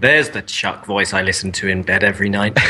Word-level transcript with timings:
There's 0.00 0.30
the 0.30 0.42
Chuck 0.42 0.86
voice 0.86 1.12
I 1.12 1.22
listen 1.22 1.50
to 1.52 1.66
in 1.66 1.82
bed 1.82 2.04
every 2.04 2.28
night. 2.28 2.56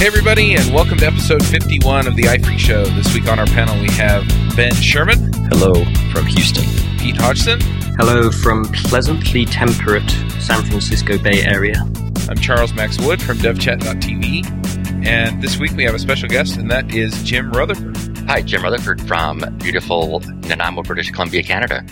Hey, 0.00 0.06
everybody, 0.06 0.54
and 0.54 0.72
welcome 0.72 0.96
to 0.96 1.06
episode 1.06 1.44
51 1.44 2.06
of 2.06 2.16
the 2.16 2.22
iPhreaks 2.22 2.58
Show. 2.58 2.86
This 2.86 3.12
week 3.12 3.28
on 3.28 3.38
our 3.38 3.44
panel, 3.44 3.78
we 3.78 3.90
have 3.90 4.26
Ben 4.56 4.74
Sherman, 4.74 5.30
Hello 5.50 5.74
from 6.10 6.24
Houston. 6.24 6.64
Pete 6.98 7.18
Hodgson, 7.18 7.60
Hello 7.98 8.30
from 8.30 8.64
pleasantly 8.72 9.44
temperate 9.44 10.08
San 10.40 10.64
Francisco 10.64 11.18
Bay 11.18 11.42
Area. 11.42 11.86
I'm 12.30 12.36
Charles 12.36 12.72
Max 12.72 12.98
Wood 12.98 13.20
from 13.20 13.36
DevChat.tv, 13.36 14.79
and 15.04 15.42
this 15.42 15.58
week 15.58 15.72
we 15.72 15.84
have 15.84 15.94
a 15.94 15.98
special 15.98 16.28
guest, 16.28 16.56
and 16.56 16.70
that 16.70 16.94
is 16.94 17.22
Jim 17.22 17.50
Rutherford. 17.52 17.96
Hi, 18.28 18.42
Jim 18.42 18.62
Rutherford 18.62 19.00
from 19.02 19.40
beautiful 19.58 20.20
Nanaimo, 20.46 20.82
British 20.82 21.10
Columbia, 21.10 21.42
Canada. 21.42 21.84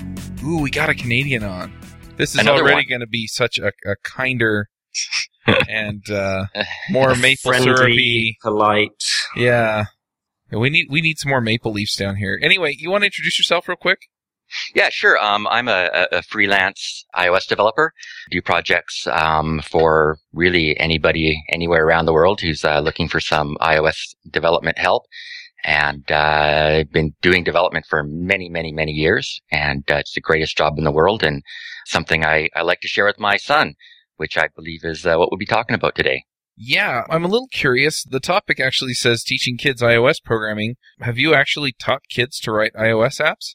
Ooh, 0.44 0.60
we 0.60 0.70
got 0.70 0.88
a 0.88 0.94
Canadian 0.94 1.44
on. 1.44 1.72
This 2.16 2.34
is 2.34 2.40
Another 2.40 2.62
already 2.62 2.84
going 2.84 3.00
to 3.00 3.06
be 3.06 3.26
such 3.26 3.58
a, 3.58 3.72
a 3.86 3.96
kinder 4.02 4.68
and 5.68 6.08
uh, 6.10 6.46
more 6.90 7.14
maple 7.14 7.50
Friendly, 7.50 7.76
syrupy. 7.76 8.36
polite. 8.42 8.90
Yeah. 9.36 9.86
We 10.50 10.70
need 10.70 10.86
we 10.90 11.00
need 11.00 11.18
some 11.18 11.30
more 11.30 11.40
maple 11.40 11.72
leaves 11.72 11.94
down 11.94 12.16
here. 12.16 12.38
Anyway, 12.42 12.74
you 12.78 12.90
want 12.90 13.02
to 13.02 13.06
introduce 13.06 13.38
yourself 13.38 13.68
real 13.68 13.76
quick? 13.76 13.98
Yeah, 14.74 14.88
sure. 14.90 15.18
Um, 15.22 15.46
I'm 15.48 15.68
a, 15.68 16.06
a- 16.12 16.22
freelance 16.22 17.04
iOS 17.14 17.46
developer. 17.46 17.92
Do 18.30 18.40
projects 18.42 19.06
um, 19.06 19.60
for 19.60 20.18
really 20.32 20.78
anybody 20.78 21.42
anywhere 21.50 21.84
around 21.86 22.06
the 22.06 22.12
world 22.12 22.40
who's 22.40 22.64
uh, 22.64 22.80
looking 22.80 23.08
for 23.08 23.20
some 23.20 23.56
iOS 23.60 24.14
development 24.30 24.78
help. 24.78 25.04
And 25.64 26.04
uh, 26.10 26.78
I've 26.78 26.92
been 26.92 27.14
doing 27.20 27.44
development 27.44 27.86
for 27.88 28.04
many, 28.04 28.48
many, 28.48 28.72
many 28.72 28.92
years, 28.92 29.40
and 29.50 29.82
uh, 29.90 29.96
it's 29.96 30.14
the 30.14 30.20
greatest 30.20 30.56
job 30.56 30.78
in 30.78 30.84
the 30.84 30.92
world, 30.92 31.24
and 31.24 31.42
something 31.84 32.24
I, 32.24 32.48
I 32.54 32.62
like 32.62 32.80
to 32.82 32.88
share 32.88 33.06
with 33.06 33.18
my 33.18 33.36
son, 33.38 33.74
which 34.16 34.38
I 34.38 34.48
believe 34.54 34.84
is 34.84 35.04
uh, 35.04 35.16
what 35.16 35.30
we'll 35.30 35.38
be 35.38 35.46
talking 35.46 35.74
about 35.74 35.96
today. 35.96 36.22
Yeah, 36.56 37.02
I'm 37.08 37.24
a 37.24 37.28
little 37.28 37.48
curious. 37.52 38.04
The 38.04 38.20
topic 38.20 38.60
actually 38.60 38.94
says 38.94 39.22
teaching 39.22 39.56
kids 39.56 39.82
iOS 39.82 40.16
programming. 40.24 40.76
Have 41.00 41.18
you 41.18 41.34
actually 41.34 41.72
taught 41.72 42.02
kids 42.08 42.38
to 42.40 42.52
write 42.52 42.72
iOS 42.74 43.20
apps? 43.20 43.54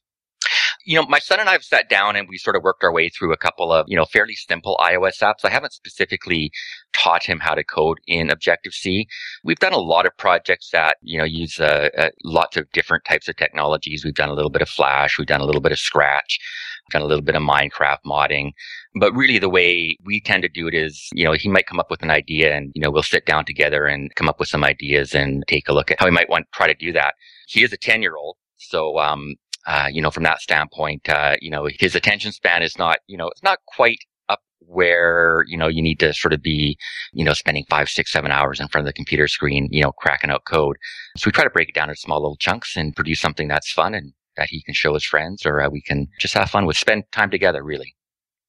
You 0.86 0.96
know, 0.96 1.06
my 1.08 1.20
son 1.20 1.40
and 1.40 1.50
I 1.50 1.54
have 1.54 1.64
sat 1.64 1.90
down 1.90 2.16
and 2.16 2.28
we 2.28 2.38
sort 2.38 2.56
of 2.56 2.64
worked 2.64 2.84
our 2.84 2.92
way 2.92 3.10
through 3.10 3.32
a 3.32 3.38
couple 3.38 3.72
of, 3.72 3.86
you 3.88 3.96
know, 3.96 4.06
fairly 4.06 4.36
simple 4.36 4.78
iOS 4.82 5.22
apps. 5.22 5.46
I 5.46 5.50
haven't 5.50 5.74
specifically 5.74 6.52
taught 6.94 7.24
him 7.24 7.40
how 7.40 7.56
to 7.56 7.64
code 7.64 8.00
in 8.06 8.30
Objective 8.30 8.74
C. 8.74 9.08
We've 9.44 9.60
done 9.60 9.74
a 9.74 9.78
lot 9.78 10.06
of 10.06 10.16
projects 10.18 10.70
that, 10.72 10.98
you 11.02 11.18
know, 11.18 11.24
use 11.24 11.60
uh, 11.60 11.90
uh, 11.98 12.10
lots 12.24 12.58
of 12.58 12.70
different 12.72 13.06
types 13.06 13.28
of 13.28 13.38
technologies. 13.38 14.04
We've 14.04 14.14
done 14.14 14.30
a 14.30 14.34
little 14.34 14.52
bit 14.52 14.62
of 14.62 14.70
Flash. 14.70 15.18
We've 15.18 15.28
done 15.28 15.42
a 15.42 15.46
little 15.46 15.62
bit 15.62 15.72
of 15.72 15.80
Scratch. 15.80 16.40
We've 16.86 17.00
done 17.00 17.06
a 17.06 17.10
little 17.10 17.24
bit 17.24 17.36
of 17.36 17.42
Minecraft 17.42 18.00
modding. 18.06 18.52
But 18.96 19.14
really 19.14 19.40
the 19.40 19.50
way 19.50 19.98
we 20.04 20.20
tend 20.20 20.44
to 20.44 20.50
do 20.50 20.68
it 20.68 20.74
is, 20.74 21.08
you 21.14 21.24
know, 21.24 21.32
he 21.32 21.50
might 21.50 21.66
come 21.66 21.80
up 21.80 21.90
with 21.90 22.04
an 22.04 22.12
idea 22.12 22.54
and, 22.56 22.72
you 22.76 22.82
know, 22.82 22.92
we'll 22.92 23.04
sit 23.04 23.26
down 23.26 23.46
together 23.46 23.86
and 23.86 24.14
come 24.16 24.28
up 24.28 24.40
with 24.40 24.50
some 24.50 24.64
ideas 24.64 25.16
and 25.16 25.44
take 25.48 25.70
a 25.70 25.74
look 25.74 25.92
at 25.92 26.00
how 26.00 26.06
he 26.06 26.12
might 26.12 26.30
want 26.30 26.46
to 26.46 26.58
try 26.58 26.68
to 26.68 26.74
do 26.74 26.92
that. 26.92 27.16
He 27.48 27.64
is 27.64 27.72
a 27.72 27.78
10 27.78 28.02
year 28.02 28.18
old. 28.18 28.36
So, 28.58 29.00
um, 29.00 29.36
uh, 29.66 29.88
you 29.92 30.02
know, 30.02 30.12
from 30.12 30.24
that 30.24 30.42
standpoint, 30.42 31.08
uh, 31.10 31.36
you 31.42 31.50
know, 31.50 31.68
his 31.80 31.96
attention 31.96 32.32
span 32.32 32.62
is 32.62 32.78
not, 32.78 33.00
you 33.08 33.18
know, 33.18 33.28
it's 33.28 33.44
not 33.44 33.60
quite 33.68 34.00
up 34.30 34.42
where, 34.60 35.44
you 35.48 35.58
know, 35.58 35.68
you 35.68 35.82
need 35.82 36.00
to 36.00 36.14
sort 36.14 36.34
of 36.34 36.42
be, 36.42 36.78
you 37.14 37.24
know, 37.24 37.34
spending 37.34 37.66
five, 37.70 37.90
six, 37.90 38.12
seven 38.12 38.32
hours 38.32 38.60
in 38.60 38.68
front 38.68 38.86
of 38.86 38.90
the 38.90 38.96
computer 38.96 39.28
screen, 39.28 39.68
you 39.72 39.82
know, 39.82 39.92
cracking 39.92 40.30
out 40.30 40.46
code. 40.46 40.78
So 41.18 41.28
we 41.28 41.32
try 41.32 41.44
to 41.44 41.50
break 41.50 41.70
it 41.70 41.76
down 41.76 41.90
into 41.90 42.00
small 42.00 42.22
little 42.22 42.38
chunks 42.38 42.76
and 42.76 42.96
produce 42.96 43.22
something 43.22 43.48
that's 43.48 43.72
fun 43.72 43.94
and 43.94 44.14
that 44.36 44.50
he 44.50 44.64
can 44.64 44.74
show 44.74 44.94
his 44.94 45.06
friends 45.06 45.46
or 45.46 45.62
uh, 45.62 45.70
we 45.70 45.82
can 45.82 46.08
just 46.20 46.34
have 46.34 46.50
fun 46.50 46.66
with, 46.66 46.78
spend 46.78 47.04
time 47.12 47.30
together, 47.30 47.64
really. 47.64 47.96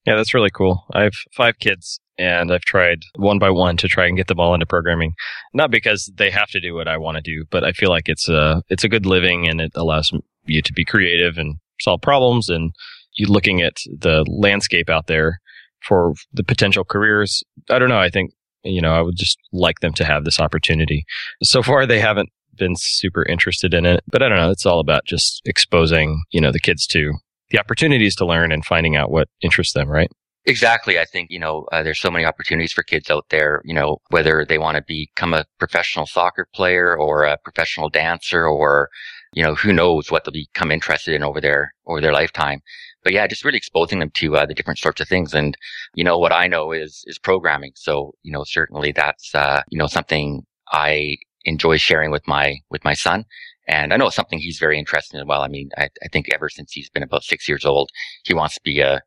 Yeah, 0.07 0.17
that's 0.17 0.35
really 0.35 0.51
cool. 0.51 0.85
I 0.93 1.05
have 1.05 1.15
five 1.35 1.59
kids 1.59 1.99
and 2.19 2.53
I've 2.53 2.63
tried 2.63 3.01
one 3.17 3.39
by 3.39 3.51
one 3.51 3.77
to 3.79 3.89
try 3.89 4.07
and 4.07 4.17
get 4.17 4.27
them 4.27 4.39
all 4.39 4.55
into 4.55 4.67
programming. 4.67 5.15
Not 5.53 5.71
because 5.71 6.13
they 6.15 6.31
have 6.31 6.49
to 6.51 6.61
do 6.61 6.75
what 6.75 6.89
I 6.89 6.97
want 6.97 7.17
to 7.17 7.23
do, 7.23 7.45
but 7.51 7.65
I 7.65 7.73
feel 7.73 7.89
like 7.89 8.09
it's 8.09 8.29
a, 8.29 8.63
it's 8.69 8.85
a 8.85 8.89
good 8.89 9.07
living 9.07 9.49
and 9.49 9.61
it 9.61 9.73
allows 9.75 10.11
you 10.47 10.63
to 10.63 10.73
be 10.73 10.85
creative 10.85 11.39
and 11.39 11.57
solve 11.81 12.03
problems 12.03 12.49
and 12.49 12.73
you 13.17 13.27
looking 13.27 13.63
at 13.63 13.77
the 13.87 14.25
landscape 14.29 14.91
out 14.91 15.07
there 15.07 15.41
for 15.83 16.15
the 16.33 16.45
potential 16.45 16.85
careers. 16.85 17.43
I 17.71 17.79
don't 17.79 17.89
know. 17.89 17.99
I 17.99 18.11
think, 18.11 18.33
you 18.63 18.81
know, 18.81 18.95
I 18.95 19.03
would 19.03 19.17
just 19.17 19.39
like 19.53 19.81
them 19.81 19.93
to 19.95 20.05
have 20.05 20.25
this 20.25 20.41
opportunity. 20.41 21.05
So 21.43 21.63
far, 21.63 21.87
they 21.87 22.01
haven't 22.01 22.31
been 22.57 22.75
super 22.77 23.25
interested 23.25 23.75
in 23.75 23.85
it, 23.85 24.03
but 24.07 24.23
I 24.23 24.29
don't 24.29 24.39
know. 24.39 24.51
It's 24.51 24.67
all 24.67 24.81
about 24.81 25.05
just 25.05 25.43
exposing, 25.45 26.23
you 26.31 26.41
know, 26.41 26.53
the 26.53 26.61
kids 26.61 26.87
to 26.89 27.13
the 27.51 27.59
opportunities 27.59 28.17
to 28.17 28.27
learn 28.27 28.53
and 28.53 28.65
finding 28.65 28.97
out 28.97 29.11
what 29.11 29.29
interests 29.43 29.75
them, 29.75 29.89
right? 29.89 30.11
Exactly. 30.47 30.99
I 30.99 31.07
think, 31.07 31.31
you 31.31 31.39
know, 31.39 31.67
uh, 31.73 31.83
there's 31.83 32.01
so 32.01 32.11
many 32.11 32.27
opportunities 32.27 32.73
for 32.73 32.83
kids 32.83 33.11
out 33.11 33.25
there, 33.31 33.63
you 33.65 33.73
know, 33.73 33.99
whether 34.11 34.45
they 34.47 34.59
want 34.59 34.77
to 34.77 34.85
become 34.87 35.33
a 35.33 35.47
professional 35.59 36.07
soccer 36.07 36.47
player 36.55 36.95
or 36.95 37.25
a 37.25 37.39
professional 37.39 37.89
dancer 37.89 38.47
or, 38.47 38.91
you 39.33 39.43
know, 39.43 39.55
who 39.55 39.73
knows 39.73 40.11
what 40.11 40.25
they'll 40.25 40.33
become 40.33 40.71
interested 40.71 41.15
in 41.15 41.23
over 41.23 41.41
their, 41.41 41.73
over 41.87 42.01
their 42.03 42.13
lifetime. 42.13 42.61
But 43.03 43.15
yeah, 43.15 43.27
just 43.27 43.43
really 43.43 43.57
exposing 43.57 44.01
them 44.01 44.11
to 44.11 44.37
uh, 44.37 44.45
the 44.45 44.53
different 44.53 44.79
sorts 44.79 45.01
of 45.01 45.09
things. 45.09 45.33
And, 45.33 45.57
you 45.95 46.05
know, 46.05 46.19
what 46.19 46.33
I 46.33 46.47
know 46.47 46.73
is, 46.73 47.05
is 47.07 47.19
programming. 47.19 47.73
So, 47.75 48.13
you 48.23 48.33
know, 48.33 48.45
certainly 48.45 48.93
that's, 48.93 49.35
uh, 49.35 49.63
you 49.71 49.79
know, 49.79 49.87
something 49.87 50.43
I 50.71 51.17
enjoy 51.45 51.79
sharing 51.79 52.11
with 52.11 52.27
my, 52.29 52.59
with 52.69 52.85
my 52.85 52.95
son. 52.95 53.25
And 53.67 53.93
I 53.93 53.97
know 53.97 54.07
it's 54.07 54.17
something 54.17 54.39
he's 54.39 54.59
very 54.59 54.79
interested 54.79 55.19
in 55.19 55.27
well. 55.27 55.43
I 55.43 55.49
mean, 55.49 55.71
I, 55.79 55.89
I 56.03 56.09
think 56.13 56.29
ever 56.33 56.49
since 56.49 56.73
he's 56.73 56.91
been 56.91 57.03
about 57.03 57.25
six 57.25 57.49
years 57.49 57.65
old, 57.65 57.91
he 58.25 58.35
wants 58.35 58.55
to 58.55 58.61
be 58.63 58.81
a, 58.81 59.01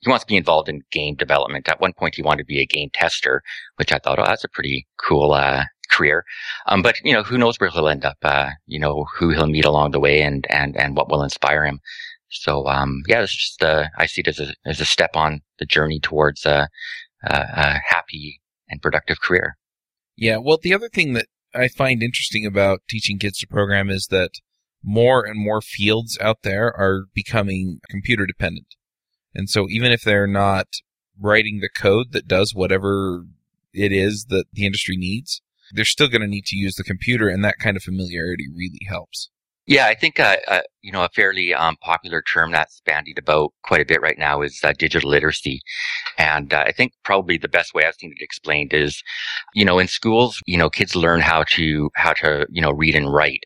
he 0.00 0.10
wants 0.10 0.24
to 0.24 0.28
be 0.28 0.36
involved 0.36 0.68
in 0.68 0.82
game 0.90 1.14
development. 1.14 1.68
At 1.68 1.80
one 1.80 1.92
point, 1.92 2.16
he 2.16 2.22
wanted 2.22 2.42
to 2.42 2.46
be 2.46 2.60
a 2.60 2.66
game 2.66 2.90
tester, 2.92 3.42
which 3.76 3.92
I 3.92 3.98
thought, 3.98 4.18
oh, 4.18 4.24
that's 4.24 4.44
a 4.44 4.48
pretty 4.48 4.86
cool, 4.98 5.32
uh, 5.32 5.64
career. 5.90 6.24
Um, 6.66 6.82
but 6.82 6.96
you 7.04 7.12
know, 7.12 7.22
who 7.22 7.38
knows 7.38 7.56
where 7.58 7.70
he'll 7.70 7.88
end 7.88 8.04
up, 8.04 8.18
uh, 8.22 8.50
you 8.66 8.78
know, 8.78 9.06
who 9.16 9.30
he'll 9.30 9.46
meet 9.46 9.64
along 9.64 9.90
the 9.90 10.00
way 10.00 10.22
and, 10.22 10.46
and, 10.50 10.76
and 10.76 10.96
what 10.96 11.08
will 11.08 11.22
inspire 11.22 11.64
him. 11.64 11.80
So, 12.30 12.66
um, 12.66 13.02
yeah, 13.06 13.22
it's 13.22 13.36
just, 13.36 13.62
uh, 13.62 13.88
I 13.98 14.06
see 14.06 14.22
it 14.22 14.28
as 14.28 14.40
a, 14.40 14.54
as 14.64 14.80
a 14.80 14.86
step 14.86 15.10
on 15.14 15.42
the 15.58 15.66
journey 15.66 16.00
towards 16.00 16.46
a, 16.46 16.68
a, 17.24 17.34
a 17.34 17.80
happy 17.86 18.40
and 18.68 18.80
productive 18.80 19.20
career. 19.20 19.56
Yeah, 20.16 20.38
well, 20.38 20.58
the 20.60 20.74
other 20.74 20.88
thing 20.88 21.12
that 21.12 21.26
I 21.54 21.68
find 21.68 22.02
interesting 22.02 22.46
about 22.46 22.82
teaching 22.88 23.18
kids 23.18 23.38
to 23.38 23.46
program 23.46 23.90
is 23.90 24.08
that 24.10 24.30
more 24.82 25.24
and 25.24 25.38
more 25.38 25.60
fields 25.60 26.18
out 26.20 26.38
there 26.42 26.74
are 26.76 27.04
becoming 27.14 27.80
computer 27.88 28.26
dependent. 28.26 28.74
And 29.34 29.48
so 29.48 29.66
even 29.68 29.92
if 29.92 30.02
they're 30.02 30.26
not 30.26 30.66
writing 31.20 31.60
the 31.60 31.68
code 31.68 32.12
that 32.12 32.26
does 32.26 32.52
whatever 32.54 33.24
it 33.72 33.92
is 33.92 34.26
that 34.28 34.44
the 34.52 34.66
industry 34.66 34.96
needs, 34.96 35.42
they're 35.72 35.84
still 35.84 36.08
going 36.08 36.20
to 36.20 36.26
need 36.26 36.44
to 36.46 36.56
use 36.56 36.74
the 36.74 36.84
computer 36.84 37.28
and 37.28 37.44
that 37.44 37.58
kind 37.58 37.76
of 37.76 37.82
familiarity 37.82 38.46
really 38.54 38.80
helps. 38.88 39.30
Yeah, 39.66 39.86
I 39.86 39.94
think 39.94 40.18
uh, 40.18 40.36
uh, 40.48 40.62
you 40.82 40.90
know 40.90 41.04
a 41.04 41.08
fairly 41.10 41.54
um, 41.54 41.76
popular 41.76 42.20
term 42.22 42.50
that's 42.50 42.80
bandied 42.84 43.18
about 43.18 43.52
quite 43.62 43.80
a 43.80 43.84
bit 43.84 44.00
right 44.02 44.18
now 44.18 44.42
is 44.42 44.58
uh, 44.64 44.72
digital 44.76 45.10
literacy, 45.10 45.60
and 46.18 46.52
uh, 46.52 46.64
I 46.66 46.72
think 46.72 46.92
probably 47.04 47.38
the 47.38 47.48
best 47.48 47.72
way 47.72 47.84
I've 47.86 47.94
seen 47.94 48.12
it 48.16 48.22
explained 48.22 48.74
is, 48.74 49.02
you 49.54 49.64
know, 49.64 49.78
in 49.78 49.86
schools, 49.86 50.40
you 50.46 50.58
know, 50.58 50.68
kids 50.68 50.96
learn 50.96 51.20
how 51.20 51.44
to 51.50 51.90
how 51.94 52.12
to 52.14 52.46
you 52.50 52.60
know 52.60 52.72
read 52.72 52.96
and 52.96 53.12
write. 53.12 53.44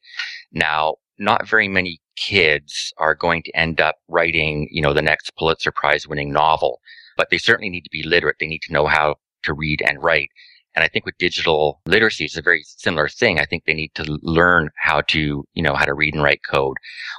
Now, 0.53 0.97
not 1.19 1.47
very 1.47 1.69
many 1.69 2.01
kids 2.17 2.95
are 2.97 3.15
going 3.15 3.43
to 3.43 3.53
end 3.57 3.81
up 3.81 3.97
writing 4.09 4.69
you 4.71 4.81
know 4.81 4.95
the 4.95 5.03
next 5.03 5.37
Pulitzer 5.37 5.73
Prize 5.73 6.09
winning 6.09 6.33
novel, 6.33 6.81
but 7.19 7.29
they 7.31 7.39
certainly 7.39 7.69
need 7.69 7.85
to 7.85 7.91
be 7.91 8.03
literate. 8.03 8.37
They 8.41 8.47
need 8.47 8.63
to 8.63 8.73
know 8.73 8.87
how 8.87 9.17
to 9.43 9.53
read 9.53 9.83
and 9.87 10.03
write. 10.03 10.31
And 10.77 10.85
I 10.85 10.89
think 10.89 11.07
with 11.07 11.17
digital 11.17 11.81
literacy, 11.87 12.27
it's 12.27 12.37
a 12.37 12.43
very 12.43 12.63
similar 12.63 13.09
thing. 13.09 13.41
I 13.41 13.47
think 13.47 13.65
they 13.65 13.73
need 13.73 13.93
to 13.95 14.19
learn 14.23 14.69
how 14.77 15.01
to, 15.09 15.43
you 15.55 15.63
know, 15.63 15.75
how 15.75 15.87
to 15.87 15.95
read 15.95 16.13
and 16.13 16.23
write 16.23 16.43
code. 16.49 16.77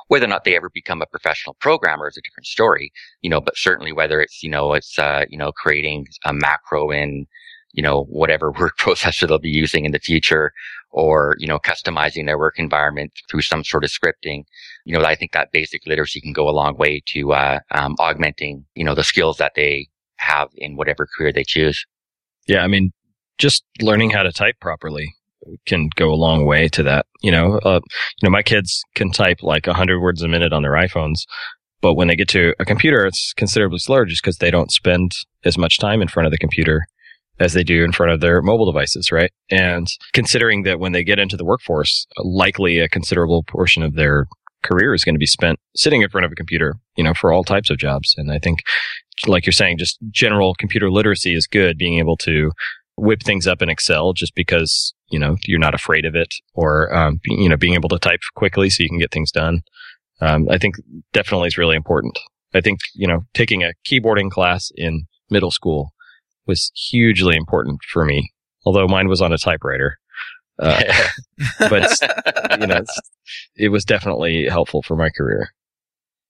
Whether 0.09 0.25
or 0.25 0.29
not 0.29 0.43
they 0.43 0.55
ever 0.55 0.69
become 0.71 1.01
a 1.01 1.07
professional 1.07 1.55
programmer 1.59 2.07
is 2.07 2.17
a 2.17 2.21
different 2.21 2.45
story, 2.45 2.91
you 3.21 3.31
know, 3.31 3.41
but 3.41 3.57
certainly 3.57 3.91
whether 3.91 4.21
it's, 4.21 4.43
you 4.43 4.49
know, 4.49 4.73
it's, 4.73 4.99
uh, 4.99 5.25
you 5.27 5.39
know, 5.39 5.51
creating 5.51 6.05
a 6.23 6.33
macro 6.33 6.91
in, 6.91 7.25
you 7.73 7.81
know, 7.81 8.03
whatever 8.03 8.51
word 8.59 8.73
processor 8.79 9.27
they'll 9.27 9.39
be 9.39 9.49
using 9.49 9.85
in 9.85 9.91
the 9.91 9.99
future 9.99 10.51
or, 10.91 11.35
you 11.39 11.47
know, 11.47 11.57
customizing 11.57 12.27
their 12.27 12.37
work 12.37 12.59
environment 12.59 13.11
through 13.27 13.41
some 13.41 13.63
sort 13.63 13.83
of 13.83 13.89
scripting. 13.89 14.43
You 14.85 14.97
know, 14.97 15.03
I 15.03 15.15
think 15.15 15.31
that 15.31 15.51
basic 15.51 15.81
literacy 15.87 16.21
can 16.21 16.31
go 16.31 16.47
a 16.47 16.51
long 16.51 16.77
way 16.77 17.01
to, 17.07 17.33
uh, 17.33 17.59
um, 17.71 17.95
augmenting, 17.97 18.65
you 18.75 18.83
know, 18.83 18.93
the 18.93 19.03
skills 19.03 19.37
that 19.37 19.53
they 19.55 19.87
have 20.17 20.49
in 20.55 20.75
whatever 20.75 21.07
career 21.07 21.33
they 21.33 21.43
choose. 21.43 21.83
Yeah, 22.47 22.63
I 22.63 22.67
mean, 22.67 22.91
just 23.37 23.63
learning 23.81 24.11
how 24.11 24.23
to 24.23 24.31
type 24.31 24.55
properly 24.59 25.13
can 25.65 25.89
go 25.95 26.09
a 26.09 26.15
long 26.15 26.45
way 26.45 26.67
to 26.69 26.83
that. 26.83 27.05
You 27.21 27.31
know, 27.31 27.59
uh, 27.59 27.79
you 28.21 28.23
know, 28.23 28.29
my 28.29 28.43
kids 28.43 28.83
can 28.95 29.11
type 29.11 29.43
like 29.43 29.65
hundred 29.65 29.99
words 29.99 30.21
a 30.21 30.27
minute 30.27 30.53
on 30.53 30.63
their 30.63 30.73
iPhones, 30.73 31.21
but 31.81 31.93
when 31.93 32.07
they 32.07 32.15
get 32.15 32.29
to 32.29 32.53
a 32.59 32.65
computer, 32.65 33.05
it's 33.05 33.33
considerably 33.37 33.79
slower 33.79 34.05
just 34.05 34.23
because 34.23 34.37
they 34.37 34.51
don't 34.51 34.71
spend 34.71 35.11
as 35.45 35.57
much 35.57 35.79
time 35.79 36.01
in 36.01 36.07
front 36.07 36.25
of 36.25 36.31
the 36.31 36.37
computer 36.37 36.85
as 37.39 37.53
they 37.53 37.63
do 37.63 37.83
in 37.83 37.91
front 37.91 38.11
of 38.11 38.19
their 38.19 38.41
mobile 38.41 38.65
devices, 38.65 39.11
right? 39.11 39.31
And 39.51 39.87
considering 40.13 40.63
that 40.63 40.79
when 40.79 40.91
they 40.91 41.03
get 41.03 41.19
into 41.19 41.37
the 41.37 41.45
workforce, 41.45 42.07
likely 42.17 42.79
a 42.79 42.89
considerable 42.89 43.43
portion 43.43 43.83
of 43.83 43.93
their 43.93 44.25
career 44.63 44.93
is 44.93 45.03
going 45.03 45.13
to 45.15 45.19
be 45.19 45.27
spent 45.27 45.59
sitting 45.75 46.01
in 46.01 46.09
front 46.09 46.25
of 46.25 46.31
a 46.31 46.35
computer, 46.35 46.75
you 46.95 47.03
know, 47.03 47.13
for 47.13 47.31
all 47.31 47.43
types 47.43 47.69
of 47.69 47.77
jobs. 47.77 48.15
And 48.17 48.31
I 48.31 48.39
think, 48.39 48.59
like 49.27 49.45
you're 49.45 49.53
saying, 49.53 49.77
just 49.77 49.99
general 50.09 50.55
computer 50.55 50.89
literacy 50.89 51.35
is 51.35 51.47
good, 51.47 51.77
being 51.77 51.99
able 51.99 52.17
to 52.17 52.51
whip 52.97 53.21
things 53.23 53.47
up 53.47 53.61
in 53.61 53.69
Excel 53.69 54.13
just 54.13 54.35
because, 54.35 54.93
you 55.09 55.19
know, 55.19 55.37
you're 55.45 55.59
not 55.59 55.75
afraid 55.75 56.05
of 56.05 56.15
it 56.15 56.33
or, 56.53 56.93
um, 56.93 57.19
you 57.25 57.47
know, 57.47 57.57
being 57.57 57.75
able 57.75 57.89
to 57.89 57.99
type 57.99 58.19
quickly 58.35 58.69
so 58.69 58.83
you 58.83 58.89
can 58.89 58.99
get 58.99 59.11
things 59.11 59.31
done. 59.31 59.61
Um, 60.19 60.47
I 60.49 60.57
think 60.57 60.75
definitely 61.13 61.47
is 61.47 61.57
really 61.57 61.75
important. 61.75 62.17
I 62.53 62.61
think, 62.61 62.79
you 62.95 63.07
know, 63.07 63.21
taking 63.33 63.63
a 63.63 63.73
keyboarding 63.87 64.31
class 64.31 64.71
in 64.75 65.05
middle 65.29 65.51
school 65.51 65.91
was 66.47 66.71
hugely 66.89 67.35
important 67.35 67.79
for 67.91 68.03
me, 68.03 68.31
although 68.65 68.87
mine 68.87 69.07
was 69.07 69.21
on 69.21 69.33
a 69.33 69.37
typewriter. 69.37 69.97
Uh, 70.59 70.81
but 71.59 71.91
you 72.59 72.67
know, 72.67 72.83
it 73.55 73.69
was 73.69 73.85
definitely 73.85 74.47
helpful 74.49 74.81
for 74.81 74.95
my 74.95 75.09
career. 75.09 75.49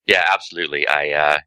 Yeah, 0.06 0.24
absolutely. 0.32 0.88
I 0.88 1.10
uh, 1.12 1.38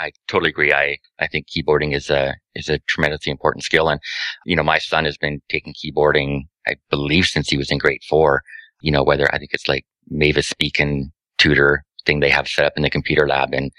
I 0.00 0.12
totally 0.28 0.50
agree. 0.50 0.72
I 0.72 0.96
I 1.18 1.26
think 1.26 1.46
keyboarding 1.48 1.94
is 1.94 2.08
a 2.10 2.34
is 2.54 2.68
a 2.68 2.78
tremendously 2.88 3.30
important 3.30 3.64
skill, 3.64 3.88
and 3.88 4.00
you 4.46 4.56
know, 4.56 4.62
my 4.62 4.78
son 4.78 5.04
has 5.04 5.18
been 5.18 5.40
taking 5.50 5.74
keyboarding, 5.74 6.44
I 6.66 6.76
believe, 6.88 7.26
since 7.26 7.50
he 7.50 7.58
was 7.58 7.70
in 7.70 7.78
grade 7.78 8.02
four. 8.08 8.42
You 8.80 8.92
know, 8.92 9.04
whether 9.04 9.32
I 9.32 9.38
think 9.38 9.50
it's 9.52 9.68
like 9.68 9.84
Mavis 10.08 10.54
Beacon 10.54 11.12
tutor 11.38 11.84
thing 12.06 12.20
they 12.20 12.30
have 12.30 12.48
set 12.48 12.64
up 12.64 12.72
in 12.76 12.82
the 12.82 12.90
computer 12.90 13.28
lab, 13.28 13.52
and 13.52 13.70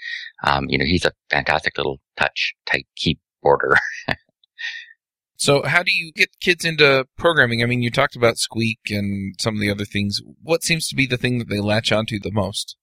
um, 0.44 0.66
you 0.68 0.78
know, 0.78 0.84
he's 0.84 1.04
a 1.04 1.12
fantastic 1.30 1.76
little 1.76 1.98
touch 2.16 2.54
type 2.66 2.86
keyboarder. 2.96 3.76
So, 5.42 5.64
how 5.64 5.82
do 5.82 5.90
you 5.92 6.12
get 6.14 6.38
kids 6.40 6.64
into 6.64 7.04
programming? 7.18 7.64
I 7.64 7.66
mean, 7.66 7.82
you 7.82 7.90
talked 7.90 8.14
about 8.14 8.38
Squeak 8.38 8.78
and 8.90 9.34
some 9.40 9.54
of 9.54 9.60
the 9.60 9.72
other 9.72 9.84
things. 9.84 10.20
What 10.40 10.62
seems 10.62 10.86
to 10.86 10.94
be 10.94 11.04
the 11.04 11.16
thing 11.16 11.38
that 11.40 11.48
they 11.48 11.58
latch 11.58 11.90
onto 11.90 12.20
the 12.20 12.30
most? 12.30 12.76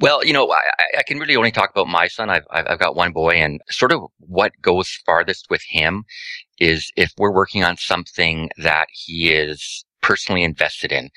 Well, 0.00 0.24
you 0.24 0.32
know, 0.32 0.50
I, 0.52 0.60
I 0.98 1.02
can 1.04 1.18
really 1.18 1.36
only 1.36 1.52
talk 1.52 1.70
about 1.70 1.88
my 1.88 2.08
son. 2.08 2.30
I've, 2.30 2.44
I've 2.50 2.78
got 2.78 2.96
one 2.96 3.12
boy 3.12 3.30
and 3.32 3.60
sort 3.70 3.92
of 3.92 4.02
what 4.18 4.52
goes 4.62 4.90
farthest 5.06 5.46
with 5.50 5.62
him 5.68 6.04
is 6.60 6.92
if 6.96 7.12
we're 7.18 7.34
working 7.34 7.64
on 7.64 7.76
something 7.78 8.50
that 8.58 8.88
he 8.92 9.32
is 9.32 9.84
personally 10.02 10.44
invested 10.44 10.92
in. 10.92 11.10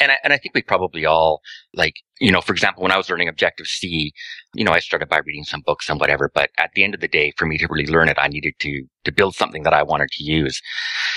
And 0.00 0.12
I, 0.12 0.16
and 0.24 0.32
I 0.32 0.38
think 0.38 0.54
we 0.54 0.62
probably 0.62 1.06
all 1.06 1.40
like, 1.78 1.94
you 2.20 2.30
know, 2.30 2.40
for 2.40 2.52
example, 2.52 2.82
when 2.82 2.92
I 2.92 2.96
was 2.96 3.08
learning 3.08 3.28
Objective 3.28 3.66
C, 3.66 4.12
you 4.54 4.64
know, 4.64 4.72
I 4.72 4.80
started 4.80 5.08
by 5.08 5.20
reading 5.24 5.44
some 5.44 5.62
books 5.64 5.88
and 5.88 5.98
whatever, 5.98 6.30
but 6.34 6.50
at 6.58 6.70
the 6.74 6.84
end 6.84 6.94
of 6.94 7.00
the 7.00 7.08
day, 7.08 7.32
for 7.36 7.46
me 7.46 7.56
to 7.58 7.68
really 7.70 7.86
learn 7.86 8.08
it, 8.08 8.18
I 8.20 8.28
needed 8.28 8.54
to, 8.58 8.84
to 9.04 9.12
build 9.12 9.34
something 9.34 9.62
that 9.62 9.72
I 9.72 9.82
wanted 9.82 10.10
to 10.10 10.24
use. 10.24 10.60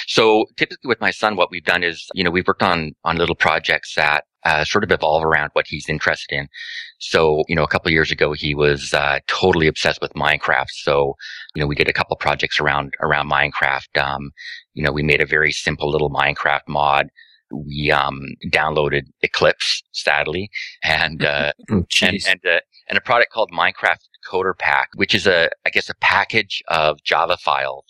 So 0.08 0.46
typically 0.56 0.88
with 0.88 1.02
my 1.02 1.12
son, 1.12 1.36
what 1.36 1.52
we've 1.52 1.66
done 1.66 1.84
is, 1.84 2.08
you 2.14 2.24
know, 2.24 2.32
we've 2.32 2.48
worked 2.48 2.64
on, 2.64 2.94
on 3.04 3.18
little 3.18 3.36
projects 3.36 3.96
that 3.96 4.24
uh, 4.44 4.64
sort 4.64 4.84
of 4.84 4.92
evolve 4.92 5.24
around 5.24 5.50
what 5.54 5.66
he's 5.68 5.88
interested 5.88 6.36
in. 6.36 6.48
So, 7.00 7.44
you 7.48 7.56
know, 7.56 7.64
a 7.64 7.68
couple 7.68 7.92
years 7.92 8.12
ago, 8.12 8.34
he 8.34 8.56
was 8.56 8.94
uh, 8.94 9.20
totally 9.28 9.68
obsessed 9.68 10.02
with 10.02 10.14
Minecraft. 10.14 10.70
So, 10.70 11.16
you 11.56 11.62
know, 11.62 11.68
we 11.68 11.76
did 11.76 11.88
a 11.88 11.94
couple 11.94 12.16
projects 12.18 12.60
around 12.60 12.94
around 13.02 13.30
Minecraft. 13.30 14.02
Um, 14.02 14.32
you 14.74 14.84
know, 14.84 14.92
we 14.92 15.04
made 15.04 15.22
a 15.22 15.26
very 15.26 15.52
simple 15.52 15.90
little 15.90 16.10
Minecraft 16.10 16.68
mod. 16.68 17.08
We 17.52 17.92
um, 17.92 18.22
downloaded 18.48 19.04
Eclipse, 19.22 19.84
sadly, 19.92 20.50
and 20.84 21.24
uh, 21.26 21.54
Oh, 21.70 21.86
and 22.02 22.20
and, 22.28 22.46
uh, 22.46 22.60
and 22.90 22.98
a 22.98 23.02
product 23.02 23.32
called 23.32 23.52
Minecraft 23.52 24.00
Coder 24.30 24.58
Pack, 24.58 24.90
which 24.96 25.16
is 25.16 25.28
a 25.28 25.50
I 25.66 25.70
guess 25.70 25.90
a 25.90 25.96
package 26.02 26.62
of 26.68 27.04
Java 27.04 27.38
files 27.38 27.86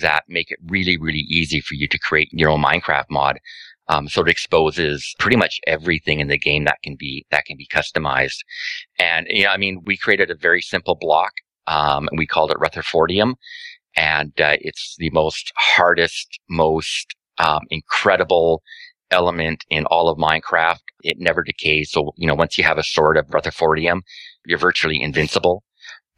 that 0.00 0.24
make 0.28 0.50
it 0.50 0.58
really 0.66 0.96
really 0.98 1.24
easy 1.28 1.60
for 1.60 1.74
you 1.74 1.88
to 1.88 1.98
create 1.98 2.28
your 2.32 2.50
own 2.50 2.62
Minecraft 2.62 3.06
mod. 3.10 3.38
Um, 3.88 4.08
so 4.08 4.22
it 4.22 4.28
exposes 4.28 5.14
pretty 5.18 5.36
much 5.36 5.60
everything 5.66 6.18
in 6.18 6.26
the 6.28 6.38
game 6.38 6.64
that 6.64 6.78
can 6.82 6.96
be 6.96 7.24
that 7.30 7.44
can 7.44 7.56
be 7.56 7.68
customized. 7.68 8.38
And 8.98 9.26
you 9.30 9.44
know, 9.44 9.50
I 9.50 9.56
mean, 9.56 9.82
we 9.84 9.96
created 9.96 10.30
a 10.30 10.34
very 10.34 10.60
simple 10.60 10.96
block, 11.00 11.32
um, 11.66 12.08
and 12.08 12.18
we 12.18 12.26
called 12.26 12.50
it 12.50 12.58
Rutherfordium, 12.58 13.34
and 13.96 14.32
uh, 14.40 14.56
it's 14.60 14.96
the 14.98 15.10
most 15.10 15.52
hardest, 15.56 16.40
most 16.48 17.14
um, 17.38 17.62
incredible 17.70 18.62
element 19.10 19.64
in 19.70 19.86
all 19.86 20.08
of 20.08 20.18
Minecraft. 20.18 20.80
It 21.02 21.16
never 21.18 21.42
decays. 21.42 21.90
So 21.90 22.12
you 22.16 22.26
know, 22.26 22.34
once 22.34 22.58
you 22.58 22.64
have 22.64 22.78
a 22.78 22.82
sword 22.82 23.16
of 23.16 23.26
Rutherfordium, 23.28 24.00
you're 24.44 24.58
virtually 24.58 25.00
invincible. 25.00 25.62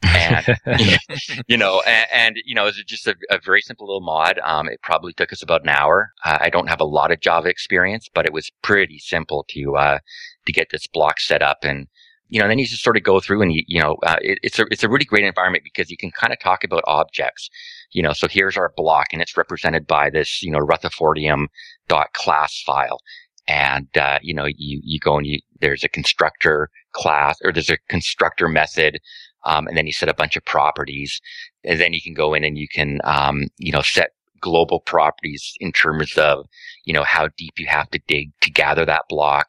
and 0.03 0.57
you 1.47 1.57
know, 1.57 1.81
and, 1.85 2.07
and, 2.13 2.35
you 2.45 2.55
know, 2.55 2.67
it's 2.67 2.81
just 2.83 3.05
a, 3.05 3.15
a, 3.29 3.37
very 3.43 3.61
simple 3.61 3.85
little 3.85 4.01
mod. 4.01 4.39
Um, 4.45 4.69
it 4.69 4.81
probably 4.81 5.11
took 5.11 5.33
us 5.33 5.43
about 5.43 5.63
an 5.63 5.69
hour. 5.69 6.11
Uh, 6.23 6.37
I 6.39 6.49
don't 6.49 6.69
have 6.69 6.79
a 6.79 6.85
lot 6.85 7.11
of 7.11 7.19
Java 7.19 7.49
experience, 7.49 8.07
but 8.13 8.25
it 8.25 8.31
was 8.31 8.49
pretty 8.61 8.97
simple 8.99 9.45
to 9.49 9.75
uh, 9.75 9.99
to 10.45 10.53
get 10.53 10.69
this 10.71 10.87
block 10.87 11.19
set 11.19 11.41
up, 11.41 11.59
and 11.63 11.87
you 12.29 12.39
know, 12.39 12.47
then 12.47 12.59
you 12.59 12.65
just 12.65 12.83
sort 12.83 12.95
of 12.95 13.03
go 13.03 13.19
through 13.19 13.41
and 13.41 13.51
you, 13.51 13.63
you 13.67 13.81
know, 13.81 13.97
uh, 14.03 14.17
it, 14.21 14.39
it's 14.43 14.59
a 14.59 14.65
it's 14.69 14.83
a 14.83 14.89
really 14.89 15.05
great 15.05 15.25
environment 15.25 15.63
because 15.63 15.89
you 15.89 15.97
can 15.97 16.11
kind 16.11 16.31
of 16.31 16.39
talk 16.39 16.63
about 16.63 16.83
objects. 16.87 17.49
You 17.91 18.03
know, 18.03 18.13
so 18.13 18.27
here's 18.27 18.57
our 18.57 18.71
block, 18.75 19.07
and 19.13 19.21
it's 19.21 19.37
represented 19.37 19.87
by 19.87 20.09
this, 20.09 20.41
you 20.43 20.51
know, 20.51 20.59
Rutherfordium 20.59 21.47
dot 21.87 22.13
class 22.13 22.61
file. 22.65 22.99
And, 23.47 23.87
uh, 23.97 24.19
you 24.21 24.33
know, 24.33 24.45
you, 24.45 24.79
you 24.83 24.99
go 24.99 25.17
and 25.17 25.25
you, 25.25 25.39
there's 25.59 25.83
a 25.83 25.89
constructor 25.89 26.69
class 26.91 27.37
or 27.43 27.51
there's 27.51 27.71
a 27.71 27.79
constructor 27.89 28.47
method 28.47 28.99
um, 29.45 29.67
and 29.67 29.77
then 29.77 29.87
you 29.87 29.93
set 29.93 30.09
a 30.09 30.13
bunch 30.13 30.35
of 30.35 30.45
properties 30.45 31.21
and 31.63 31.79
then 31.79 31.93
you 31.93 32.01
can 32.01 32.13
go 32.13 32.33
in 32.33 32.43
and 32.43 32.57
you 32.57 32.67
can, 32.67 32.99
um, 33.03 33.47
you 33.57 33.71
know, 33.71 33.81
set 33.81 34.11
global 34.41 34.79
properties 34.79 35.53
in 35.59 35.71
terms 35.71 36.17
of, 36.17 36.45
you 36.85 36.93
know, 36.93 37.03
how 37.03 37.29
deep 37.37 37.53
you 37.57 37.67
have 37.67 37.89
to 37.91 37.99
dig 38.07 38.31
to 38.41 38.51
gather 38.51 38.85
that 38.85 39.03
block, 39.09 39.47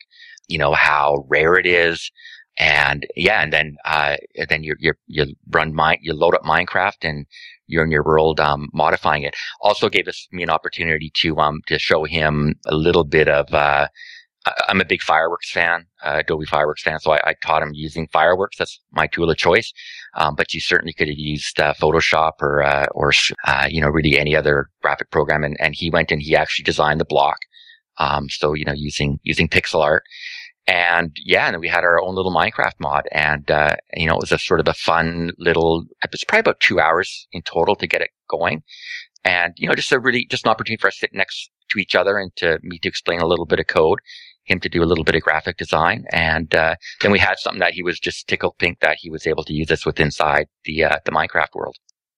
you 0.49 0.59
know, 0.59 0.73
how 0.73 1.25
rare 1.29 1.55
it 1.55 1.67
is. 1.67 2.11
And 2.61 3.07
yeah, 3.17 3.43
and 3.43 3.55
then, 3.55 3.77
uh, 3.87 4.17
then 4.51 4.63
you 4.63 4.75
you 4.79 4.93
you 5.07 5.35
run 5.49 5.75
you 6.03 6.13
load 6.13 6.35
up 6.35 6.43
Minecraft 6.43 7.09
and 7.09 7.27
you're 7.67 7.85
in 7.85 7.91
your 7.91 8.05
world, 8.05 8.39
um, 8.39 8.69
modifying 8.75 9.23
it. 9.23 9.35
Also 9.63 9.89
gave 9.89 10.07
us 10.07 10.29
me 10.31 10.43
an 10.43 10.51
opportunity 10.51 11.11
to, 11.15 11.39
um, 11.39 11.63
to 11.69 11.79
show 11.79 12.05
him 12.05 12.57
a 12.67 12.75
little 12.75 13.05
bit 13.05 13.29
of, 13.29 13.55
uh, 13.55 13.89
I'm 14.69 14.81
a 14.81 14.85
big 14.85 15.01
fireworks 15.01 15.51
fan, 15.51 15.87
uh, 16.05 16.17
Adobe 16.19 16.45
Fireworks 16.45 16.83
fan, 16.83 16.99
so 17.01 17.13
I, 17.13 17.21
I, 17.25 17.35
taught 17.43 17.63
him 17.63 17.73
using 17.73 18.09
fireworks. 18.09 18.59
That's 18.59 18.79
my 18.91 19.07
tool 19.07 19.31
of 19.31 19.37
choice. 19.37 19.73
Um, 20.15 20.35
but 20.35 20.53
you 20.53 20.61
certainly 20.61 20.93
could 20.93 21.09
have 21.09 21.19
used 21.19 21.61
uh, 21.61 21.75
Photoshop 21.75 22.33
or 22.41 22.63
uh, 22.63 22.87
or 22.93 23.13
uh, 23.47 23.69
you 23.71 23.83
know 23.83 23.89
really 23.89 24.19
any 24.19 24.35
other 24.35 24.71
graphic 24.81 25.11
program. 25.11 25.45
And, 25.45 25.59
and 25.61 25.75
he 25.75 25.91
went 25.91 26.11
and 26.11 26.23
he 26.23 26.35
actually 26.35 26.65
designed 26.65 27.01
the 27.01 27.05
block. 27.05 27.37
Um, 27.99 28.31
so 28.31 28.55
you 28.55 28.65
know 28.65 28.73
using 28.73 29.21
using 29.23 29.47
pixel 29.47 29.83
art. 29.83 30.05
And 30.71 31.17
yeah, 31.25 31.49
and 31.49 31.59
we 31.59 31.67
had 31.67 31.83
our 31.83 32.01
own 32.01 32.15
little 32.15 32.33
Minecraft 32.33 32.79
mod, 32.79 33.09
and 33.11 33.51
uh, 33.51 33.75
you 33.95 34.07
know 34.07 34.15
it 34.15 34.21
was 34.21 34.31
a 34.31 34.39
sort 34.39 34.61
of 34.61 34.69
a 34.69 34.75
fun 34.75 35.33
little. 35.37 35.85
It 36.05 36.13
was 36.13 36.23
probably 36.23 36.41
about 36.41 36.61
two 36.61 36.79
hours 36.79 37.27
in 37.33 37.43
total 37.43 37.75
to 37.75 37.89
get 37.89 38.03
it 38.03 38.11
going, 38.29 38.63
and 39.25 39.53
you 39.57 39.69
know 39.69 39.75
just 39.75 39.91
a 39.91 39.99
really 39.99 40.27
just 40.31 40.47
an 40.47 40.51
opportunity 40.53 40.81
for 40.81 40.87
us 40.87 40.95
to 40.95 41.01
sit 41.01 41.11
next 41.13 41.51
to 41.71 41.81
each 41.81 41.97
other 41.97 42.19
and 42.19 42.31
to 42.37 42.61
me 42.63 42.79
to 42.79 42.89
explain 42.89 43.21
a 43.21 43.27
little 43.27 43.47
bit 43.47 43.59
of 43.59 43.67
code 43.67 43.99
him 44.45 44.61
to 44.61 44.69
do 44.69 44.83
a 44.83 44.87
little 44.87 45.05
bit 45.05 45.15
of 45.15 45.23
graphic 45.23 45.57
design. 45.57 46.05
And 46.13 46.55
uh, 46.55 46.77
then 47.01 47.11
we 47.11 47.19
had 47.19 47.39
something 47.39 47.61
that 47.61 47.73
he 47.73 47.83
was 47.83 47.99
just 47.99 48.29
tickled 48.29 48.59
pink 48.59 48.79
that 48.81 48.99
he 49.01 49.11
was 49.11 49.27
able 49.27 49.45
to 49.45 49.53
use 49.53 49.69
this 49.69 49.85
with 49.85 49.99
inside 49.99 50.47
the 50.65 50.85
uh, 50.85 50.99
the 51.05 51.11
Minecraft 51.11 51.55
world. 51.55 51.77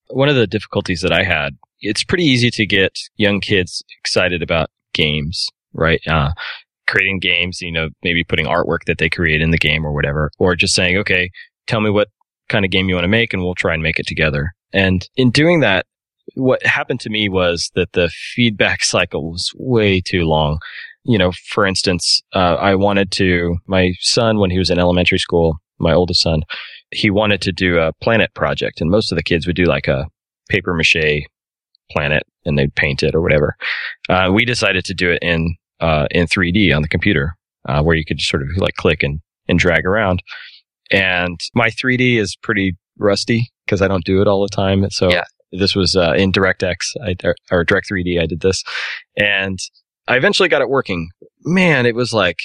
One 0.08 0.28
of 0.28 0.36
the 0.36 0.46
difficulties 0.46 1.00
that 1.00 1.12
I 1.12 1.22
had, 1.22 1.56
it's 1.80 2.04
pretty 2.04 2.24
easy 2.24 2.50
to 2.50 2.66
get 2.66 2.98
young 3.16 3.40
kids 3.40 3.82
excited 3.98 4.42
about 4.42 4.68
games, 4.92 5.46
right? 5.72 6.00
Uh, 6.06 6.32
creating 6.92 7.18
games, 7.18 7.60
you 7.60 7.72
know, 7.72 7.88
maybe 8.04 8.22
putting 8.22 8.46
artwork 8.46 8.84
that 8.86 8.98
they 8.98 9.08
create 9.08 9.40
in 9.40 9.50
the 9.50 9.58
game 9.58 9.84
or 9.84 9.92
whatever, 9.92 10.30
or 10.38 10.54
just 10.54 10.74
saying, 10.74 10.96
okay, 10.98 11.30
tell 11.66 11.80
me 11.80 11.90
what 11.90 12.08
kind 12.48 12.64
of 12.64 12.70
game 12.70 12.88
you 12.88 12.94
want 12.94 13.04
to 13.04 13.08
make 13.08 13.32
and 13.32 13.42
we'll 13.42 13.54
try 13.54 13.74
and 13.74 13.82
make 13.82 13.98
it 13.98 14.06
together. 14.06 14.52
And 14.72 15.08
in 15.16 15.30
doing 15.30 15.60
that, 15.60 15.86
what 16.34 16.64
happened 16.64 17.00
to 17.00 17.10
me 17.10 17.28
was 17.28 17.70
that 17.74 17.92
the 17.92 18.08
feedback 18.10 18.84
cycle 18.84 19.32
was 19.32 19.50
way 19.56 20.00
too 20.00 20.22
long 20.22 20.58
you 21.04 21.18
know, 21.18 21.32
for 21.48 21.66
instance, 21.66 22.22
uh, 22.32 22.54
I 22.54 22.74
wanted 22.74 23.10
to, 23.12 23.56
my 23.66 23.92
son, 24.00 24.38
when 24.38 24.50
he 24.50 24.58
was 24.58 24.70
in 24.70 24.78
elementary 24.78 25.18
school, 25.18 25.56
my 25.78 25.92
oldest 25.92 26.22
son, 26.22 26.42
he 26.90 27.10
wanted 27.10 27.40
to 27.42 27.52
do 27.52 27.78
a 27.78 27.92
planet 27.94 28.32
project. 28.34 28.80
And 28.80 28.90
most 28.90 29.10
of 29.10 29.16
the 29.16 29.22
kids 29.22 29.46
would 29.46 29.56
do 29.56 29.64
like 29.64 29.88
a 29.88 30.06
paper 30.48 30.74
mache 30.74 31.26
planet 31.90 32.22
and 32.44 32.58
they'd 32.58 32.74
paint 32.74 33.02
it 33.02 33.14
or 33.14 33.20
whatever. 33.20 33.56
Uh, 34.08 34.30
we 34.32 34.44
decided 34.44 34.84
to 34.84 34.94
do 34.94 35.10
it 35.10 35.18
in, 35.22 35.56
uh, 35.82 36.06
in 36.12 36.26
3D 36.26 36.74
on 36.74 36.80
the 36.80 36.88
computer, 36.88 37.36
uh, 37.68 37.82
where 37.82 37.96
you 37.96 38.04
could 38.04 38.18
just 38.18 38.30
sort 38.30 38.42
of 38.42 38.48
like 38.56 38.74
click 38.74 39.02
and, 39.02 39.20
and 39.48 39.58
drag 39.58 39.84
around. 39.84 40.22
And 40.90 41.38
my 41.54 41.68
3D 41.68 42.16
is 42.16 42.36
pretty 42.36 42.76
rusty 42.98 43.50
because 43.66 43.82
I 43.82 43.88
don't 43.88 44.04
do 44.04 44.22
it 44.22 44.28
all 44.28 44.42
the 44.42 44.54
time. 44.54 44.88
So 44.90 45.10
yeah. 45.10 45.24
this 45.50 45.74
was, 45.74 45.96
uh, 45.96 46.12
in 46.12 46.32
DirectX 46.32 46.76
I, 47.04 47.16
or 47.50 47.64
Direct 47.64 47.90
3D. 47.90 48.20
I 48.20 48.26
did 48.26 48.40
this 48.40 48.62
and 49.16 49.58
I 50.06 50.16
eventually 50.16 50.48
got 50.48 50.62
it 50.62 50.68
working. 50.68 51.10
Man, 51.42 51.84
it 51.84 51.94
was 51.94 52.12
like 52.12 52.38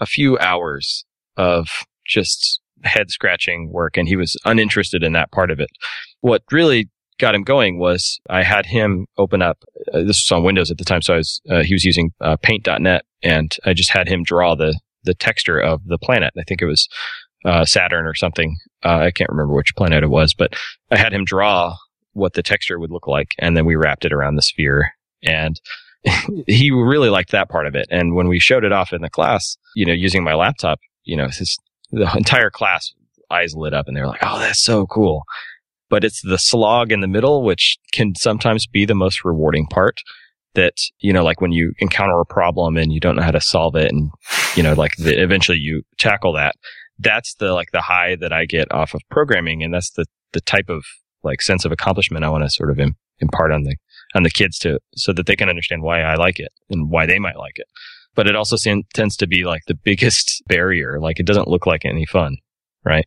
a 0.00 0.06
few 0.06 0.38
hours 0.38 1.04
of 1.36 1.68
just 2.06 2.60
head 2.84 3.10
scratching 3.10 3.70
work 3.70 3.96
and 3.96 4.08
he 4.08 4.16
was 4.16 4.36
uninterested 4.44 5.02
in 5.02 5.12
that 5.12 5.30
part 5.30 5.50
of 5.50 5.60
it. 5.60 5.68
What 6.20 6.42
really 6.50 6.88
got 7.18 7.34
him 7.34 7.42
going 7.42 7.78
was 7.78 8.20
I 8.30 8.42
had 8.42 8.66
him 8.66 9.06
open 9.16 9.42
up. 9.42 9.64
Uh, 9.92 10.00
this 10.00 10.24
was 10.24 10.32
on 10.32 10.44
Windows 10.44 10.70
at 10.70 10.78
the 10.78 10.84
time, 10.84 11.02
so 11.02 11.14
I 11.14 11.16
was 11.18 11.40
uh, 11.50 11.62
he 11.62 11.74
was 11.74 11.84
using 11.84 12.12
uh, 12.20 12.36
Paint.net, 12.42 13.04
and 13.22 13.56
I 13.64 13.74
just 13.74 13.90
had 13.90 14.08
him 14.08 14.22
draw 14.22 14.54
the 14.54 14.78
the 15.04 15.14
texture 15.14 15.58
of 15.58 15.84
the 15.84 15.98
planet. 15.98 16.32
I 16.38 16.42
think 16.42 16.62
it 16.62 16.66
was 16.66 16.88
uh, 17.44 17.64
Saturn 17.64 18.06
or 18.06 18.14
something. 18.14 18.56
Uh, 18.84 18.98
I 18.98 19.10
can't 19.10 19.30
remember 19.30 19.54
which 19.54 19.74
planet 19.76 20.02
it 20.02 20.10
was, 20.10 20.34
but 20.34 20.54
I 20.90 20.98
had 20.98 21.12
him 21.12 21.24
draw 21.24 21.76
what 22.12 22.34
the 22.34 22.42
texture 22.42 22.78
would 22.78 22.90
look 22.90 23.06
like, 23.06 23.34
and 23.38 23.56
then 23.56 23.64
we 23.64 23.76
wrapped 23.76 24.04
it 24.04 24.12
around 24.12 24.36
the 24.36 24.42
sphere. 24.42 24.92
And 25.22 25.60
he 26.46 26.70
really 26.70 27.10
liked 27.10 27.32
that 27.32 27.48
part 27.48 27.66
of 27.66 27.74
it. 27.74 27.86
And 27.90 28.14
when 28.14 28.28
we 28.28 28.38
showed 28.38 28.64
it 28.64 28.72
off 28.72 28.92
in 28.92 29.02
the 29.02 29.10
class, 29.10 29.56
you 29.74 29.84
know, 29.86 29.92
using 29.92 30.24
my 30.24 30.34
laptop, 30.34 30.80
you 31.04 31.16
know, 31.16 31.26
his 31.26 31.58
the 31.90 32.10
entire 32.16 32.50
class 32.50 32.92
eyes 33.30 33.54
lit 33.54 33.74
up, 33.74 33.88
and 33.88 33.96
they 33.96 34.00
were 34.00 34.08
like, 34.08 34.22
"Oh, 34.22 34.38
that's 34.38 34.62
so 34.62 34.86
cool." 34.86 35.24
But 35.90 36.04
it's 36.04 36.20
the 36.22 36.38
slog 36.38 36.92
in 36.92 37.00
the 37.00 37.08
middle, 37.08 37.42
which 37.42 37.78
can 37.92 38.14
sometimes 38.14 38.66
be 38.66 38.84
the 38.84 38.94
most 38.94 39.24
rewarding 39.24 39.66
part 39.66 40.00
that 40.54 40.74
you 41.00 41.12
know 41.12 41.22
like 41.22 41.40
when 41.40 41.52
you 41.52 41.72
encounter 41.78 42.18
a 42.20 42.26
problem 42.26 42.76
and 42.76 42.92
you 42.92 43.00
don't 43.00 43.16
know 43.16 43.22
how 43.22 43.30
to 43.30 43.40
solve 43.40 43.76
it 43.76 43.92
and 43.92 44.10
you 44.56 44.62
know 44.62 44.72
like 44.72 44.96
the, 44.96 45.22
eventually 45.22 45.58
you 45.58 45.82
tackle 45.98 46.32
that 46.32 46.56
that's 46.98 47.34
the 47.34 47.52
like 47.52 47.70
the 47.72 47.80
high 47.80 48.16
that 48.16 48.32
i 48.32 48.44
get 48.44 48.72
off 48.72 48.94
of 48.94 49.02
programming. 49.10 49.62
And 49.62 49.72
that's 49.72 49.90
the 49.90 50.06
the 50.32 50.40
type 50.40 50.68
of 50.68 50.84
like 51.22 51.40
sense 51.40 51.64
of 51.64 51.72
accomplishment 51.72 52.24
i 52.24 52.28
want 52.28 52.44
to 52.44 52.50
sort 52.50 52.70
of 52.70 52.78
Im- 52.78 52.96
impart 53.20 53.52
on 53.52 53.64
the 53.64 53.76
on 54.14 54.22
the 54.22 54.30
kids 54.30 54.58
to 54.60 54.78
so 54.94 55.12
that 55.12 55.26
they 55.26 55.36
can 55.36 55.48
understand 55.48 55.82
why 55.82 56.00
i 56.00 56.14
like 56.14 56.38
it 56.38 56.52
and 56.70 56.90
why 56.90 57.06
they 57.06 57.18
might 57.18 57.38
like 57.38 57.56
it. 57.56 57.66
But 58.14 58.26
it 58.26 58.34
also 58.34 58.56
tends 58.94 59.16
to 59.16 59.28
be 59.28 59.44
like 59.44 59.62
the 59.68 59.76
biggest 59.76 60.42
barrier. 60.48 60.98
Like 60.98 61.20
it 61.20 61.26
doesn't 61.26 61.46
look 61.46 61.66
like 61.66 61.84
any 61.84 62.06
fun 62.06 62.38
right? 62.84 63.04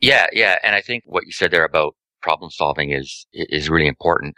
Yeah 0.00 0.26
yeah. 0.32 0.56
And 0.62 0.74
i 0.74 0.80
think 0.80 1.04
what 1.06 1.26
you 1.26 1.32
said 1.32 1.50
there 1.50 1.64
about 1.64 1.94
problem 2.24 2.50
solving 2.50 2.90
is 2.90 3.26
is 3.32 3.68
really 3.68 3.86
important 3.86 4.34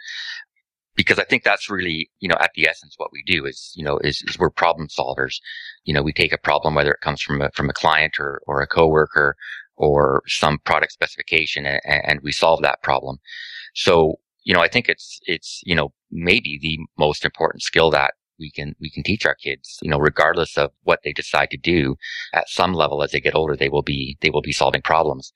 because 0.97 1.19
I 1.19 1.23
think 1.23 1.43
that's 1.43 1.69
really, 1.69 2.09
you 2.19 2.27
know, 2.27 2.37
at 2.41 2.51
the 2.55 2.67
essence 2.67 2.95
what 2.97 3.11
we 3.13 3.23
do 3.25 3.45
is, 3.45 3.71
you 3.75 3.85
know, 3.85 3.99
is, 3.99 4.23
is 4.27 4.37
we're 4.37 4.49
problem 4.49 4.87
solvers. 4.87 5.35
You 5.85 5.93
know, 5.93 6.01
we 6.01 6.11
take 6.11 6.33
a 6.33 6.39
problem, 6.39 6.73
whether 6.75 6.91
it 6.91 7.01
comes 7.01 7.21
from 7.21 7.41
a, 7.41 7.51
from 7.51 7.69
a 7.69 7.73
client 7.73 8.19
or, 8.19 8.41
or 8.47 8.61
a 8.61 8.67
coworker 8.67 9.35
or 9.77 10.23
some 10.25 10.57
product 10.65 10.91
specification 10.91 11.67
and, 11.67 11.79
and 11.85 12.19
we 12.23 12.31
solve 12.31 12.63
that 12.63 12.81
problem. 12.81 13.17
So, 13.75 14.15
you 14.43 14.55
know, 14.55 14.61
I 14.61 14.67
think 14.67 14.89
it's, 14.89 15.19
it's, 15.25 15.61
you 15.63 15.75
know, 15.75 15.93
maybe 16.11 16.57
the 16.59 16.79
most 16.97 17.23
important 17.23 17.61
skill 17.61 17.91
that 17.91 18.15
we 18.39 18.49
can, 18.49 18.73
we 18.81 18.89
can 18.89 19.03
teach 19.03 19.23
our 19.25 19.35
kids, 19.35 19.77
you 19.83 19.91
know, 19.91 19.99
regardless 19.99 20.57
of 20.57 20.71
what 20.81 21.01
they 21.03 21.13
decide 21.13 21.51
to 21.51 21.57
do 21.57 21.95
at 22.33 22.49
some 22.49 22.73
level 22.73 23.03
as 23.03 23.11
they 23.11 23.19
get 23.19 23.35
older, 23.35 23.55
they 23.55 23.69
will 23.69 23.83
be, 23.83 24.17
they 24.21 24.31
will 24.31 24.41
be 24.41 24.51
solving 24.51 24.81
problems 24.81 25.31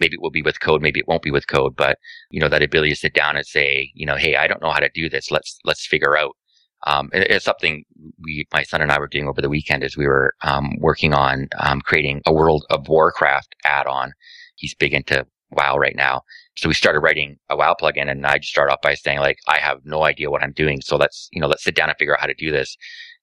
maybe 0.00 0.14
it 0.14 0.22
will 0.22 0.30
be 0.30 0.42
with 0.42 0.60
code, 0.60 0.82
maybe 0.82 1.00
it 1.00 1.08
won't 1.08 1.22
be 1.22 1.30
with 1.30 1.46
code, 1.46 1.74
but 1.76 1.98
you 2.30 2.40
know, 2.40 2.48
that 2.48 2.62
ability 2.62 2.90
to 2.90 2.96
sit 2.96 3.14
down 3.14 3.36
and 3.36 3.46
say, 3.46 3.90
you 3.94 4.06
know, 4.06 4.16
hey, 4.16 4.36
I 4.36 4.46
don't 4.46 4.62
know 4.62 4.70
how 4.70 4.80
to 4.80 4.90
do 4.94 5.08
this. 5.08 5.30
Let's, 5.30 5.58
let's 5.64 5.86
figure 5.86 6.16
out. 6.16 6.36
Um, 6.84 7.10
it, 7.12 7.30
it's 7.30 7.44
something 7.44 7.84
we, 8.18 8.46
my 8.52 8.64
son 8.64 8.82
and 8.82 8.90
I 8.90 8.98
were 8.98 9.06
doing 9.06 9.28
over 9.28 9.40
the 9.40 9.48
weekend 9.48 9.84
as 9.84 9.96
we 9.96 10.06
were, 10.06 10.34
um, 10.42 10.76
working 10.80 11.14
on, 11.14 11.48
um, 11.60 11.80
creating 11.80 12.22
a 12.26 12.32
World 12.32 12.64
of 12.70 12.88
Warcraft 12.88 13.54
add-on. 13.64 14.12
He's 14.56 14.74
big 14.74 14.92
into 14.92 15.24
WoW 15.52 15.76
right 15.76 15.94
now. 15.94 16.22
So 16.56 16.68
we 16.68 16.74
started 16.74 17.00
writing 17.00 17.36
a 17.48 17.56
WoW 17.56 17.76
plugin 17.80 18.10
and 18.10 18.26
I 18.26 18.38
just 18.38 18.50
started 18.50 18.72
off 18.72 18.82
by 18.82 18.94
saying 18.94 19.20
like, 19.20 19.38
I 19.46 19.58
have 19.58 19.78
no 19.84 20.02
idea 20.02 20.30
what 20.30 20.42
I'm 20.42 20.52
doing. 20.52 20.80
So 20.80 20.96
let's, 20.96 21.28
you 21.30 21.40
know, 21.40 21.46
let's 21.46 21.62
sit 21.62 21.76
down 21.76 21.88
and 21.88 21.96
figure 21.98 22.14
out 22.14 22.20
how 22.20 22.26
to 22.26 22.34
do 22.34 22.50
this. 22.50 22.76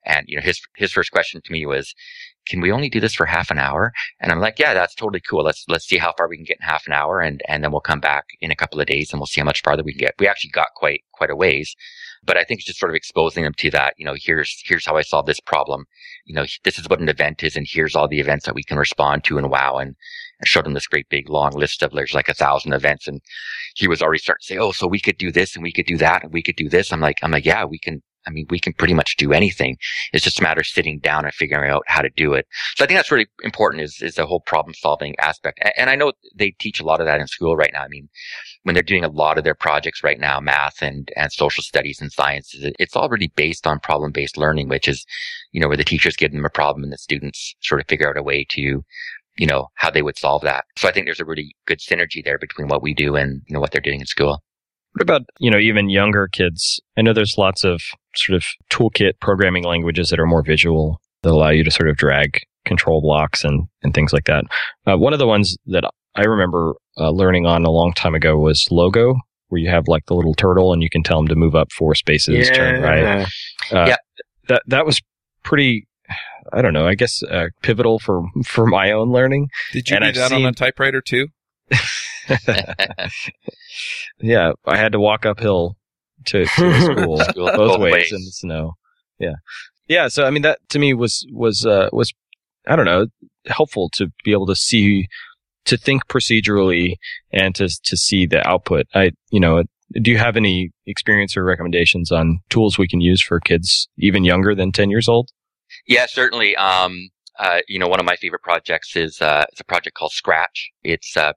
And, 0.06 0.26
you 0.30 0.38
know, 0.38 0.42
his, 0.42 0.62
his 0.78 0.94
first 0.94 1.12
question 1.12 1.42
to 1.44 1.52
me 1.52 1.66
was, 1.66 1.94
can 2.50 2.62
we 2.62 2.72
only 2.72 2.90
do 2.90 3.00
this 3.00 3.14
for 3.14 3.26
half 3.26 3.52
an 3.52 3.60
hour? 3.60 3.94
And 4.20 4.32
I'm 4.32 4.40
like, 4.40 4.60
yeah, 4.60 4.74
that's 4.74 4.96
totally 4.96 5.22
cool. 5.22 5.44
Let's, 5.44 5.64
let's 5.68 5.86
see 5.86 5.98
how 5.98 6.14
far 6.18 6.28
we 6.28 6.38
can 6.38 6.46
get 6.46 6.58
in 6.62 6.68
half 6.68 6.88
an 6.88 6.94
hour. 6.94 7.22
And, 7.22 7.42
and 7.48 7.64
then 7.64 7.72
we'll 7.72 7.82
come 7.82 8.00
back 8.00 8.26
in 8.42 8.52
a 8.52 8.56
couple 8.56 8.80
of 8.80 8.88
days 8.88 9.12
and 9.12 9.20
we'll 9.20 9.28
see 9.28 9.42
how 9.42 9.46
much 9.46 9.62
farther 9.62 9.84
we 9.84 9.94
can 9.94 10.00
get. 10.00 10.16
We 10.20 10.28
actually 10.28 10.52
got 10.52 10.68
quite, 10.76 11.02
quite 11.14 11.30
a 11.30 11.36
ways, 11.36 11.76
but 12.24 12.38
I 12.38 12.44
think 12.44 12.60
it's 12.60 12.68
just 12.68 12.80
sort 12.80 12.92
of 12.92 12.96
exposing 12.96 13.44
them 13.44 13.54
to 13.58 13.72
that. 13.72 13.94
You 13.98 14.06
know, 14.06 14.16
here's, 14.18 14.62
here's 14.66 14.86
how 14.86 14.98
I 14.98 15.02
solve 15.02 15.26
this 15.26 15.40
problem. 15.40 15.86
You 16.26 16.36
know, 16.36 16.46
this 16.64 16.80
is 16.80 16.90
what 16.90 17.00
an 17.00 17.10
event 17.10 17.44
is. 17.44 17.56
And 17.56 17.68
here's 17.70 17.96
all 17.96 18.08
the 18.08 18.20
events 18.20 18.46
that 18.46 18.56
we 18.56 18.64
can 18.64 18.78
respond 18.78 19.24
to 19.26 19.38
and 19.38 19.50
wow. 19.50 19.78
And, 19.78 19.96
I 20.42 20.46
showed 20.46 20.66
him 20.66 20.74
this 20.74 20.88
great 20.88 21.10
big 21.10 21.30
long 21.30 21.52
list 21.52 21.84
of 21.84 21.92
there's 21.92 22.14
like 22.14 22.30
a 22.30 22.34
thousand 22.34 22.74
events 22.74 23.08
and 23.08 23.22
he 23.76 23.88
was 23.88 24.02
already 24.02 24.20
starting 24.20 24.42
to 24.42 24.46
say, 24.46 24.58
Oh, 24.58 24.72
so 24.72 24.88
we 24.88 25.00
could 25.00 25.18
do 25.18 25.32
this 25.32 25.56
and 25.56 25.64
we 25.64 25.74
could 25.74 25.86
do 25.86 25.98
that 25.98 26.24
and 26.24 26.34
we 26.34 26.42
could 26.42 26.56
do 26.56 26.70
this. 26.70 26.94
I'm 26.94 27.02
like, 27.02 27.18
I'm 27.22 27.32
like, 27.32 27.46
yeah, 27.46 27.66
we 27.66 27.78
can, 27.78 28.02
I 28.28 28.32
mean, 28.32 28.46
we 28.50 28.60
can 28.60 28.74
pretty 28.74 28.94
much 28.94 29.16
do 29.18 29.34
anything. 29.34 29.78
It's 30.14 30.24
just 30.24 30.40
a 30.40 30.44
matter 30.44 30.62
of 30.62 30.68
sitting 30.68 31.00
down 31.00 31.26
and 31.26 31.34
figuring 31.34 31.72
out 31.72 31.84
how 31.88 32.02
to 32.02 32.10
do 32.16 32.34
it. 32.34 32.46
So 32.76 32.84
I 32.84 32.88
think 32.88 32.98
that's 32.98 33.12
really 33.12 33.28
important 33.44 33.84
is, 33.84 34.00
is 34.02 34.16
the 34.16 34.26
whole 34.26 34.42
problem 34.42 34.74
solving 34.76 35.16
aspect. 35.20 35.60
And 35.78 35.90
I 35.90 35.96
know 35.96 36.14
they 36.36 36.52
teach 36.60 36.80
a 36.80 36.86
lot 36.86 37.00
of 37.00 37.06
that 37.08 37.20
in 37.20 37.28
school 37.28 37.56
right 37.56 37.72
now. 37.74 37.84
I 37.84 37.88
mean, 37.88 38.10
when 38.64 38.74
they're 38.74 38.84
doing 38.84 39.04
a 39.04 39.10
lot 39.10 39.38
of 39.38 39.44
their 39.44 39.56
projects 39.56 40.04
right 40.04 40.20
now, 40.20 40.40
math 40.40 40.82
and, 40.82 41.10
and 41.16 41.32
social 41.32 41.64
studies 41.64 42.00
and 42.02 42.12
sciences, 42.12 42.72
it's 42.80 42.96
all 42.96 43.10
really 43.10 43.32
based 43.36 43.66
on 43.66 43.80
problem 43.80 44.12
based 44.12 44.38
learning, 44.38 44.70
which 44.70 44.88
is, 44.88 45.06
you 45.52 45.62
know, 45.62 45.68
where 45.68 45.78
the 45.78 45.84
teachers 45.84 46.16
give 46.16 46.32
them 46.32 46.46
a 46.46 46.50
problem 46.50 46.84
and 46.84 46.94
the 46.94 46.98
students 46.98 47.56
sort 47.62 47.82
of 47.82 47.88
figure 47.88 48.10
out 48.10 48.18
a 48.18 48.24
way 48.24 48.46
to, 48.50 48.84
you 49.38 49.48
know, 49.48 49.68
how 49.76 49.90
they 49.90 50.02
would 50.02 50.18
solve 50.18 50.42
that. 50.42 50.66
So 50.78 50.88
I 50.88 50.92
think 50.92 51.08
there's 51.08 51.20
a 51.20 51.26
really 51.26 51.56
good 51.66 51.80
synergy 51.80 52.24
there 52.24 52.38
between 52.38 52.68
what 52.68 52.84
we 52.84 52.94
do 52.94 53.16
and, 53.16 53.42
you 53.48 53.54
know, 53.54 53.60
what 53.60 53.72
they're 53.72 53.82
doing 53.82 54.02
in 54.02 54.06
school. 54.06 54.44
What 54.94 55.04
about, 55.04 55.22
you 55.40 55.52
know, 55.52 55.60
even 55.60 55.90
younger 55.90 56.28
kids? 56.28 56.80
I 56.98 57.04
know 57.04 57.14
there's 57.14 57.38
lots 57.38 57.64
of 57.64 57.80
sort 58.26 58.36
of 58.36 58.44
toolkit 58.72 59.14
programming 59.20 59.64
languages 59.64 60.10
that 60.10 60.20
are 60.20 60.26
more 60.26 60.44
visual 60.44 61.00
that 61.24 61.32
allow 61.32 61.50
you 61.50 61.64
to 61.64 61.72
sort 61.72 61.90
of 61.90 61.98
drag 61.98 62.40
control 62.66 63.02
blocks 63.02 63.44
and, 63.44 63.68
and 63.84 63.94
things 63.94 64.14
like 64.14 64.26
that. 64.26 64.46
Uh, 64.86 64.98
one 64.98 65.14
of 65.14 65.20
the 65.20 65.28
ones 65.28 65.58
that 65.68 65.84
I 66.16 66.24
remember 66.24 66.74
uh, 66.98 67.10
learning 67.12 67.46
on 67.46 67.66
a 67.66 67.72
long 67.72 67.94
time 67.94 68.16
ago 68.16 68.38
was 68.38 68.68
Logo, 68.72 69.16
where 69.48 69.60
you 69.60 69.70
have 69.70 69.88
like 69.88 70.06
the 70.06 70.14
little 70.14 70.34
turtle 70.34 70.74
and 70.74 70.82
you 70.82 70.90
can 70.90 71.04
tell 71.04 71.18
them 71.18 71.28
to 71.28 71.36
move 71.36 71.56
up 71.56 71.72
four 71.72 71.96
spaces, 71.96 72.48
yeah. 72.48 72.54
turn 72.54 72.82
right. 72.82 73.28
Uh, 73.72 73.86
yeah. 73.88 73.96
That, 74.48 74.64
that 74.68 74.86
was 74.86 75.02
pretty, 75.44 75.88
I 76.52 76.62
don't 76.62 76.74
know, 76.74 76.88
I 76.88 76.96
guess 76.96 77.22
uh, 77.24 77.48
pivotal 77.62 78.00
for, 78.00 78.24
for 78.46 78.66
my 78.66 78.92
own 78.92 79.12
learning. 79.12 79.50
Did 79.72 79.90
you 79.90 79.96
and 79.96 80.04
do 80.04 80.10
I've 80.10 80.16
that 80.16 80.30
seen, 80.30 80.46
on 80.46 80.50
a 80.52 80.54
typewriter 80.54 81.02
too? 81.02 81.28
yeah, 84.20 84.52
I 84.66 84.78
had 84.78 84.92
to 84.92 85.00
walk 85.00 85.26
uphill 85.26 85.78
to, 86.30 86.46
to 86.46 86.82
school, 86.82 87.20
school 87.20 87.46
both, 87.46 87.56
both 87.56 87.80
ways, 87.80 87.94
ways, 87.94 88.12
in 88.12 88.20
the 88.20 88.32
snow. 88.32 88.74
Yeah, 89.20 89.36
yeah. 89.88 90.08
So 90.08 90.26
I 90.26 90.30
mean, 90.30 90.44
that 90.44 90.60
to 90.70 90.80
me 90.80 90.94
was 90.94 91.26
was 91.32 91.66
uh, 91.66 91.90
was 91.92 92.14
I 92.68 92.76
don't 92.76 92.86
know 92.86 93.08
helpful 93.48 93.90
to 93.94 94.08
be 94.24 94.32
able 94.32 94.48
to 94.48 94.56
see 94.56 95.08
to 95.66 95.78
think 95.78 96.08
procedurally 96.08 96.96
and 97.32 97.56
to 97.56 97.70
to 97.84 97.98
see 97.98 98.26
the 98.26 98.48
output. 98.48 98.88
I 98.94 99.12
you 99.30 99.40
know. 99.40 99.64
Do 99.92 100.12
you 100.12 100.20
have 100.20 100.38
any 100.38 100.70
experience 100.86 101.36
or 101.36 101.44
recommendations 101.44 102.12
on 102.12 102.42
tools 102.52 102.78
we 102.78 102.88
can 102.88 103.02
use 103.02 103.24
for 103.24 103.40
kids 103.40 103.90
even 103.98 104.24
younger 104.24 104.54
than 104.54 104.72
10 104.72 104.92
years 104.92 105.10
old? 105.10 105.32
Yeah, 105.88 106.06
certainly. 106.08 106.56
Um, 106.58 107.10
uh, 107.40 107.62
you 107.68 107.80
know, 107.80 107.88
one 107.88 108.00
of 108.00 108.06
my 108.06 108.16
favorite 108.18 108.44
projects 108.44 108.96
is 108.96 109.20
uh, 109.20 109.46
it's 109.52 109.62
a 109.62 109.64
project 109.64 109.96
called 109.96 110.12
Scratch. 110.12 110.70
It's 110.84 111.18
uh, 111.18 111.34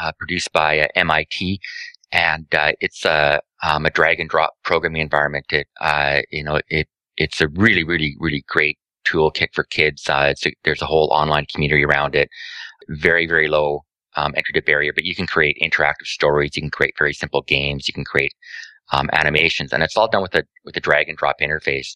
uh, 0.00 0.12
produced 0.18 0.52
by 0.52 0.80
uh, 0.80 0.86
MIT, 0.94 1.60
and 2.12 2.46
uh, 2.54 2.72
it's 2.80 3.04
a 3.04 3.40
um, 3.62 3.86
a 3.86 3.90
drag 3.90 4.20
and 4.20 4.28
drop 4.30 4.54
programming 4.64 5.02
environment. 5.02 5.46
It 5.50 5.66
uh, 5.80 6.22
you 6.30 6.44
know 6.44 6.60
it 6.68 6.88
it's 7.16 7.40
a 7.40 7.48
really 7.48 7.84
really 7.84 8.16
really 8.20 8.44
great 8.48 8.78
toolkit 9.06 9.48
for 9.54 9.64
kids. 9.64 10.08
Uh, 10.08 10.34
a, 10.44 10.52
there's 10.64 10.82
a 10.82 10.86
whole 10.86 11.10
online 11.12 11.46
community 11.52 11.84
around 11.84 12.14
it. 12.14 12.28
Very 12.88 13.26
very 13.26 13.48
low 13.48 13.82
um, 14.16 14.32
entry 14.36 14.52
to 14.54 14.62
barrier, 14.62 14.92
but 14.94 15.04
you 15.04 15.14
can 15.14 15.26
create 15.26 15.58
interactive 15.62 16.06
stories. 16.06 16.52
You 16.56 16.62
can 16.62 16.70
create 16.70 16.94
very 16.98 17.12
simple 17.12 17.42
games. 17.42 17.88
You 17.88 17.94
can 17.94 18.04
create 18.04 18.32
um, 18.92 19.10
animations, 19.12 19.72
and 19.72 19.82
it's 19.82 19.96
all 19.96 20.08
done 20.08 20.22
with 20.22 20.34
a 20.34 20.44
with 20.64 20.76
a 20.76 20.80
drag 20.80 21.08
and 21.08 21.18
drop 21.18 21.36
interface 21.40 21.94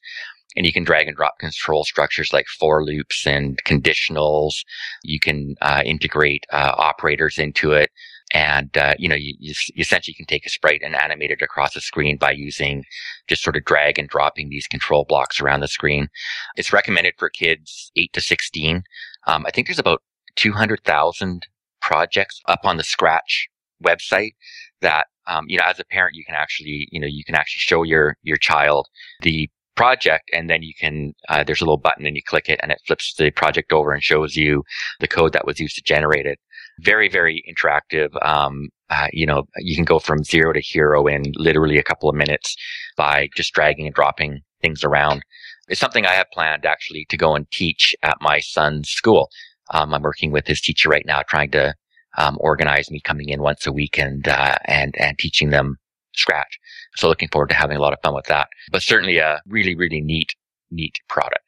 and 0.57 0.67
you 0.67 0.73
can 0.73 0.85
drag 0.85 1.07
and 1.07 1.17
drop 1.17 1.39
control 1.39 1.85
structures 1.85 2.33
like 2.33 2.47
for 2.47 2.85
loops 2.85 3.27
and 3.27 3.63
conditionals. 3.65 4.65
You 5.03 5.21
can 5.21 5.55
uh, 5.61 5.83
integrate 5.85 6.45
uh, 6.53 6.73
operators 6.77 7.39
into 7.39 7.73
it. 7.73 7.91
And, 8.33 8.77
uh, 8.77 8.95
you 8.99 9.09
know, 9.09 9.17
you, 9.17 9.35
you, 9.39 9.55
essentially 9.77 10.15
can 10.15 10.27
take 10.27 10.47
a 10.47 10.51
sprite 10.51 10.83
and 10.85 10.95
animate 10.95 11.33
it 11.33 11.43
across 11.43 11.75
the 11.75 11.81
screen 11.81 12.17
by 12.17 12.31
using 12.31 12.85
just 13.27 13.43
sort 13.43 13.57
of 13.57 13.65
drag 13.65 13.99
and 13.99 14.09
dropping 14.09 14.51
these 14.51 14.69
control 14.69 15.05
blocks 15.09 15.41
around 15.41 15.61
the 15.61 15.69
screen. 15.69 16.09
It's 16.57 16.73
recommended 16.73 17.15
for 17.19 17.29
kids 17.29 17.91
8 17.97 18.13
to 18.13 18.21
16. 18.21 18.83
Um, 19.27 19.45
I 19.47 19.51
think 19.51 19.67
there's 19.67 19.81
about 19.81 20.03
200,000 20.37 21.47
projects 21.81 22.41
up 22.47 22.61
on 22.65 22.77
the 22.77 22.85
Scratch 22.85 23.49
website 23.85 24.35
that 24.81 25.07
um, 25.27 25.45
you 25.49 25.59
know, 25.59 25.65
as 25.67 25.79
a 25.79 25.85
parent, 25.85 26.17
you 26.17 26.25
can 26.25 26.35
actually, 26.35 26.89
you 26.91 27.01
know, 27.01 27.07
you 27.07 27.25
can 27.25 27.35
actually 27.35 27.61
show 27.61 27.83
your 27.83 28.17
your 28.23 28.37
child 28.37 28.89
the 29.23 29.49
project 29.77 30.29
and 30.35 30.51
then 30.51 30.63
you 30.63 30.75
can 30.79 31.15
uh, 31.29 31.43
there's 31.43 31.63
a 31.63 31.65
little 31.65 31.79
button 31.79 32.05
and 32.05 32.17
you 32.17 32.23
click 32.23 32.51
it 32.51 32.61
and 32.63 32.71
it 32.71 32.81
flips 32.87 33.15
the 33.15 33.31
project 33.31 33.73
over 33.73 33.93
and 33.93 34.03
shows 34.03 34.37
you 34.37 34.63
the 34.99 35.09
code 35.09 35.33
that 35.33 35.47
was 35.47 35.59
used 35.59 35.75
to 35.75 35.83
generate 35.83 36.27
it 36.27 36.39
very 36.81 37.09
very 37.09 37.43
interactive 37.49 38.11
um, 38.25 38.69
uh, 38.91 39.09
you 39.13 39.27
know 39.27 39.45
you 39.59 39.77
can 39.77 39.85
go 39.85 39.99
from 39.99 40.25
zero 40.25 40.53
to 40.53 40.61
hero 40.61 41.07
in 41.07 41.33
literally 41.37 41.79
a 41.79 41.83
couple 41.83 42.09
of 42.09 42.17
minutes 42.17 42.57
by 42.97 43.29
just 43.35 43.53
dragging 43.55 43.87
and 43.87 43.95
dropping 43.95 44.41
things 44.63 44.85
around 44.85 45.23
it's 45.69 45.81
something 45.81 46.07
i 46.07 46.13
have 46.13 46.27
planned 46.33 46.65
actually 46.65 47.07
to 47.09 47.17
go 47.17 47.35
and 47.35 47.51
teach 47.51 47.95
at 48.03 48.17
my 48.21 48.41
son's 48.41 48.89
school 48.89 49.29
um, 49.73 49.95
i'm 49.95 50.03
working 50.03 50.33
with 50.33 50.47
his 50.47 50.61
teacher 50.61 50.89
right 50.89 51.07
now 51.07 51.23
trying 51.23 51.51
to 51.51 51.75
um, 52.19 52.37
organize 52.41 52.91
me 52.91 53.01
coming 53.01 53.29
in 53.29 53.41
once 53.41 53.67
a 53.67 53.73
week 53.73 53.99
and 53.99 54.27
uh, 54.27 54.57
and 54.67 54.95
and 54.99 55.19
teaching 55.19 55.51
them 55.51 55.77
scratch. 56.15 56.59
So 56.97 57.09
looking 57.09 57.29
forward 57.29 57.51
to 57.51 57.57
having 57.57 57.77
a 57.77 57.81
lot 57.81 57.93
of 57.93 58.01
fun 58.03 58.15
with 58.15 58.27
that. 58.27 58.49
But 58.71 58.83
certainly 58.83 59.19
a 59.19 59.41
really, 59.47 59.75
really 59.75 60.01
neat, 60.01 60.35
neat 60.71 60.99
product. 61.09 61.45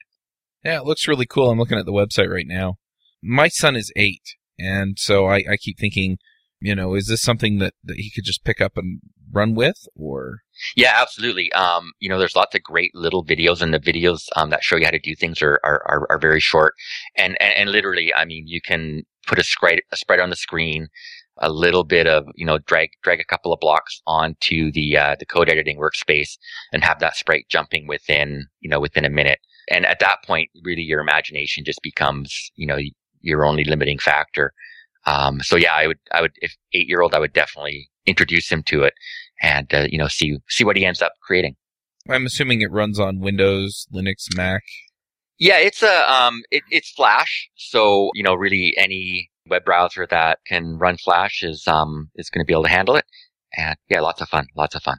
Yeah, 0.65 0.79
it 0.79 0.85
looks 0.85 1.09
really 1.09 1.27
cool. 1.27 1.51
I'm 1.51 1.59
looking 1.59 1.79
at 1.79 1.87
the 1.87 1.93
website 1.93 2.33
right 2.33 2.47
now. 2.47 2.77
My 3.23 3.49
son 3.49 3.77
is 3.77 3.93
eight, 3.97 4.37
and 4.62 4.99
so 4.99 5.26
I, 5.26 5.45
I 5.50 5.57
keep 5.59 5.78
thinking, 5.78 6.19
you 6.61 6.75
know, 6.75 6.95
is 6.95 7.09
this 7.09 7.21
something 7.21 7.59
that, 7.59 7.75
that 7.85 7.97
he 7.97 8.11
could 8.11 8.25
just 8.25 8.45
pick 8.45 8.61
up 8.61 8.76
and 8.76 9.00
run 9.33 9.54
with 9.54 9.88
or? 9.97 10.38
Yeah, 10.76 10.92
absolutely. 10.97 11.52
Um, 11.52 11.92
you 11.99 12.09
know, 12.09 12.19
there's 12.19 12.37
lots 12.37 12.54
of 12.54 12.62
great 12.62 12.95
little 12.95 13.25
videos 13.25 13.62
and 13.62 13.75
the 13.75 13.81
videos, 13.81 14.28
um, 14.37 14.50
that 14.50 14.62
show 14.62 14.76
you 14.76 14.85
how 14.85 14.90
to 14.90 14.99
do 15.00 15.14
things 15.16 15.42
are, 15.42 15.59
are, 15.64 15.83
are, 15.88 16.07
are 16.11 16.19
very 16.19 16.40
short. 16.40 16.75
And, 17.16 17.37
and, 17.40 17.54
and 17.54 17.73
literally, 17.73 18.14
I 18.14 18.25
mean, 18.25 18.45
you 18.47 18.61
can 18.61 19.02
put 19.26 19.38
a 19.38 19.45
sprite, 19.45 19.83
a 19.90 19.97
sprite 19.97 20.21
on 20.21 20.31
the 20.31 20.37
screen, 20.37 20.88
a 21.38 21.50
little 21.50 21.83
bit 21.83 22.07
of, 22.07 22.26
you 22.37 22.47
know, 22.47 22.59
drag, 22.59 22.90
drag 23.02 23.19
a 23.19 23.25
couple 23.25 23.52
of 23.52 23.61
blocks 23.61 24.00
onto 24.07 24.71
the, 24.71 24.97
uh, 24.97 25.16
the 25.19 25.26
code 25.26 25.49
editing 25.49 25.78
workspace 25.78 26.37
and 26.73 26.85
have 26.85 27.00
that 27.00 27.16
sprite 27.16 27.47
jumping 27.49 27.88
within, 27.88 28.47
you 28.61 28.69
know, 28.69 28.78
within 28.78 29.04
a 29.04 29.11
minute. 29.11 29.40
And 29.69 29.87
at 29.87 30.00
that 30.00 30.19
point, 30.25 30.50
really 30.62 30.83
your 30.83 31.00
imagination 31.00 31.64
just 31.64 31.81
becomes, 31.83 32.52
you 32.54 32.66
know, 32.66 32.78
your 33.23 33.45
only 33.45 33.64
limiting 33.64 33.99
factor. 33.99 34.52
Um, 35.07 35.41
so 35.41 35.57
yeah, 35.57 35.75
I 35.75 35.87
would, 35.87 35.99
I 36.12 36.21
would, 36.21 36.33
if 36.37 36.57
eight 36.73 36.88
year 36.88 37.00
old, 37.00 37.14
I 37.14 37.19
would 37.19 37.33
definitely 37.33 37.88
introduce 38.07 38.50
him 38.50 38.62
to 38.64 38.83
it 38.83 38.95
and, 39.41 39.73
uh, 39.75 39.87
you 39.88 39.99
know, 39.99 40.09
see, 40.09 40.38
see 40.49 40.64
what 40.64 40.76
he 40.76 40.85
ends 40.85 41.02
up 41.02 41.12
creating. 41.23 41.57
I'm 42.09 42.26
assuming 42.26 42.61
it 42.61 42.71
runs 42.71 42.99
on 42.99 43.21
Windows, 43.21 43.87
Linux, 43.95 44.26
Mac. 44.37 44.62
Yeah, 45.38 45.59
it's 45.59 45.83
a, 45.83 46.12
um, 46.12 46.43
it, 46.50 46.62
it's 46.71 46.91
Flash. 46.93 47.49
So, 47.57 48.11
you 48.14 48.23
know, 48.23 48.35
really 48.35 48.75
any 48.76 49.31
web 49.49 49.64
browser 49.64 50.07
that 50.11 50.38
can 50.47 50.79
run 50.79 50.97
Flash 50.99 51.43
is, 51.43 51.67
um, 51.67 52.11
is 52.17 52.31
going 52.31 52.45
to 52.45 52.47
be 52.47 52.52
able 52.52 52.64
to 52.64 52.69
handle 52.69 52.97
it. 52.97 53.05
And 53.57 53.76
yeah, 53.88 54.00
lots 54.00 54.21
of 54.21 54.29
fun, 54.29 54.47
lots 54.57 54.75
of 54.75 54.83
fun. 54.83 54.99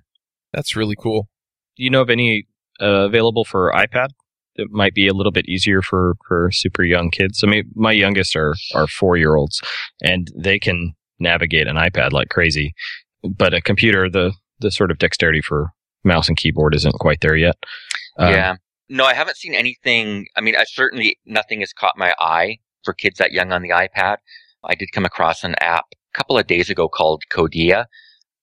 That's 0.53 0.75
really 0.75 0.95
cool. 0.99 1.29
Do 1.75 1.83
you 1.83 1.89
know 1.89 2.01
of 2.01 2.09
any 2.09 2.47
uh, 2.81 3.05
available 3.05 3.45
for 3.45 3.71
iPad? 3.73 4.09
It 4.55 4.69
might 4.71 4.93
be 4.93 5.07
a 5.07 5.13
little 5.13 5.31
bit 5.31 5.47
easier 5.47 5.81
for, 5.81 6.15
for 6.27 6.49
super 6.51 6.83
young 6.83 7.09
kids. 7.09 7.43
I 7.43 7.47
mean, 7.47 7.71
my 7.75 7.91
youngest 7.91 8.35
are, 8.35 8.53
are 8.75 8.87
four 8.87 9.17
year 9.17 9.35
olds 9.35 9.61
and 10.01 10.27
they 10.35 10.59
can 10.59 10.93
navigate 11.19 11.67
an 11.67 11.75
iPad 11.75 12.11
like 12.11 12.29
crazy, 12.29 12.73
but 13.23 13.53
a 13.53 13.61
computer, 13.61 14.09
the, 14.09 14.33
the 14.59 14.71
sort 14.71 14.91
of 14.91 14.99
dexterity 14.99 15.41
for 15.41 15.71
mouse 16.03 16.27
and 16.27 16.37
keyboard 16.37 16.75
isn't 16.75 16.99
quite 16.99 17.21
there 17.21 17.35
yet. 17.35 17.55
Um, 18.17 18.31
yeah. 18.31 18.55
No, 18.89 19.05
I 19.05 19.13
haven't 19.13 19.37
seen 19.37 19.55
anything. 19.55 20.27
I 20.35 20.41
mean, 20.41 20.55
I 20.55 20.65
certainly 20.65 21.17
nothing 21.25 21.61
has 21.61 21.73
caught 21.73 21.97
my 21.97 22.13
eye 22.19 22.59
for 22.83 22.93
kids 22.93 23.17
that 23.17 23.31
young 23.31 23.51
on 23.51 23.61
the 23.61 23.69
iPad. 23.69 24.17
I 24.63 24.75
did 24.75 24.91
come 24.91 25.05
across 25.05 25.43
an 25.43 25.55
app 25.59 25.85
a 25.91 26.17
couple 26.17 26.37
of 26.37 26.47
days 26.47 26.69
ago 26.69 26.87
called 26.87 27.23
Codea, 27.31 27.85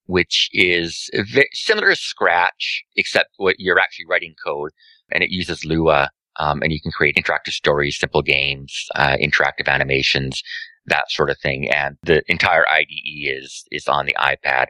which 0.06 0.48
is 0.52 1.08
very 1.32 1.48
similar 1.52 1.90
to 1.90 1.96
Scratch, 1.96 2.84
except 2.96 3.30
what 3.36 3.56
you're 3.58 3.78
actually 3.78 4.06
writing 4.08 4.34
code 4.44 4.72
and 5.12 5.22
it 5.22 5.30
uses 5.30 5.64
Lua. 5.64 6.10
Um, 6.38 6.62
and 6.62 6.72
you 6.72 6.80
can 6.80 6.92
create 6.92 7.16
interactive 7.16 7.52
stories, 7.52 7.98
simple 7.98 8.22
games, 8.22 8.86
uh, 8.94 9.16
interactive 9.20 9.68
animations, 9.68 10.42
that 10.86 11.10
sort 11.10 11.28
of 11.28 11.38
thing. 11.38 11.68
And 11.68 11.96
the 12.02 12.22
entire 12.28 12.66
IDE 12.68 12.86
is, 13.26 13.64
is 13.70 13.88
on 13.88 14.06
the 14.06 14.14
iPad. 14.18 14.66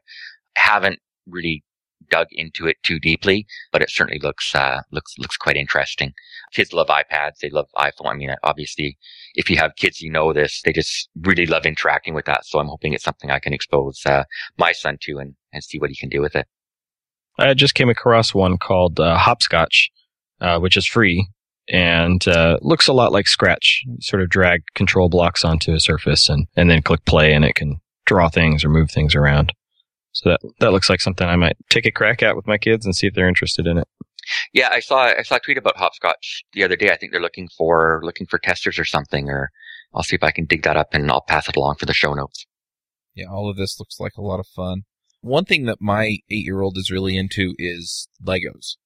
Haven't 0.56 0.98
really 1.28 1.62
dug 2.10 2.26
into 2.32 2.66
it 2.66 2.76
too 2.82 2.98
deeply, 2.98 3.46
but 3.72 3.82
it 3.82 3.90
certainly 3.90 4.18
looks, 4.20 4.54
uh, 4.54 4.80
looks, 4.90 5.14
looks 5.18 5.36
quite 5.36 5.56
interesting. 5.56 6.12
Kids 6.52 6.72
love 6.72 6.88
iPads. 6.88 7.38
They 7.40 7.50
love 7.50 7.66
iPhone. 7.76 8.06
I 8.10 8.14
mean, 8.14 8.34
obviously, 8.42 8.98
if 9.34 9.48
you 9.48 9.56
have 9.58 9.76
kids, 9.76 10.00
you 10.00 10.10
know 10.10 10.32
this. 10.32 10.62
They 10.64 10.72
just 10.72 11.08
really 11.20 11.46
love 11.46 11.66
interacting 11.66 12.14
with 12.14 12.24
that. 12.24 12.46
So 12.46 12.58
I'm 12.58 12.68
hoping 12.68 12.94
it's 12.94 13.04
something 13.04 13.30
I 13.30 13.38
can 13.38 13.52
expose, 13.52 14.00
uh, 14.06 14.24
my 14.58 14.72
son 14.72 14.98
to 15.02 15.18
and, 15.18 15.34
and 15.52 15.62
see 15.62 15.78
what 15.78 15.90
he 15.90 15.96
can 15.96 16.08
do 16.08 16.20
with 16.20 16.34
it. 16.34 16.46
I 17.38 17.54
just 17.54 17.74
came 17.74 17.88
across 17.88 18.34
one 18.34 18.58
called, 18.58 18.98
uh, 18.98 19.16
Hopscotch 19.16 19.90
uh, 20.40 20.58
which 20.58 20.76
is 20.76 20.86
free 20.86 21.28
and 21.70 22.26
uh, 22.26 22.58
looks 22.62 22.88
a 22.88 22.92
lot 22.92 23.12
like 23.12 23.26
Scratch. 23.26 23.82
You 23.86 23.96
sort 24.00 24.22
of 24.22 24.28
drag 24.28 24.62
control 24.74 25.08
blocks 25.08 25.44
onto 25.44 25.72
a 25.72 25.80
surface 25.80 26.28
and, 26.28 26.46
and 26.56 26.68
then 26.68 26.82
click 26.82 27.04
play, 27.04 27.32
and 27.32 27.44
it 27.44 27.54
can 27.54 27.80
draw 28.06 28.28
things 28.28 28.64
or 28.64 28.68
move 28.68 28.90
things 28.90 29.14
around. 29.14 29.52
So 30.12 30.30
that 30.30 30.40
that 30.58 30.72
looks 30.72 30.90
like 30.90 31.00
something 31.00 31.26
I 31.26 31.36
might 31.36 31.56
take 31.68 31.86
a 31.86 31.92
crack 31.92 32.22
at 32.22 32.34
with 32.34 32.46
my 32.46 32.58
kids 32.58 32.84
and 32.84 32.94
see 32.94 33.06
if 33.06 33.14
they're 33.14 33.28
interested 33.28 33.66
in 33.66 33.78
it. 33.78 33.86
Yeah, 34.52 34.68
I 34.72 34.80
saw 34.80 35.04
I 35.04 35.22
saw 35.22 35.36
a 35.36 35.40
tweet 35.40 35.58
about 35.58 35.76
hopscotch 35.76 36.44
the 36.52 36.64
other 36.64 36.76
day. 36.76 36.90
I 36.90 36.96
think 36.96 37.12
they're 37.12 37.20
looking 37.20 37.48
for 37.56 38.00
looking 38.02 38.26
for 38.26 38.38
testers 38.38 38.78
or 38.78 38.84
something, 38.84 39.28
or 39.30 39.50
I'll 39.94 40.02
see 40.02 40.16
if 40.16 40.24
I 40.24 40.32
can 40.32 40.46
dig 40.46 40.64
that 40.64 40.76
up 40.76 40.88
and 40.92 41.10
I'll 41.10 41.24
pass 41.26 41.48
it 41.48 41.56
along 41.56 41.76
for 41.76 41.86
the 41.86 41.94
show 41.94 42.12
notes. 42.14 42.46
Yeah, 43.14 43.26
all 43.30 43.48
of 43.48 43.56
this 43.56 43.78
looks 43.78 44.00
like 44.00 44.16
a 44.16 44.22
lot 44.22 44.40
of 44.40 44.46
fun. 44.46 44.82
One 45.20 45.44
thing 45.44 45.66
that 45.66 45.78
my 45.80 46.04
eight 46.04 46.44
year 46.44 46.62
old 46.62 46.76
is 46.76 46.90
really 46.90 47.16
into 47.16 47.54
is 47.58 48.08
Legos. 48.24 48.76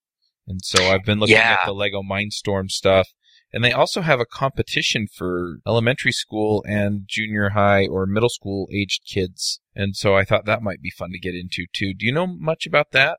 And 0.46 0.60
so 0.62 0.90
I've 0.92 1.04
been 1.04 1.18
looking 1.18 1.36
Yeah. 1.36 1.58
at 1.60 1.66
the 1.66 1.72
Lego 1.72 2.02
Mindstorm 2.02 2.70
stuff. 2.70 3.08
And 3.52 3.64
they 3.64 3.72
also 3.72 4.00
have 4.00 4.18
a 4.18 4.26
competition 4.26 5.06
for 5.06 5.58
elementary 5.66 6.10
school 6.10 6.64
and 6.66 7.02
junior 7.06 7.50
high 7.50 7.86
or 7.86 8.04
middle 8.04 8.28
school 8.28 8.68
aged 8.72 9.02
kids. 9.06 9.60
And 9.76 9.94
so 9.96 10.16
I 10.16 10.24
thought 10.24 10.44
that 10.46 10.60
might 10.62 10.82
be 10.82 10.90
fun 10.90 11.10
to 11.12 11.20
get 11.20 11.34
into 11.36 11.66
too. 11.72 11.94
Do 11.94 12.04
you 12.04 12.12
know 12.12 12.26
much 12.26 12.66
about 12.66 12.90
that? 12.90 13.18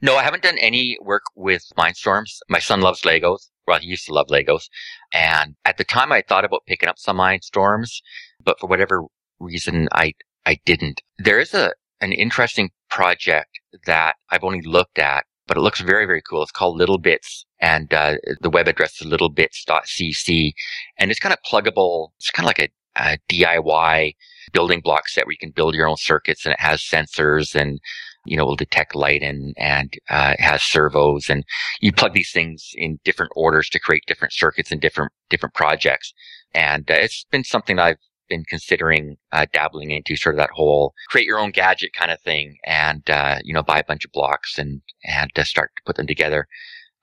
No, 0.00 0.16
I 0.16 0.22
haven't 0.22 0.42
done 0.42 0.58
any 0.58 0.96
work 1.00 1.22
with 1.34 1.62
Mindstorms. 1.76 2.38
My 2.48 2.58
son 2.58 2.80
loves 2.80 3.02
Legos. 3.02 3.50
Well, 3.66 3.80
he 3.80 3.88
used 3.88 4.06
to 4.06 4.14
love 4.14 4.28
Legos. 4.28 4.64
And 5.12 5.56
at 5.64 5.76
the 5.76 5.84
time 5.84 6.10
I 6.10 6.22
thought 6.22 6.44
about 6.44 6.66
picking 6.66 6.88
up 6.88 6.98
some 6.98 7.18
Mindstorms, 7.18 8.00
but 8.42 8.58
for 8.58 8.66
whatever 8.66 9.02
reason 9.38 9.88
I 9.92 10.14
I 10.46 10.58
didn't. 10.64 11.00
There 11.18 11.38
is 11.38 11.52
a 11.54 11.74
an 12.00 12.12
interesting 12.12 12.70
project 12.90 13.58
that 13.86 14.16
I've 14.30 14.44
only 14.44 14.60
looked 14.62 14.98
at, 14.98 15.24
but 15.46 15.56
it 15.56 15.60
looks 15.60 15.80
very, 15.80 16.06
very 16.06 16.22
cool. 16.22 16.42
It's 16.42 16.52
called 16.52 16.80
littleBits 16.80 17.44
and 17.60 17.92
uh, 17.92 18.16
the 18.40 18.50
web 18.50 18.68
address 18.68 19.00
is 19.00 19.06
littlebits.cc 19.06 20.52
and 20.98 21.10
it's 21.10 21.20
kind 21.20 21.32
of 21.32 21.38
pluggable. 21.48 22.10
It's 22.18 22.30
kind 22.30 22.46
of 22.46 22.48
like 22.48 22.58
a, 22.60 22.68
a 22.96 23.18
DIY 23.30 24.14
building 24.52 24.80
block 24.80 25.08
set 25.08 25.26
where 25.26 25.32
you 25.32 25.38
can 25.38 25.50
build 25.50 25.74
your 25.74 25.88
own 25.88 25.96
circuits 25.96 26.44
and 26.44 26.52
it 26.52 26.60
has 26.60 26.82
sensors 26.82 27.54
and 27.54 27.80
you 28.26 28.36
know, 28.36 28.46
will 28.46 28.56
detect 28.56 28.94
light 28.94 29.22
and, 29.22 29.54
and, 29.58 29.92
uh, 30.08 30.34
has 30.38 30.62
servos 30.62 31.28
and 31.28 31.44
you 31.80 31.92
plug 31.92 32.14
these 32.14 32.32
things 32.32 32.70
in 32.74 32.98
different 33.04 33.32
orders 33.36 33.68
to 33.68 33.78
create 33.78 34.02
different 34.06 34.32
circuits 34.32 34.72
and 34.72 34.80
different, 34.80 35.12
different 35.28 35.54
projects. 35.54 36.14
And 36.54 36.90
uh, 36.90 36.94
it's 36.94 37.26
been 37.30 37.44
something 37.44 37.78
I've 37.78 37.98
been 38.28 38.44
considering, 38.48 39.16
uh, 39.32 39.46
dabbling 39.52 39.90
into 39.90 40.16
sort 40.16 40.34
of 40.34 40.38
that 40.38 40.50
whole 40.54 40.94
create 41.08 41.26
your 41.26 41.38
own 41.38 41.50
gadget 41.50 41.92
kind 41.92 42.10
of 42.10 42.20
thing 42.20 42.56
and, 42.64 43.08
uh, 43.10 43.38
you 43.42 43.54
know, 43.54 43.62
buy 43.62 43.78
a 43.78 43.84
bunch 43.84 44.04
of 44.04 44.12
blocks 44.12 44.58
and, 44.58 44.82
and 45.04 45.30
uh, 45.36 45.44
start 45.44 45.70
to 45.76 45.82
put 45.84 45.96
them 45.96 46.06
together. 46.06 46.46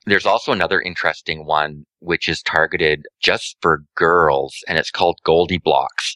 There's 0.05 0.25
also 0.25 0.51
another 0.51 0.81
interesting 0.81 1.45
one, 1.45 1.85
which 1.99 2.27
is 2.27 2.41
targeted 2.41 3.03
just 3.21 3.57
for 3.61 3.83
girls 3.95 4.55
and 4.67 4.77
it's 4.77 4.91
called 4.91 5.19
GoldieBlox. 5.25 6.15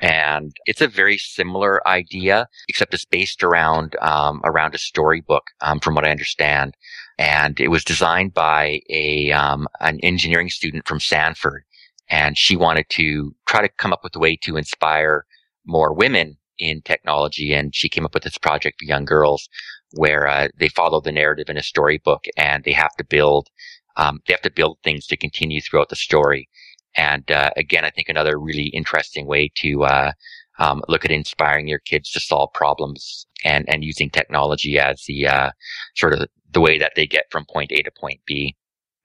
And 0.00 0.52
it's 0.66 0.80
a 0.80 0.88
very 0.88 1.18
similar 1.18 1.86
idea, 1.88 2.46
except 2.68 2.94
it's 2.94 3.04
based 3.04 3.42
around, 3.42 3.96
um, 4.00 4.40
around 4.44 4.74
a 4.74 4.78
storybook, 4.78 5.44
um, 5.60 5.80
from 5.80 5.94
what 5.94 6.06
I 6.06 6.10
understand. 6.10 6.74
And 7.18 7.58
it 7.58 7.68
was 7.68 7.84
designed 7.84 8.34
by 8.34 8.80
a, 8.90 9.32
um, 9.32 9.66
an 9.80 9.98
engineering 10.02 10.50
student 10.50 10.86
from 10.86 11.00
Stanford. 11.00 11.64
And 12.10 12.38
she 12.38 12.56
wanted 12.56 12.86
to 12.90 13.34
try 13.46 13.60
to 13.60 13.68
come 13.68 13.92
up 13.92 14.00
with 14.02 14.16
a 14.16 14.18
way 14.18 14.36
to 14.42 14.56
inspire 14.56 15.24
more 15.66 15.92
women 15.92 16.36
in 16.58 16.82
technology. 16.82 17.52
And 17.52 17.74
she 17.74 17.88
came 17.88 18.04
up 18.04 18.14
with 18.14 18.22
this 18.22 18.38
project 18.38 18.78
for 18.78 18.86
young 18.86 19.04
girls 19.04 19.48
where, 19.92 20.26
uh, 20.26 20.48
they 20.58 20.68
follow 20.68 21.00
the 21.00 21.12
narrative 21.12 21.48
in 21.48 21.56
a 21.56 21.62
storybook 21.62 22.24
and 22.36 22.64
they 22.64 22.72
have 22.72 22.94
to 22.96 23.04
build, 23.04 23.48
um, 23.96 24.20
they 24.26 24.32
have 24.32 24.42
to 24.42 24.50
build 24.50 24.78
things 24.82 25.06
to 25.06 25.16
continue 25.16 25.60
throughout 25.60 25.88
the 25.88 25.96
story. 25.96 26.48
And 26.96 27.30
uh, 27.30 27.50
again, 27.56 27.84
I 27.84 27.90
think 27.90 28.08
another 28.08 28.38
really 28.38 28.68
interesting 28.68 29.26
way 29.26 29.50
to 29.56 29.84
uh, 29.84 30.12
um, 30.58 30.82
look 30.88 31.04
at 31.04 31.10
inspiring 31.10 31.68
your 31.68 31.78
kids 31.78 32.10
to 32.12 32.20
solve 32.20 32.52
problems 32.52 33.26
and 33.44 33.68
and 33.68 33.84
using 33.84 34.10
technology 34.10 34.78
as 34.78 35.04
the 35.06 35.26
uh, 35.26 35.50
sort 35.94 36.12
of 36.12 36.26
the 36.50 36.60
way 36.60 36.78
that 36.78 36.92
they 36.96 37.06
get 37.06 37.24
from 37.30 37.44
point 37.44 37.72
A 37.72 37.82
to 37.82 37.90
point 38.00 38.20
B. 38.26 38.56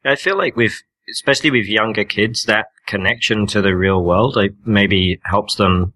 I 0.03 0.15
feel 0.15 0.37
like 0.37 0.55
with, 0.55 0.81
especially 1.09 1.51
with 1.51 1.65
younger 1.65 2.03
kids, 2.03 2.45
that 2.45 2.67
connection 2.87 3.47
to 3.47 3.61
the 3.61 3.75
real 3.75 4.03
world 4.03 4.35
like 4.35 4.53
maybe 4.65 5.19
helps 5.23 5.55
them, 5.55 5.93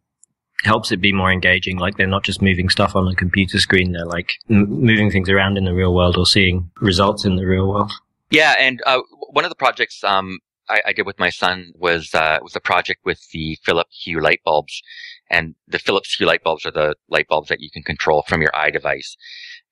helps 0.63 0.91
it 0.91 1.02
be 1.02 1.13
more 1.13 1.32
engaging. 1.32 1.78
Like 1.78 1.98
they're 1.98 2.08
not 2.08 2.24
just 2.24 2.41
moving 2.41 2.70
stuff 2.70 2.96
on 2.96 3.08
a 3.08 3.15
computer 3.15 3.60
screen; 3.60 3.91
they're 3.91 4.06
like 4.06 4.34
m- 4.50 4.70
moving 4.70 5.12
things 5.12 5.30
around 5.30 5.58
in 5.58 5.65
the 5.65 5.74
real 5.74 5.93
world 5.93 6.17
or 6.17 6.26
seeing 6.26 6.70
results 6.82 7.26
in 7.26 7.36
the 7.36 7.46
real 7.46 7.67
world. 7.67 7.91
Yeah, 8.30 8.56
and 8.60 8.82
uh, 8.86 9.00
one 9.32 9.46
of 9.46 9.50
the 9.50 9.56
projects 9.56 10.04
um, 10.04 10.39
I, 10.70 10.82
I, 10.88 10.93
did 10.93 11.06
with 11.06 11.20
my 11.20 11.30
son 11.30 11.72
was 11.76 12.13
uh, 12.13 12.39
was 12.41 12.56
a 12.56 12.60
project 12.60 13.02
with 13.06 13.22
the 13.32 13.58
Philips 13.63 14.02
Hue 14.04 14.20
light 14.20 14.41
bulbs, 14.43 14.82
and 15.30 15.56
the 15.67 15.80
Philips 15.80 16.15
Hue 16.15 16.28
light 16.28 16.43
bulbs 16.43 16.65
are 16.65 16.72
the 16.72 16.96
light 17.10 17.28
bulbs 17.28 17.50
that 17.50 17.62
you 17.62 17.70
can 17.72 17.84
control 17.84 18.24
from 18.28 18.41
your 18.41 18.52
iDevice. 18.52 19.15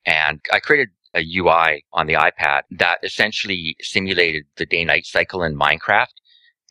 And 0.04 0.40
I 0.52 0.60
created 0.60 0.90
a 1.14 1.22
UI 1.22 1.84
on 1.92 2.06
the 2.06 2.14
iPad 2.14 2.62
that 2.70 2.98
essentially 3.02 3.76
simulated 3.80 4.44
the 4.56 4.66
day-night 4.66 5.06
cycle 5.06 5.42
in 5.42 5.56
Minecraft, 5.58 6.06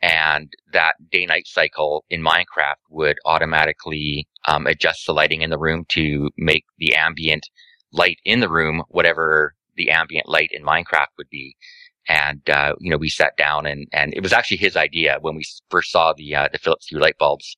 and 0.01 0.53
that 0.71 0.95
day-night 1.11 1.47
cycle 1.47 2.05
in 2.09 2.21
Minecraft 2.21 2.75
would 2.89 3.17
automatically 3.25 4.27
um, 4.47 4.67
adjust 4.67 5.05
the 5.05 5.13
lighting 5.13 5.41
in 5.41 5.49
the 5.49 5.57
room 5.57 5.85
to 5.89 6.29
make 6.37 6.65
the 6.77 6.95
ambient 6.95 7.47
light 7.91 8.19
in 8.25 8.39
the 8.39 8.49
room, 8.49 8.83
whatever 8.89 9.55
the 9.75 9.89
ambient 9.89 10.27
light 10.27 10.49
in 10.51 10.63
Minecraft 10.63 11.07
would 11.17 11.29
be. 11.29 11.55
And, 12.07 12.47
uh, 12.49 12.75
you 12.79 12.91
know, 12.91 12.97
we 12.97 13.09
sat 13.09 13.35
down 13.35 13.65
and, 13.65 13.87
and 13.91 14.13
it 14.13 14.21
was 14.21 14.33
actually 14.33 14.57
his 14.57 14.75
idea 14.75 15.17
when 15.21 15.35
we 15.35 15.43
first 15.69 15.91
saw 15.91 16.13
the, 16.13 16.35
uh, 16.35 16.49
the 16.51 16.59
Philips 16.59 16.87
Hue 16.87 16.99
light 16.99 17.17
bulbs. 17.17 17.57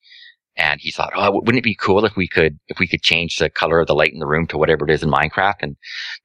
And 0.58 0.82
he 0.82 0.92
thought, 0.92 1.14
oh, 1.16 1.32
wouldn't 1.34 1.60
it 1.60 1.64
be 1.64 1.76
cool 1.76 2.04
if 2.04 2.16
we 2.16 2.28
could, 2.28 2.60
if 2.68 2.80
we 2.80 2.88
could 2.88 3.04
change 3.04 3.38
the 3.38 3.50
color 3.50 3.80
of 3.80 3.88
the 3.88 3.94
light 3.94 4.12
in 4.12 4.20
the 4.20 4.28
room 4.28 4.48
to 4.48 4.58
whatever 4.58 4.86
it 4.86 4.92
is 4.92 5.04
in 5.04 5.12
Minecraft? 5.12 5.58
And 5.62 5.78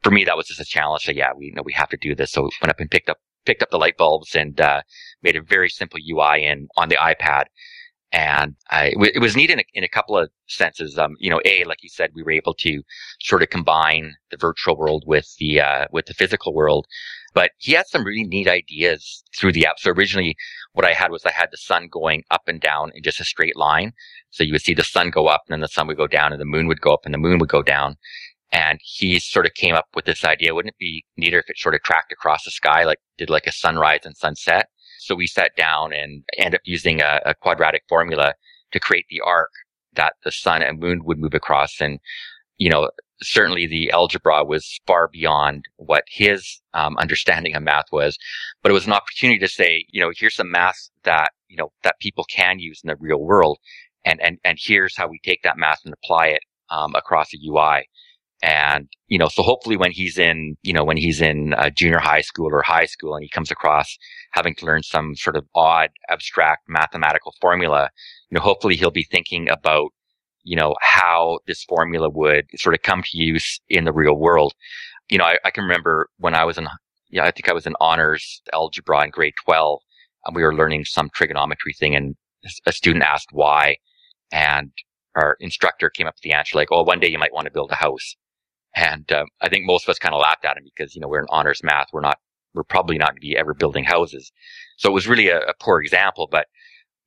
for 0.03 0.11
me, 0.11 0.25
that 0.25 0.37
was 0.37 0.47
just 0.47 0.61
a 0.61 0.65
challenge. 0.65 1.05
So 1.05 1.13
yeah, 1.13 1.33
we 1.37 1.47
you 1.47 1.55
know 1.55 1.63
we 1.63 1.75
have 1.75 1.91
to 1.91 1.99
do 1.99 2.15
this. 2.15 2.33
So 2.33 2.43
we 2.43 2.51
went 2.63 2.71
up 2.71 2.81
and 2.81 2.91
picked 2.91 3.11
up, 3.11 3.19
picked 3.45 3.63
up 3.63 3.71
the 3.71 3.79
light 3.79 3.99
bulbs 3.99 4.35
and, 4.35 4.59
uh, 4.61 4.83
made 5.23 5.37
a 5.37 5.43
very 5.43 5.69
simple 5.69 6.01
UI 6.01 6.45
in, 6.45 6.69
on 6.77 6.89
the 6.89 6.97
iPad. 6.97 7.45
And 8.13 8.57
I, 8.71 8.93
it 9.15 9.21
was 9.21 9.37
neat 9.37 9.51
in 9.51 9.61
a, 9.61 9.65
in 9.73 9.85
a 9.85 9.89
couple 9.89 10.19
of 10.19 10.31
senses. 10.47 10.99
Um, 10.99 11.17
you 11.19 11.31
know, 11.31 11.41
a 11.47 11.65
like 11.65 11.83
you 11.83 11.89
said, 11.89 12.11
we 12.15 12.23
were 12.23 12.33
able 12.33 12.53
to 12.55 12.83
sort 13.21 13.43
of 13.43 13.49
combine 13.49 14.15
the 14.31 14.37
virtual 14.37 14.77
world 14.77 15.05
with 15.07 15.35
the 15.39 15.63
uh, 15.63 15.87
with 15.93 16.07
the 16.07 16.15
physical 16.15 16.53
world. 16.55 16.87
But 17.35 17.53
he 17.59 17.73
had 17.73 17.87
some 17.87 18.05
really 18.05 18.25
neat 18.25 18.49
ideas 18.49 19.23
through 19.37 19.53
the 19.53 19.67
app. 19.67 19.79
So 19.79 19.91
originally, 19.91 20.37
what 20.73 20.85
I 20.85 20.93
had 20.93 21.11
was 21.11 21.25
I 21.25 21.33
had 21.33 21.49
the 21.51 21.57
sun 21.57 21.89
going 21.91 22.25
up 22.31 22.43
and 22.47 22.61
down 22.61 22.93
in 22.95 23.03
just 23.03 23.21
a 23.21 23.25
straight 23.25 23.57
line. 23.57 23.93
So 24.31 24.45
you 24.45 24.53
would 24.53 24.63
see 24.63 24.75
the 24.75 24.85
sun 24.85 25.11
go 25.11 25.27
up, 25.27 25.43
and 25.47 25.55
then 25.55 25.61
the 25.61 25.69
sun 25.69 25.87
would 25.87 25.97
go 25.97 26.07
down, 26.07 26.33
and 26.33 26.41
the 26.41 26.47
moon 26.47 26.67
would 26.69 26.81
go 26.81 26.93
up, 26.93 27.01
and 27.05 27.15
the 27.15 27.19
moon 27.19 27.39
would 27.39 27.49
go 27.49 27.63
down. 27.63 27.97
And 28.51 28.79
he 28.83 29.19
sort 29.19 29.47
of 29.47 29.55
came 29.55 29.75
up 29.75 29.87
with 29.95 30.05
this 30.05 30.25
idea. 30.25 30.55
Wouldn't 30.55 30.75
it 30.75 30.79
be 30.79 31.05
neater 31.17 31.39
if 31.39 31.49
it 31.49 31.59
sort 31.59 31.75
of 31.75 31.83
tracked 31.83 32.13
across 32.13 32.45
the 32.45 32.51
sky, 32.51 32.85
like 32.85 32.99
did 33.17 33.31
like 33.31 33.47
a 33.47 33.53
sunrise 33.53 34.01
and 34.05 34.17
sunset? 34.17 34.67
So 34.99 35.15
we 35.15 35.27
sat 35.27 35.57
down 35.57 35.93
and 35.93 36.23
ended 36.37 36.57
up 36.57 36.61
using 36.65 37.01
a, 37.01 37.21
a 37.25 37.35
quadratic 37.35 37.83
formula 37.89 38.35
to 38.73 38.81
create 38.81 39.07
the 39.09 39.21
arc 39.25 39.51
that 39.95 40.15
the 40.25 40.33
sun 40.33 40.63
and 40.63 40.79
moon 40.79 41.05
would 41.05 41.19
move 41.19 41.35
across. 41.35 41.81
And, 41.81 41.99
you 42.59 42.71
know, 42.71 42.91
certainly 43.23 43.67
the 43.67 43.91
algebra 43.91 44.45
was 44.45 44.81
far 44.87 45.09
beyond 45.09 45.65
what 45.77 46.05
his 46.09 46.61
um, 46.75 46.97
understanding 46.99 47.55
of 47.55 47.63
math 47.63 47.87
was, 47.93 48.19
but 48.63 48.71
it 48.71 48.75
was 48.75 48.87
an 48.87 48.93
opportunity 48.93 49.39
to 49.39 49.49
say, 49.49 49.85
you 49.91 50.01
know, 50.01 50.11
here's 50.17 50.35
some 50.35 50.51
math 50.51 50.91
that, 51.05 51.31
you 51.49 51.57
know, 51.57 51.73
that 51.83 51.99
people 52.01 52.25
can 52.25 52.59
use 52.59 52.81
in 52.83 52.89
the 52.89 52.97
real 52.99 53.21
world. 53.21 53.59
And, 54.05 54.21
and, 54.21 54.39
and 54.45 54.59
here's 54.61 54.97
how 54.97 55.09
we 55.09 55.21
take 55.25 55.43
that 55.43 55.59
math 55.59 55.81
and 55.85 55.95
apply 55.95 56.29
it 56.29 56.43
um, 56.71 56.95
across 56.95 57.29
a 57.33 57.39
UI. 57.49 57.87
And, 58.43 58.89
you 59.07 59.19
know, 59.19 59.29
so 59.29 59.45
hopefully 59.45 59.77
when 59.77 59.93
he's 59.93 60.19
in, 60.19 60.57
you 60.63 60.73
know, 60.73 60.83
when 60.83 60.97
he's 60.97 61.21
in 61.21 61.55
junior 61.77 62.01
high 62.01 62.23
school 62.23 62.49
or 62.51 62.63
high 62.63 62.87
school 62.87 63.15
and 63.15 63.23
he 63.23 63.29
comes 63.29 63.53
across 63.53 63.97
having 64.33 64.57
to 64.57 64.67
learn 64.67 64.83
some 64.83 65.15
sort 65.15 65.37
of 65.37 65.47
odd, 65.55 65.91
abstract 66.11 66.69
mathematical 66.69 67.33
formula, 67.41 67.89
you 68.31 68.37
know, 68.37 68.43
hopefully 68.43 68.75
he'll 68.75 68.91
be 68.91 69.07
thinking 69.09 69.49
about, 69.49 69.93
you 70.45 70.57
know, 70.57 70.75
how 70.81 71.39
this 71.47 71.65
formula 71.65 72.09
would 72.11 72.47
sort 72.57 72.75
of 72.75 72.83
come 72.83 73.03
to 73.03 73.17
use 73.17 73.61
in 73.69 73.85
the 73.85 73.93
real 73.93 74.15
world. 74.15 74.55
You 75.09 75.19
know, 75.19 75.25
I, 75.25 75.39
I 75.45 75.51
can 75.51 75.65
remember 75.65 76.09
when 76.19 76.35
I 76.35 76.45
was 76.45 76.59
in, 76.59 76.67
yeah, 77.11 77.25
I 77.25 77.31
think 77.31 77.49
I 77.49 77.53
was 77.53 77.67
in 77.67 77.75
honors 77.81 78.43
algebra 78.53 79.05
in 79.05 79.11
grade 79.11 79.35
12 79.45 79.81
and 80.25 80.37
we 80.37 80.43
were 80.43 80.55
learning 80.55 80.85
some 80.85 81.11
trigonometry 81.15 81.75
thing 81.75 81.95
and 81.95 82.17
a 82.67 82.73
student 82.73 83.05
asked 83.05 83.29
why 83.31 83.77
and 84.33 84.73
our 85.15 85.37
instructor 85.41 85.91
came 85.91 86.07
up 86.07 86.15
with 86.15 86.23
the 86.23 86.33
answer 86.33 86.57
like, 86.57 86.69
oh, 86.71 86.83
one 86.83 87.01
day 87.01 87.09
you 87.09 87.19
might 87.19 87.35
want 87.35 87.45
to 87.45 87.53
build 87.53 87.71
a 87.71 87.77
house. 87.77 88.17
And 88.75 89.11
um, 89.13 89.27
I 89.41 89.49
think 89.49 89.67
most 89.67 89.85
of 89.85 89.91
us 89.91 89.99
kind 89.99 90.15
of 90.15 90.21
laughed 90.21 90.45
at 90.45 90.57
him 90.57 90.65
because, 90.65 90.95
you 90.95 91.01
know, 91.01 91.09
we're 91.09 91.21
in 91.21 91.27
honors 91.29 91.63
math. 91.63 91.89
We're 91.93 92.01
not, 92.01 92.19
we're 92.55 92.65
probably 92.65 92.97
not 92.97 93.11
going 93.11 93.17
to 93.17 93.21
be 93.21 93.37
ever 93.37 93.53
building 93.53 93.85
houses. 93.85 94.33
So 94.79 94.89
it 94.89 94.95
was 94.95 95.07
really 95.07 95.29
a, 95.29 95.41
a, 95.41 95.55
poor 95.61 95.81
example, 95.81 96.29
but, 96.31 96.47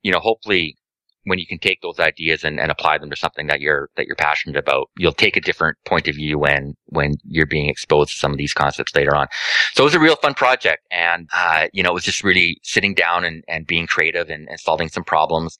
you 0.04 0.12
know, 0.12 0.20
hopefully 0.20 0.78
when 1.26 1.40
you 1.40 1.46
can 1.46 1.60
take 1.60 1.82
those 1.82 2.00
ideas 2.00 2.44
and, 2.44 2.60
and 2.60 2.72
apply 2.72 2.98
them 2.98 3.10
to 3.10 3.16
something 3.16 3.48
that 3.48 3.62
you're, 3.62 3.90
that 3.98 4.08
you're 4.08 4.16
passionate 4.16 4.58
about, 4.58 4.90
you'll 4.98 5.14
take 5.14 5.38
a 5.38 5.42
different 5.42 5.78
point 5.86 6.08
of 6.08 6.16
view 6.16 6.40
when, 6.40 6.76
when 6.86 7.16
you're 7.26 7.46
being 7.46 7.70
exposed 7.70 8.12
to 8.12 8.16
some 8.16 8.32
of 8.32 8.38
these 8.38 8.54
concepts 8.54 8.96
later 8.96 9.16
on. 9.16 9.28
So 9.74 9.84
it 9.84 9.86
was 9.86 9.96
a 9.96 10.00
real 10.00 10.16
fun 10.16 10.34
project. 10.34 10.84
And, 10.92 11.30
uh, 11.34 11.68
you 11.74 11.84
know, 11.84 11.90
it 11.90 11.94
was 11.94 12.04
just 12.04 12.24
really 12.24 12.60
sitting 12.64 12.94
down 12.94 13.26
and, 13.26 13.44
and 13.48 13.68
being 13.68 13.88
creative 13.88 14.30
and, 14.30 14.48
and 14.50 14.60
solving 14.60 14.90
some 14.90 15.04
problems 15.04 15.58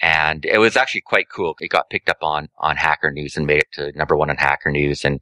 and 0.00 0.44
it 0.44 0.58
was 0.58 0.76
actually 0.76 1.02
quite 1.02 1.28
cool. 1.28 1.54
It 1.60 1.68
got 1.68 1.90
picked 1.90 2.08
up 2.08 2.18
on 2.22 2.48
on 2.58 2.76
Hacker 2.76 3.10
News 3.10 3.36
and 3.36 3.46
made 3.46 3.58
it 3.58 3.68
to 3.74 3.92
number 3.96 4.16
one 4.16 4.30
on 4.30 4.36
Hacker 4.36 4.70
News, 4.70 5.04
and 5.04 5.20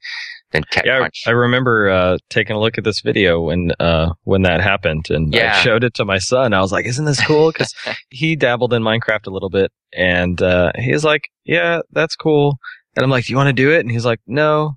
then 0.53 0.63
TechCrunch. 0.73 0.85
Yeah, 0.85 1.09
I 1.29 1.31
remember 1.31 1.91
uh, 1.91 2.19
taking 2.31 2.57
a 2.57 2.61
look 2.61 2.79
at 2.79 2.85
this 2.85 3.01
video 3.01 3.41
when 3.43 3.73
uh, 3.79 4.15
when 4.25 4.43
that 4.43 4.61
happened, 4.61 5.11
and 5.11 5.33
yeah. 5.33 5.57
I 5.57 5.61
showed 5.61 5.85
it 5.85 5.95
to 5.95 6.05
my 6.05 6.19
son. 6.19 6.53
I 6.53 6.61
was 6.61 6.73
like, 6.73 6.87
"Isn't 6.87 7.05
this 7.05 7.25
cool?" 7.25 7.53
Because 7.53 7.73
he 8.11 8.37
dabbled 8.37 8.73
in 8.73 8.83
Minecraft 8.83 9.27
a 9.27 9.31
little 9.31 9.51
bit, 9.51 9.71
and 9.93 10.41
uh, 10.41 10.73
he's 10.77 11.05
like, 11.05 11.29
"Yeah, 11.45 11.81
that's 11.91 12.17
cool." 12.17 12.59
And 12.97 13.05
I'm 13.05 13.11
like, 13.11 13.27
"Do 13.27 13.33
you 13.33 13.37
want 13.37 13.49
to 13.49 13.53
do 13.53 13.73
it?" 13.73 13.81
And 13.81 13.91
he's 13.91 14.07
like, 14.07 14.21
"No." 14.27 14.77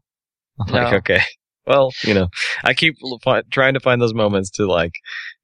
I'm 0.59 0.73
no. 0.73 0.83
like, 0.83 0.93
"Okay." 0.93 1.21
Well, 1.67 1.91
you 2.03 2.13
know, 2.13 2.27
I 2.63 2.73
keep 2.73 2.95
trying 3.51 3.73
to 3.73 3.79
find 3.79 3.99
those 3.99 4.13
moments 4.13 4.51
to 4.51 4.67
like, 4.67 4.91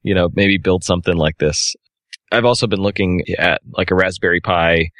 you 0.03 0.13
know, 0.13 0.29
maybe 0.35 0.59
build 0.59 0.83
something 0.83 1.17
like 1.17 1.39
this 1.39 1.75
I've 2.31 2.45
also 2.45 2.67
been 2.67 2.81
looking 2.81 3.23
at 3.37 3.61
like 3.77 3.91
a 3.91 3.95
Raspberry 3.95 4.41
Pi. 4.41 4.91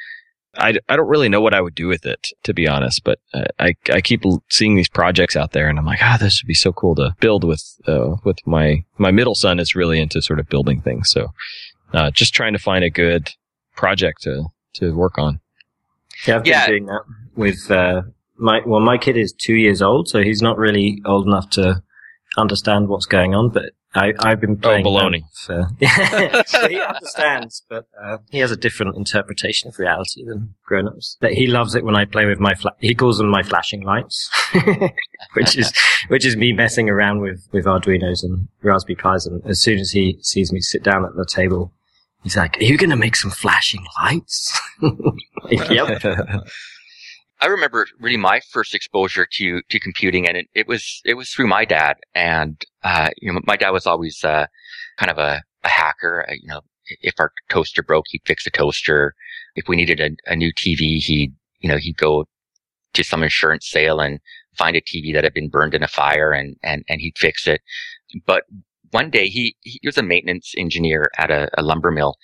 I, 0.54 0.74
I 0.88 0.96
don't 0.96 1.08
really 1.08 1.30
know 1.30 1.40
what 1.40 1.54
I 1.54 1.62
would 1.62 1.74
do 1.74 1.88
with 1.88 2.04
it, 2.04 2.28
to 2.42 2.52
be 2.52 2.68
honest, 2.68 3.04
but 3.04 3.18
uh, 3.32 3.46
I, 3.58 3.74
I 3.90 4.02
keep 4.02 4.22
seeing 4.50 4.74
these 4.74 4.88
projects 4.88 5.34
out 5.34 5.52
there 5.52 5.68
and 5.68 5.78
I'm 5.78 5.86
like, 5.86 6.00
ah, 6.02 6.18
oh, 6.20 6.22
this 6.22 6.42
would 6.42 6.48
be 6.48 6.54
so 6.54 6.72
cool 6.72 6.94
to 6.96 7.14
build 7.20 7.42
with, 7.42 7.64
uh, 7.88 8.16
with 8.24 8.36
my, 8.46 8.84
my 8.98 9.10
middle 9.10 9.34
son 9.34 9.58
is 9.58 9.74
really 9.74 9.98
into 9.98 10.20
sort 10.20 10.38
of 10.38 10.50
building 10.50 10.82
things. 10.82 11.10
So, 11.10 11.28
uh, 11.94 12.10
just 12.10 12.34
trying 12.34 12.52
to 12.52 12.58
find 12.58 12.84
a 12.84 12.90
good 12.90 13.30
project 13.76 14.22
to, 14.22 14.44
to 14.74 14.94
work 14.94 15.16
on. 15.16 15.40
Yeah, 16.26 16.36
I've 16.36 16.44
been 16.44 16.52
yeah. 16.52 16.66
doing 16.66 16.86
that 16.86 17.02
with, 17.34 17.70
uh, 17.70 18.02
my, 18.36 18.60
well, 18.66 18.80
my 18.80 18.98
kid 18.98 19.16
is 19.16 19.32
two 19.32 19.54
years 19.54 19.80
old, 19.80 20.08
so 20.08 20.22
he's 20.22 20.42
not 20.42 20.58
really 20.58 21.00
old 21.06 21.26
enough 21.26 21.48
to 21.50 21.82
understand 22.36 22.88
what's 22.88 23.06
going 23.06 23.34
on, 23.34 23.48
but 23.48 23.72
I, 23.94 24.14
I've 24.20 24.40
been 24.40 24.52
oh, 24.52 24.56
playing. 24.56 24.86
Oh, 24.86 24.90
baloney. 24.90 25.22
So, 25.32 25.66
so 26.46 26.68
he 26.68 26.80
understands, 26.80 27.62
but 27.68 27.86
uh, 28.02 28.18
he 28.30 28.38
has 28.38 28.50
a 28.50 28.56
different 28.56 28.96
interpretation 28.96 29.68
of 29.68 29.78
reality 29.78 30.24
than 30.24 30.54
grown-ups. 30.64 31.18
But 31.20 31.34
he 31.34 31.46
loves 31.46 31.74
it 31.74 31.84
when 31.84 31.94
I 31.94 32.06
play 32.06 32.24
with 32.24 32.40
my. 32.40 32.54
Fla- 32.54 32.74
he 32.78 32.94
calls 32.94 33.18
them 33.18 33.28
my 33.28 33.42
flashing 33.42 33.82
lights, 33.82 34.30
which 35.34 35.58
is 35.58 35.72
which 36.08 36.24
is 36.24 36.36
me 36.36 36.52
messing 36.52 36.88
around 36.88 37.20
with 37.20 37.46
with 37.52 37.66
Arduino's 37.66 38.24
and 38.24 38.48
Raspberry 38.62 38.96
Pis. 38.96 39.26
And 39.26 39.44
as 39.46 39.60
soon 39.60 39.78
as 39.78 39.90
he 39.90 40.18
sees 40.22 40.52
me 40.52 40.60
sit 40.60 40.82
down 40.82 41.04
at 41.04 41.14
the 41.14 41.26
table, 41.26 41.70
he's 42.22 42.36
like, 42.36 42.56
"Are 42.58 42.64
you 42.64 42.78
going 42.78 42.90
to 42.90 42.96
make 42.96 43.16
some 43.16 43.30
flashing 43.30 43.84
lights?" 44.02 44.58
like, 44.80 45.68
yep. 45.68 46.02
I 47.42 47.46
remember 47.46 47.86
really 48.00 48.16
my 48.16 48.40
first 48.52 48.74
exposure 48.74 49.26
to 49.32 49.60
to 49.68 49.80
computing, 49.80 50.26
and 50.26 50.38
it, 50.38 50.46
it 50.54 50.66
was 50.66 51.02
it 51.04 51.14
was 51.14 51.30
through 51.30 51.48
my 51.48 51.66
dad. 51.66 51.98
And 52.14 52.64
uh, 52.84 53.10
you 53.18 53.32
know, 53.32 53.40
my 53.46 53.56
dad 53.56 53.70
was 53.70 53.86
always 53.86 54.22
uh, 54.24 54.46
kind 54.98 55.10
of 55.10 55.18
a, 55.18 55.42
a 55.64 55.68
hacker. 55.68 56.26
Uh, 56.28 56.34
you 56.34 56.48
know, 56.48 56.60
if 57.00 57.14
our 57.18 57.32
toaster 57.48 57.82
broke, 57.82 58.06
he'd 58.08 58.22
fix 58.26 58.44
the 58.44 58.50
toaster. 58.50 59.14
If 59.54 59.68
we 59.68 59.76
needed 59.76 60.00
a, 60.00 60.10
a 60.32 60.36
new 60.36 60.52
TV, 60.52 60.98
he'd 60.98 61.34
you 61.60 61.68
know 61.68 61.76
he'd 61.78 61.96
go 61.96 62.26
to 62.94 63.04
some 63.04 63.22
insurance 63.22 63.68
sale 63.70 64.00
and 64.00 64.20
find 64.56 64.76
a 64.76 64.80
TV 64.80 65.14
that 65.14 65.24
had 65.24 65.34
been 65.34 65.48
burned 65.48 65.74
in 65.74 65.82
a 65.82 65.88
fire, 65.88 66.32
and 66.32 66.56
and 66.62 66.84
and 66.88 67.00
he'd 67.00 67.18
fix 67.18 67.46
it. 67.46 67.60
But 68.26 68.44
one 68.90 69.10
day 69.10 69.28
he 69.28 69.56
he 69.60 69.80
was 69.84 69.98
a 69.98 70.02
maintenance 70.02 70.52
engineer 70.56 71.10
at 71.18 71.30
a, 71.30 71.48
a 71.56 71.62
lumber 71.62 71.90
mill, 71.90 72.16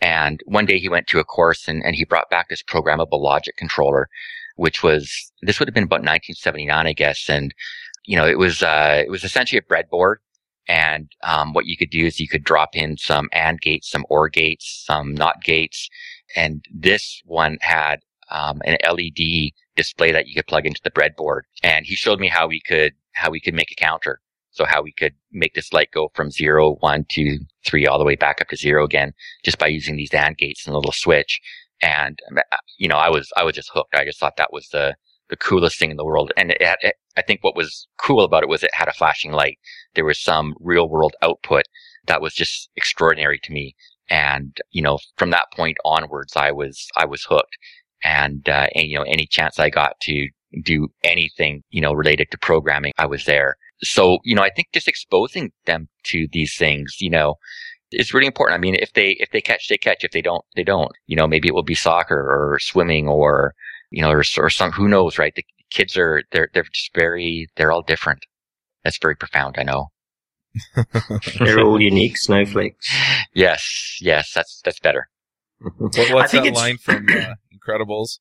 and 0.00 0.40
one 0.44 0.66
day 0.66 0.78
he 0.78 0.88
went 0.88 1.06
to 1.08 1.18
a 1.18 1.24
course 1.24 1.66
and, 1.66 1.82
and 1.82 1.94
he 1.94 2.04
brought 2.04 2.30
back 2.30 2.48
this 2.48 2.62
programmable 2.62 3.20
logic 3.20 3.56
controller 3.56 4.08
which 4.56 4.82
was, 4.82 5.32
this 5.42 5.58
would 5.58 5.68
have 5.68 5.74
been 5.74 5.84
about 5.84 6.00
1979, 6.00 6.86
I 6.86 6.92
guess. 6.92 7.28
And, 7.28 7.54
you 8.04 8.16
know, 8.16 8.26
it 8.26 8.38
was, 8.38 8.62
uh, 8.62 9.02
it 9.04 9.10
was 9.10 9.24
essentially 9.24 9.58
a 9.58 9.62
breadboard. 9.72 10.16
And, 10.66 11.10
um, 11.22 11.52
what 11.52 11.66
you 11.66 11.76
could 11.76 11.90
do 11.90 12.06
is 12.06 12.20
you 12.20 12.28
could 12.28 12.44
drop 12.44 12.74
in 12.74 12.96
some 12.96 13.28
AND 13.32 13.60
gates, 13.60 13.90
some 13.90 14.06
OR 14.08 14.28
gates, 14.28 14.84
some 14.86 15.14
NOT 15.14 15.42
gates. 15.42 15.88
And 16.36 16.64
this 16.72 17.22
one 17.26 17.58
had, 17.60 18.00
um, 18.30 18.62
an 18.64 18.78
LED 18.82 19.52
display 19.76 20.12
that 20.12 20.26
you 20.26 20.34
could 20.34 20.46
plug 20.46 20.66
into 20.66 20.80
the 20.82 20.90
breadboard. 20.90 21.42
And 21.62 21.84
he 21.84 21.94
showed 21.94 22.18
me 22.20 22.28
how 22.28 22.46
we 22.46 22.60
could, 22.60 22.94
how 23.12 23.30
we 23.30 23.40
could 23.40 23.54
make 23.54 23.70
a 23.70 23.74
counter. 23.74 24.20
So 24.52 24.64
how 24.64 24.82
we 24.82 24.92
could 24.92 25.14
make 25.32 25.54
this 25.54 25.72
light 25.72 25.90
go 25.92 26.10
from 26.14 26.30
zero, 26.30 26.76
one, 26.78 27.04
two, 27.08 27.40
three, 27.66 27.86
all 27.86 27.98
the 27.98 28.04
way 28.04 28.14
back 28.14 28.40
up 28.40 28.48
to 28.48 28.56
zero 28.56 28.84
again, 28.84 29.12
just 29.44 29.58
by 29.58 29.66
using 29.66 29.96
these 29.96 30.14
AND 30.14 30.38
gates 30.38 30.64
and 30.64 30.74
a 30.74 30.78
little 30.78 30.92
switch. 30.92 31.40
And, 31.82 32.20
uh, 32.36 32.56
you 32.78 32.88
know, 32.88 32.96
I 32.96 33.10
was, 33.10 33.32
I 33.36 33.42
was 33.42 33.56
just 33.56 33.70
hooked. 33.74 33.96
I 33.96 34.04
just 34.04 34.20
thought 34.20 34.36
that 34.36 34.52
was 34.52 34.68
the, 34.68 34.94
the 35.30 35.36
coolest 35.36 35.78
thing 35.78 35.90
in 35.90 35.96
the 35.96 36.04
world. 36.04 36.32
And 36.36 36.50
it, 36.50 36.58
it, 36.60 36.94
I 37.16 37.22
think 37.22 37.42
what 37.42 37.56
was 37.56 37.86
cool 37.98 38.24
about 38.24 38.42
it 38.42 38.48
was 38.48 38.62
it 38.62 38.74
had 38.74 38.88
a 38.88 38.92
flashing 38.92 39.32
light. 39.32 39.58
There 39.94 40.04
was 40.04 40.20
some 40.20 40.54
real 40.60 40.88
world 40.88 41.14
output 41.22 41.64
that 42.06 42.20
was 42.20 42.34
just 42.34 42.68
extraordinary 42.76 43.38
to 43.44 43.52
me. 43.52 43.74
And, 44.10 44.56
you 44.70 44.82
know, 44.82 44.98
from 45.16 45.30
that 45.30 45.46
point 45.56 45.78
onwards, 45.84 46.36
I 46.36 46.52
was, 46.52 46.88
I 46.96 47.06
was 47.06 47.24
hooked. 47.24 47.56
And, 48.02 48.46
uh, 48.48 48.66
and, 48.74 48.86
you 48.86 48.98
know, 48.98 49.04
any 49.04 49.26
chance 49.26 49.58
I 49.58 49.70
got 49.70 49.98
to 50.02 50.28
do 50.62 50.88
anything, 51.02 51.62
you 51.70 51.80
know, 51.80 51.92
related 51.92 52.30
to 52.30 52.38
programming, 52.38 52.92
I 52.98 53.06
was 53.06 53.24
there. 53.24 53.56
So, 53.82 54.18
you 54.24 54.34
know, 54.34 54.42
I 54.42 54.50
think 54.54 54.68
just 54.72 54.88
exposing 54.88 55.52
them 55.64 55.88
to 56.04 56.28
these 56.32 56.54
things, 56.56 56.96
you 57.00 57.10
know, 57.10 57.36
it's 57.90 58.12
really 58.12 58.26
important. 58.26 58.58
I 58.58 58.60
mean, 58.60 58.74
if 58.74 58.92
they 58.92 59.16
if 59.20 59.30
they 59.30 59.40
catch, 59.40 59.68
they 59.68 59.76
catch. 59.76 60.04
If 60.04 60.10
they 60.10 60.22
don't, 60.22 60.44
they 60.56 60.64
don't. 60.64 60.90
You 61.06 61.16
know, 61.16 61.26
maybe 61.26 61.48
it 61.48 61.54
will 61.54 61.62
be 61.62 61.74
soccer 61.74 62.16
or 62.16 62.58
swimming 62.60 63.08
or 63.08 63.54
you 63.94 64.02
know, 64.02 64.10
or, 64.10 64.22
or 64.38 64.50
some 64.50 64.72
who 64.72 64.88
knows, 64.88 65.18
right? 65.18 65.34
The 65.34 65.44
kids 65.70 65.96
are 65.96 66.22
they're 66.32 66.50
they're 66.52 66.64
just 66.64 66.94
very 66.94 67.48
they're 67.56 67.72
all 67.72 67.82
different. 67.82 68.26
That's 68.82 68.98
very 68.98 69.16
profound. 69.16 69.56
I 69.58 69.62
know. 69.62 69.88
They're 71.38 71.58
all 71.60 71.80
unique 71.80 72.16
snowflakes. 72.16 72.88
Yes, 73.34 73.98
yes, 74.00 74.30
that's 74.34 74.60
that's 74.64 74.80
better. 74.80 75.08
What, 75.78 76.12
what's 76.12 76.32
that 76.32 76.52
line 76.52 76.76
from 76.76 77.06
uh, 77.08 77.34
Incredibles? 77.50 78.18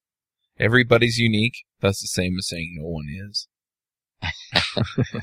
Everybody's 0.57 1.17
unique. 1.17 1.65
That's 1.81 2.01
the 2.01 2.07
same 2.07 2.37
as 2.37 2.47
saying 2.47 2.77
no 2.79 2.87
one 2.87 3.05
is. 3.09 3.47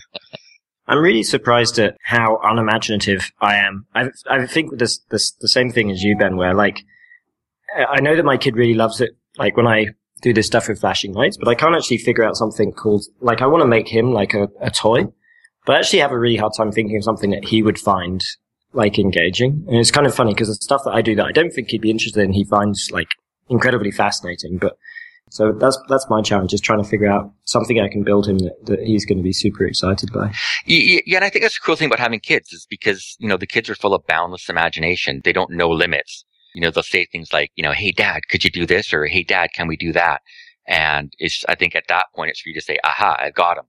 I'm 0.87 0.99
really 0.99 1.23
surprised 1.23 1.79
at 1.79 1.97
how 2.03 2.39
unimaginative 2.43 3.31
I 3.41 3.57
am. 3.57 3.87
I, 3.95 4.11
I 4.29 4.47
think 4.47 4.77
this, 4.79 4.99
this, 5.11 5.31
the 5.31 5.49
same 5.49 5.71
thing 5.71 5.91
as 5.91 6.03
you, 6.03 6.17
Ben, 6.19 6.37
where 6.37 6.53
like, 6.53 6.81
I 7.75 8.03
know 8.03 8.17
that 8.17 8.25
my 8.25 8.37
kid 8.37 8.57
really 8.57 8.75
loves 8.75 9.01
it, 9.01 9.13
like 9.39 9.57
when 9.57 9.69
I 9.69 9.87
do 10.21 10.33
this 10.33 10.47
stuff 10.47 10.69
with 10.69 10.81
flashing 10.81 11.13
lights, 11.13 11.37
but 11.37 11.49
I 11.49 11.55
can't 11.55 11.75
actually 11.75 11.99
figure 11.99 12.25
out 12.25 12.37
something 12.37 12.73
called, 12.73 13.05
like 13.21 13.43
I 13.43 13.47
want 13.47 13.63
to 13.63 13.67
make 13.67 13.89
him 13.89 14.13
like 14.13 14.35
a, 14.35 14.49
a 14.61 14.71
toy, 14.71 15.05
but 15.67 15.77
I 15.77 15.79
actually 15.79 16.01
have 16.01 16.13
a 16.13 16.19
really 16.19 16.37
hard 16.37 16.53
time 16.57 16.73
thinking 16.73 16.97
of 16.97 17.05
something 17.05 17.31
that 17.31 17.45
he 17.45 17.63
would 17.63 17.79
find 17.79 18.23
like 18.73 18.99
engaging. 18.99 19.65
And 19.69 19.77
it's 19.77 19.91
kind 19.91 20.07
of 20.07 20.15
funny 20.15 20.35
because 20.35 20.49
the 20.49 20.55
stuff 20.55 20.83
that 20.85 20.93
I 20.93 21.03
do 21.03 21.15
that 21.17 21.27
I 21.27 21.33
don't 21.33 21.53
think 21.53 21.71
he'd 21.71 21.81
be 21.81 21.91
interested 21.91 22.23
in, 22.23 22.33
he 22.33 22.45
finds 22.45 22.91
like 22.91 23.09
incredibly 23.49 23.91
fascinating, 23.91 24.59
but 24.59 24.77
so 25.31 25.53
that's, 25.53 25.79
that's 25.89 26.07
my 26.11 26.23
challenge 26.23 26.53
is 26.53 26.61
trying 26.61 26.83
to 26.83 26.89
figure 26.89 27.07
out 27.07 27.33
something 27.45 27.79
I 27.79 27.89
can 27.89 28.03
build 28.03 28.27
him 28.27 28.39
that, 28.39 28.67
that 28.67 28.81
he's 28.81 29.07
going 29.07 29.19
to 29.19 29.23
be 29.23 29.33
super 29.33 29.65
excited 29.65 30.13
by. 30.13 30.33
Yeah, 30.67 31.17
and 31.17 31.25
I 31.25 31.31
think 31.31 31.45
that's 31.45 31.55
the 31.55 31.65
cool 31.65 31.77
thing 31.77 31.87
about 31.87 32.01
having 32.01 32.19
kids 32.19 32.53
is 32.53 32.67
because, 32.69 33.17
you 33.21 33.29
know, 33.29 33.37
the 33.37 33.47
kids 33.47 33.71
are 33.71 33.77
full 33.77 33.95
of 33.95 34.05
boundless 34.07 34.49
imagination. 34.49 35.21
They 35.23 35.33
don't 35.33 35.53
know 35.53 35.69
limits. 35.69 36.25
You 36.55 36.61
know, 36.61 36.71
they'll 36.71 36.83
say 36.83 37.07
things 37.07 37.33
like, 37.33 37.53
you 37.55 37.63
know, 37.63 37.73
hey 37.73 37.93
dad, 37.93 38.23
could 38.29 38.45
you 38.45 38.51
do 38.51 38.67
this? 38.67 38.93
Or 38.93 39.07
hey 39.07 39.23
dad, 39.23 39.51
can 39.55 39.69
we 39.69 39.77
do 39.77 39.93
that? 39.93 40.23
And 40.67 41.13
it's, 41.19 41.45
I 41.49 41.55
think 41.55 41.75
at 41.75 41.89
that 41.89 42.07
point 42.15 42.31
it's 42.31 42.41
for 42.41 42.49
you 42.49 42.55
to 42.55 42.61
say, 42.61 42.79
aha, 42.85 43.17
I 43.19 43.31
got 43.31 43.59
him. 43.59 43.65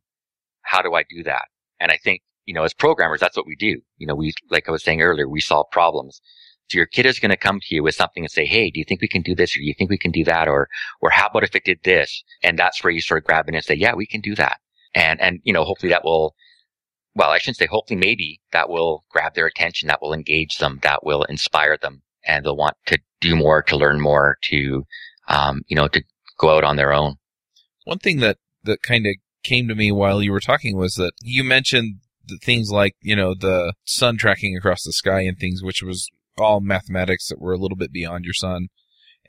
How 0.62 0.82
do 0.82 0.94
I 0.94 1.04
do 1.10 1.24
that? 1.24 1.46
And 1.80 1.92
I 1.92 1.98
think, 1.98 2.22
you 2.46 2.54
know, 2.54 2.64
as 2.64 2.74
programmers, 2.74 3.20
that's 3.20 3.38
what 3.38 3.48
we 3.48 3.56
do. 3.56 3.82
You 3.98 4.08
know, 4.08 4.16
we, 4.16 4.34
like 4.50 4.68
I 4.68 4.72
was 4.72 4.84
saying 4.84 5.02
earlier, 5.02 5.28
we 5.28 5.42
solve 5.42 5.68
problems. 5.72 6.22
So 6.70 6.78
your 6.78 6.86
kid 6.86 7.06
is 7.06 7.20
going 7.20 7.32
to 7.32 7.38
come 7.38 7.60
to 7.60 7.76
you 7.76 7.84
with 7.84 7.96
something 7.96 8.24
and 8.24 8.32
say, 8.32 8.46
Hey, 8.46 8.72
do 8.72 8.80
you 8.80 8.86
think 8.86 9.02
we 9.02 9.08
can 9.08 9.22
do 9.22 9.36
this? 9.36 9.56
Or 9.56 9.60
do 9.60 9.66
you 9.66 9.74
think 9.78 9.90
we 9.90 9.98
can 9.98 10.12
do 10.12 10.24
that? 10.24 10.48
Or, 10.48 10.70
or 11.02 11.10
how 11.10 11.28
about 11.28 11.44
if 11.44 11.56
it 11.56 11.66
did 11.66 11.80
this? 11.84 12.24
And 12.44 12.58
that's 12.58 12.84
where 12.84 12.92
you 12.92 13.02
sort 13.02 13.18
of 13.18 13.26
grab 13.26 13.50
it 13.50 13.56
and 13.56 13.64
say, 13.64 13.76
yeah, 13.76 13.94
we 13.94 14.06
can 14.06 14.22
do 14.22 14.36
that. 14.36 14.60
And, 14.96 15.20
and, 15.20 15.40
you 15.44 15.54
know, 15.54 15.64
hopefully 15.64 15.92
that 15.92 16.06
will, 16.06 16.36
well, 17.14 17.30
I 17.30 17.40
shouldn't 17.40 17.58
say 17.58 17.66
hopefully, 17.66 18.00
maybe 18.00 18.40
that 18.54 18.70
will 18.70 19.04
grab 19.10 19.34
their 19.34 19.48
attention, 19.48 19.88
that 19.88 20.02
will 20.02 20.14
engage 20.14 20.60
them, 20.60 20.80
that 20.84 21.04
will 21.04 21.24
inspire 21.24 21.78
them, 21.78 22.04
and 22.26 22.46
they'll 22.46 22.56
want 22.56 22.78
to 22.88 23.00
do 23.20 23.36
more, 23.36 23.62
to 23.64 23.78
learn 23.78 24.00
more, 24.02 24.38
to, 24.44 24.86
um, 25.28 25.62
you 25.68 25.76
know, 25.76 25.88
to 25.88 26.04
go 26.38 26.56
out 26.56 26.64
on 26.64 26.76
their 26.76 26.94
own. 26.94 27.16
One 27.86 28.00
thing 28.00 28.20
that, 28.20 28.38
that 28.64 28.82
kind 28.82 29.06
of 29.06 29.14
came 29.44 29.68
to 29.68 29.76
me 29.76 29.92
while 29.92 30.22
you 30.22 30.32
were 30.32 30.40
talking 30.40 30.78
was 30.78 30.96
that 30.96 31.14
you 31.22 31.44
mentioned 31.44 32.00
things 32.44 32.70
like, 32.72 32.96
you 33.02 33.16
know, 33.16 33.34
the 33.34 33.74
sun 33.86 34.18
tracking 34.18 34.56
across 34.56 34.84
the 34.84 34.94
sky 34.94 35.22
and 35.22 35.38
things, 35.38 35.64
which 35.64 35.84
was 35.84 36.10
all 36.38 36.62
mathematics 36.62 37.28
that 37.28 37.42
were 37.42 37.54
a 37.54 37.58
little 37.58 37.78
bit 37.78 37.92
beyond 37.92 38.26
your 38.26 38.34
son. 38.34 38.68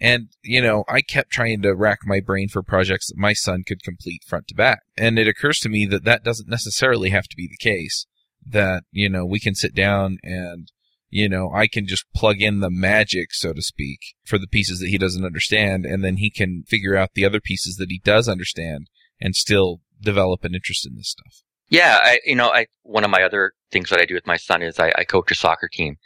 And, 0.00 0.28
you 0.42 0.60
know, 0.60 0.84
I 0.88 1.00
kept 1.00 1.30
trying 1.30 1.62
to 1.62 1.74
rack 1.74 2.00
my 2.04 2.20
brain 2.20 2.48
for 2.48 2.62
projects 2.62 3.08
that 3.08 3.16
my 3.16 3.34
son 3.34 3.62
could 3.66 3.82
complete 3.82 4.24
front 4.26 4.48
to 4.48 4.54
back. 4.54 4.80
And 4.96 5.18
it 5.18 5.28
occurs 5.28 5.58
to 5.60 5.68
me 5.68 5.86
that 5.86 6.04
that 6.04 6.24
doesn't 6.24 6.48
necessarily 6.48 7.10
have 7.10 7.28
to 7.28 7.36
be 7.36 7.46
the 7.46 7.56
case. 7.56 8.06
That, 8.44 8.82
you 8.90 9.08
know, 9.08 9.24
we 9.24 9.38
can 9.38 9.54
sit 9.54 9.74
down 9.74 10.18
and, 10.24 10.71
you 11.12 11.28
know, 11.28 11.52
I 11.54 11.66
can 11.66 11.86
just 11.86 12.06
plug 12.14 12.40
in 12.40 12.60
the 12.60 12.70
magic, 12.70 13.34
so 13.34 13.52
to 13.52 13.60
speak, 13.60 14.00
for 14.24 14.38
the 14.38 14.46
pieces 14.46 14.78
that 14.80 14.88
he 14.88 14.96
doesn't 14.96 15.26
understand, 15.26 15.84
and 15.84 16.02
then 16.02 16.16
he 16.16 16.30
can 16.30 16.64
figure 16.66 16.96
out 16.96 17.10
the 17.12 17.26
other 17.26 17.38
pieces 17.38 17.76
that 17.76 17.90
he 17.90 18.00
does 18.02 18.30
understand 18.30 18.88
and 19.20 19.36
still 19.36 19.82
develop 20.00 20.42
an 20.42 20.54
interest 20.54 20.86
in 20.86 20.96
this 20.96 21.10
stuff. 21.10 21.42
Yeah, 21.68 21.98
I, 22.02 22.18
you 22.24 22.34
know, 22.34 22.48
I, 22.48 22.66
one 22.82 23.04
of 23.04 23.10
my 23.10 23.22
other 23.22 23.52
things 23.70 23.90
that 23.90 24.00
I 24.00 24.06
do 24.06 24.14
with 24.14 24.26
my 24.26 24.38
son 24.38 24.62
is 24.62 24.78
I, 24.78 24.90
I 24.96 25.04
coach 25.04 25.30
a 25.30 25.34
soccer 25.34 25.68
team. 25.70 25.96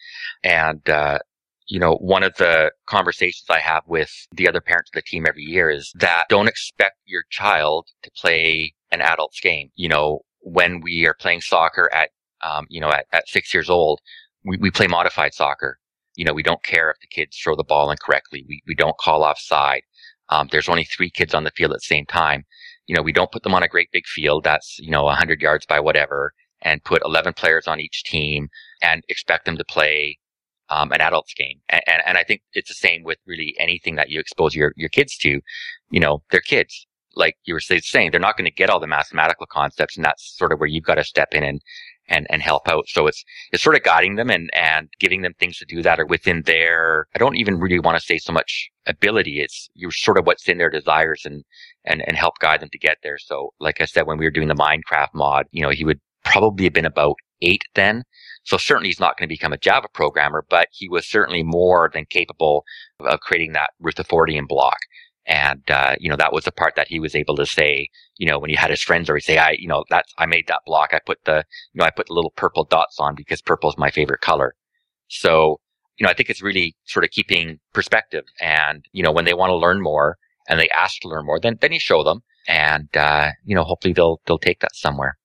And, 0.42 0.88
uh, 0.90 1.20
you 1.68 1.78
know, 1.78 1.94
one 1.94 2.24
of 2.24 2.34
the 2.34 2.72
conversations 2.86 3.44
I 3.48 3.60
have 3.60 3.84
with 3.86 4.10
the 4.32 4.48
other 4.48 4.60
parents 4.60 4.90
of 4.90 4.94
the 4.94 5.02
team 5.02 5.24
every 5.28 5.44
year 5.44 5.70
is 5.70 5.92
that 6.00 6.24
don't 6.28 6.48
expect 6.48 6.96
your 7.04 7.22
child 7.30 7.86
to 8.02 8.10
play 8.16 8.74
an 8.90 9.00
adult's 9.00 9.38
game. 9.38 9.70
You 9.76 9.88
know, 9.88 10.22
when 10.40 10.80
we 10.80 11.06
are 11.06 11.14
playing 11.14 11.42
soccer 11.42 11.88
at, 11.94 12.10
um, 12.42 12.66
you 12.68 12.80
know, 12.80 12.90
at, 12.90 13.06
at 13.12 13.28
six 13.28 13.54
years 13.54 13.70
old, 13.70 14.00
we, 14.46 14.56
we 14.58 14.70
play 14.70 14.86
modified 14.86 15.34
soccer. 15.34 15.78
You 16.14 16.24
know, 16.24 16.32
we 16.32 16.42
don't 16.42 16.62
care 16.62 16.90
if 16.90 16.96
the 17.00 17.08
kids 17.08 17.36
throw 17.36 17.56
the 17.56 17.64
ball 17.64 17.90
incorrectly. 17.90 18.44
We, 18.48 18.62
we 18.66 18.74
don't 18.74 18.96
call 18.98 19.22
offside. 19.22 19.82
Um, 20.30 20.48
there's 20.50 20.68
only 20.68 20.84
three 20.84 21.10
kids 21.10 21.34
on 21.34 21.44
the 21.44 21.50
field 21.50 21.72
at 21.72 21.78
the 21.78 21.80
same 21.80 22.06
time. 22.06 22.44
You 22.86 22.96
know, 22.96 23.02
we 23.02 23.12
don't 23.12 23.30
put 23.30 23.42
them 23.42 23.54
on 23.54 23.62
a 23.62 23.68
great 23.68 23.90
big 23.92 24.06
field 24.06 24.44
that's, 24.44 24.78
you 24.78 24.90
know, 24.90 25.04
100 25.04 25.40
yards 25.40 25.66
by 25.66 25.80
whatever 25.80 26.32
and 26.62 26.82
put 26.84 27.02
11 27.04 27.34
players 27.34 27.66
on 27.66 27.80
each 27.80 28.04
team 28.04 28.48
and 28.80 29.02
expect 29.08 29.44
them 29.44 29.56
to 29.58 29.64
play 29.64 30.18
um, 30.70 30.90
an 30.92 31.00
adult's 31.00 31.34
game. 31.34 31.60
And, 31.68 31.82
and, 31.86 32.02
and 32.06 32.18
I 32.18 32.24
think 32.24 32.42
it's 32.54 32.70
the 32.70 32.74
same 32.74 33.02
with 33.04 33.18
really 33.26 33.54
anything 33.58 33.96
that 33.96 34.10
you 34.10 34.20
expose 34.20 34.54
your, 34.54 34.72
your 34.76 34.88
kids 34.88 35.16
to. 35.18 35.40
You 35.90 36.00
know, 36.00 36.22
they're 36.30 36.40
kids. 36.40 36.86
Like 37.14 37.36
you 37.44 37.54
were 37.54 37.60
saying, 37.60 38.10
they're 38.10 38.20
not 38.20 38.36
going 38.36 38.44
to 38.44 38.54
get 38.54 38.68
all 38.68 38.78
the 38.78 38.86
mathematical 38.86 39.46
concepts, 39.46 39.96
and 39.96 40.04
that's 40.04 40.36
sort 40.36 40.52
of 40.52 40.60
where 40.60 40.68
you've 40.68 40.84
got 40.84 40.96
to 40.96 41.04
step 41.04 41.28
in 41.32 41.44
and 41.44 41.62
and 42.08 42.26
and 42.30 42.42
help 42.42 42.68
out. 42.68 42.88
So 42.88 43.06
it's 43.06 43.24
it's 43.52 43.62
sort 43.62 43.76
of 43.76 43.82
guiding 43.82 44.16
them 44.16 44.30
and 44.30 44.50
and 44.54 44.88
giving 45.00 45.22
them 45.22 45.34
things 45.38 45.58
to 45.58 45.64
do 45.64 45.82
that 45.82 46.00
are 46.00 46.06
within 46.06 46.42
their. 46.42 47.06
I 47.14 47.18
don't 47.18 47.36
even 47.36 47.58
really 47.58 47.78
want 47.78 47.98
to 47.98 48.04
say 48.04 48.18
so 48.18 48.32
much 48.32 48.70
ability. 48.86 49.40
It's 49.40 49.68
you're 49.74 49.90
sort 49.90 50.18
of 50.18 50.26
what's 50.26 50.48
in 50.48 50.58
their 50.58 50.70
desires 50.70 51.22
and 51.24 51.44
and 51.84 52.02
and 52.06 52.16
help 52.16 52.38
guide 52.40 52.60
them 52.60 52.70
to 52.72 52.78
get 52.78 52.98
there. 53.02 53.18
So 53.18 53.52
like 53.60 53.80
I 53.80 53.84
said, 53.84 54.06
when 54.06 54.18
we 54.18 54.24
were 54.24 54.30
doing 54.30 54.48
the 54.48 54.54
Minecraft 54.54 55.14
mod, 55.14 55.46
you 55.50 55.62
know, 55.62 55.70
he 55.70 55.84
would 55.84 56.00
probably 56.24 56.64
have 56.64 56.72
been 56.72 56.86
about 56.86 57.16
eight 57.42 57.62
then. 57.74 58.02
So 58.44 58.56
certainly 58.56 58.88
he's 58.88 59.00
not 59.00 59.16
going 59.16 59.28
to 59.28 59.32
become 59.32 59.52
a 59.52 59.58
Java 59.58 59.88
programmer, 59.92 60.44
but 60.48 60.68
he 60.70 60.88
was 60.88 61.08
certainly 61.08 61.42
more 61.42 61.90
than 61.92 62.04
capable 62.08 62.64
of 63.00 63.20
creating 63.20 63.52
that 63.52 63.70
Rutherfordium 63.82 64.46
block. 64.46 64.78
And, 65.26 65.68
uh, 65.70 65.96
you 65.98 66.08
know, 66.08 66.16
that 66.16 66.32
was 66.32 66.44
the 66.44 66.52
part 66.52 66.76
that 66.76 66.88
he 66.88 67.00
was 67.00 67.16
able 67.16 67.34
to 67.36 67.46
say, 67.46 67.88
you 68.16 68.28
know, 68.28 68.38
when 68.38 68.50
he 68.50 68.56
had 68.56 68.70
his 68.70 68.82
friends 68.82 69.10
or 69.10 69.16
he 69.16 69.20
say, 69.20 69.38
I, 69.38 69.56
you 69.58 69.66
know, 69.66 69.84
that's, 69.90 70.12
I 70.18 70.26
made 70.26 70.46
that 70.46 70.60
block. 70.66 70.90
I 70.92 71.00
put 71.04 71.18
the, 71.24 71.44
you 71.72 71.80
know, 71.80 71.84
I 71.84 71.90
put 71.90 72.06
the 72.06 72.14
little 72.14 72.32
purple 72.36 72.64
dots 72.64 72.96
on 73.00 73.16
because 73.16 73.42
purple 73.42 73.68
is 73.68 73.76
my 73.76 73.90
favorite 73.90 74.20
color. 74.20 74.54
So, 75.08 75.60
you 75.98 76.04
know, 76.04 76.10
I 76.10 76.14
think 76.14 76.30
it's 76.30 76.42
really 76.42 76.76
sort 76.84 77.04
of 77.04 77.10
keeping 77.10 77.58
perspective. 77.72 78.24
And, 78.40 78.84
you 78.92 79.02
know, 79.02 79.10
when 79.10 79.24
they 79.24 79.34
want 79.34 79.50
to 79.50 79.56
learn 79.56 79.82
more 79.82 80.16
and 80.48 80.60
they 80.60 80.68
ask 80.68 81.00
to 81.00 81.08
learn 81.08 81.26
more, 81.26 81.40
then, 81.40 81.58
then 81.60 81.72
you 81.72 81.80
show 81.80 82.04
them 82.04 82.20
and, 82.46 82.88
uh, 82.96 83.30
you 83.44 83.56
know, 83.56 83.64
hopefully 83.64 83.94
they'll, 83.94 84.20
they'll 84.26 84.38
take 84.38 84.60
that 84.60 84.74
somewhere. 84.76 85.16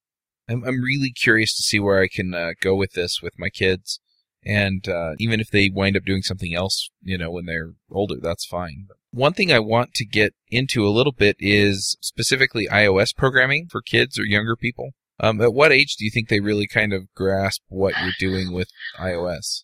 I'm, 0.49 0.63
I'm 0.63 0.81
really 0.81 1.11
curious 1.11 1.55
to 1.55 1.63
see 1.63 1.79
where 1.79 2.01
I 2.01 2.07
can 2.07 2.33
uh, 2.33 2.51
go 2.59 2.75
with 2.75 2.93
this 2.93 3.19
with 3.21 3.33
my 3.37 3.49
kids. 3.49 3.99
And 4.43 4.87
uh, 4.89 5.11
even 5.19 5.39
if 5.39 5.51
they 5.51 5.69
wind 5.71 5.95
up 5.95 6.03
doing 6.03 6.23
something 6.23 6.55
else, 6.55 6.89
you 7.03 7.17
know, 7.17 7.29
when 7.29 7.45
they're 7.45 7.73
older, 7.91 8.15
that's 8.19 8.45
fine. 8.45 8.85
But 8.87 8.97
one 9.11 9.33
thing 9.33 9.51
I 9.51 9.59
want 9.59 9.93
to 9.95 10.05
get 10.05 10.33
into 10.49 10.85
a 10.85 10.89
little 10.89 11.11
bit 11.11 11.35
is 11.39 11.97
specifically 12.01 12.67
iOS 12.71 13.15
programming 13.15 13.67
for 13.69 13.81
kids 13.81 14.17
or 14.17 14.23
younger 14.23 14.55
people. 14.55 14.91
Um, 15.19 15.39
at 15.41 15.53
what 15.53 15.71
age 15.71 15.95
do 15.97 16.05
you 16.05 16.11
think 16.11 16.29
they 16.29 16.39
really 16.39 16.67
kind 16.67 16.93
of 16.93 17.13
grasp 17.15 17.61
what 17.67 17.93
you're 18.01 18.13
doing 18.19 18.51
with 18.51 18.69
iOS? 18.99 19.63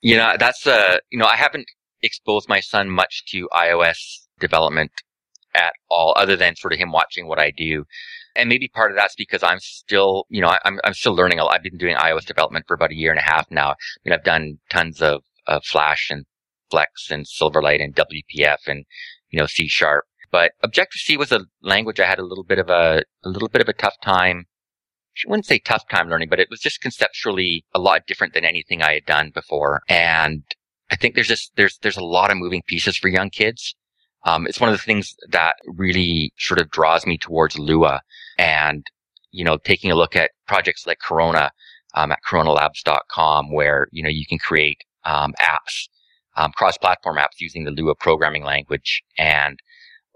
You 0.00 0.16
know, 0.16 0.36
that's 0.38 0.66
uh 0.66 0.98
you 1.10 1.18
know, 1.18 1.26
I 1.26 1.36
haven't 1.36 1.66
exposed 2.02 2.48
my 2.48 2.60
son 2.60 2.88
much 2.90 3.24
to 3.32 3.48
iOS 3.52 3.98
development 4.40 4.92
at 5.54 5.72
all, 5.90 6.14
other 6.16 6.36
than 6.36 6.56
sort 6.56 6.72
of 6.72 6.78
him 6.78 6.92
watching 6.92 7.26
what 7.26 7.38
I 7.38 7.50
do. 7.50 7.84
And 8.34 8.48
maybe 8.48 8.68
part 8.68 8.90
of 8.90 8.96
that's 8.96 9.14
because 9.16 9.42
I'm 9.42 9.58
still, 9.60 10.24
you 10.28 10.40
know, 10.40 10.56
I'm 10.64 10.78
I'm 10.84 10.94
still 10.94 11.14
learning 11.14 11.40
a 11.40 11.44
lot. 11.44 11.54
I've 11.54 11.62
been 11.62 11.78
doing 11.78 11.96
iOS 11.96 12.24
development 12.24 12.66
for 12.68 12.74
about 12.74 12.90
a 12.90 12.96
year 12.96 13.10
and 13.10 13.20
a 13.20 13.22
half 13.22 13.50
now. 13.50 13.70
I 13.70 13.74
mean, 14.04 14.12
I've 14.12 14.24
done 14.24 14.58
tons 14.70 15.02
of, 15.02 15.22
of 15.46 15.64
Flash 15.64 16.08
and 16.10 16.24
Flex 16.70 17.10
and 17.10 17.26
Silverlight 17.26 17.82
and 17.82 17.94
WPF 17.94 18.66
and 18.66 18.84
you 19.30 19.38
know 19.38 19.46
C 19.46 19.68
Sharp. 19.68 20.04
But 20.30 20.52
Objective 20.62 21.00
C 21.00 21.16
was 21.16 21.32
a 21.32 21.46
language 21.62 22.00
I 22.00 22.06
had 22.06 22.18
a 22.18 22.26
little 22.26 22.44
bit 22.44 22.58
of 22.58 22.68
a 22.68 23.04
a 23.24 23.28
little 23.28 23.48
bit 23.48 23.62
of 23.62 23.68
a 23.68 23.72
tough 23.72 23.94
time 24.02 24.46
I 25.24 25.30
wouldn't 25.30 25.46
say 25.46 25.58
tough 25.58 25.88
time 25.88 26.08
learning, 26.08 26.28
but 26.28 26.40
it 26.40 26.50
was 26.50 26.60
just 26.60 26.80
conceptually 26.80 27.64
a 27.74 27.78
lot 27.78 28.06
different 28.06 28.34
than 28.34 28.44
anything 28.44 28.82
I 28.82 28.94
had 28.94 29.06
done 29.06 29.30
before. 29.30 29.82
And 29.88 30.42
I 30.90 30.96
think 30.96 31.14
there's 31.14 31.28
just, 31.28 31.52
there's, 31.56 31.78
there's 31.78 31.96
a 31.96 32.04
lot 32.04 32.30
of 32.30 32.36
moving 32.36 32.62
pieces 32.66 32.96
for 32.96 33.08
young 33.08 33.30
kids. 33.30 33.74
Um, 34.24 34.46
it's 34.46 34.60
one 34.60 34.68
of 34.68 34.76
the 34.76 34.82
things 34.82 35.14
that 35.30 35.56
really 35.66 36.32
sort 36.38 36.60
of 36.60 36.70
draws 36.70 37.06
me 37.06 37.16
towards 37.16 37.58
Lua 37.58 38.02
and, 38.38 38.86
you 39.30 39.44
know, 39.44 39.56
taking 39.56 39.90
a 39.90 39.94
look 39.94 40.16
at 40.16 40.32
projects 40.46 40.86
like 40.86 40.98
Corona, 40.98 41.50
um, 41.94 42.12
at 42.12 42.18
coronalabs.com 42.28 43.52
where, 43.52 43.88
you 43.92 44.02
know, 44.02 44.10
you 44.10 44.26
can 44.26 44.38
create, 44.38 44.82
um, 45.04 45.32
apps, 45.40 45.88
um, 46.36 46.52
cross-platform 46.52 47.16
apps 47.16 47.40
using 47.40 47.64
the 47.64 47.70
Lua 47.70 47.94
programming 47.94 48.44
language. 48.44 49.02
And 49.18 49.58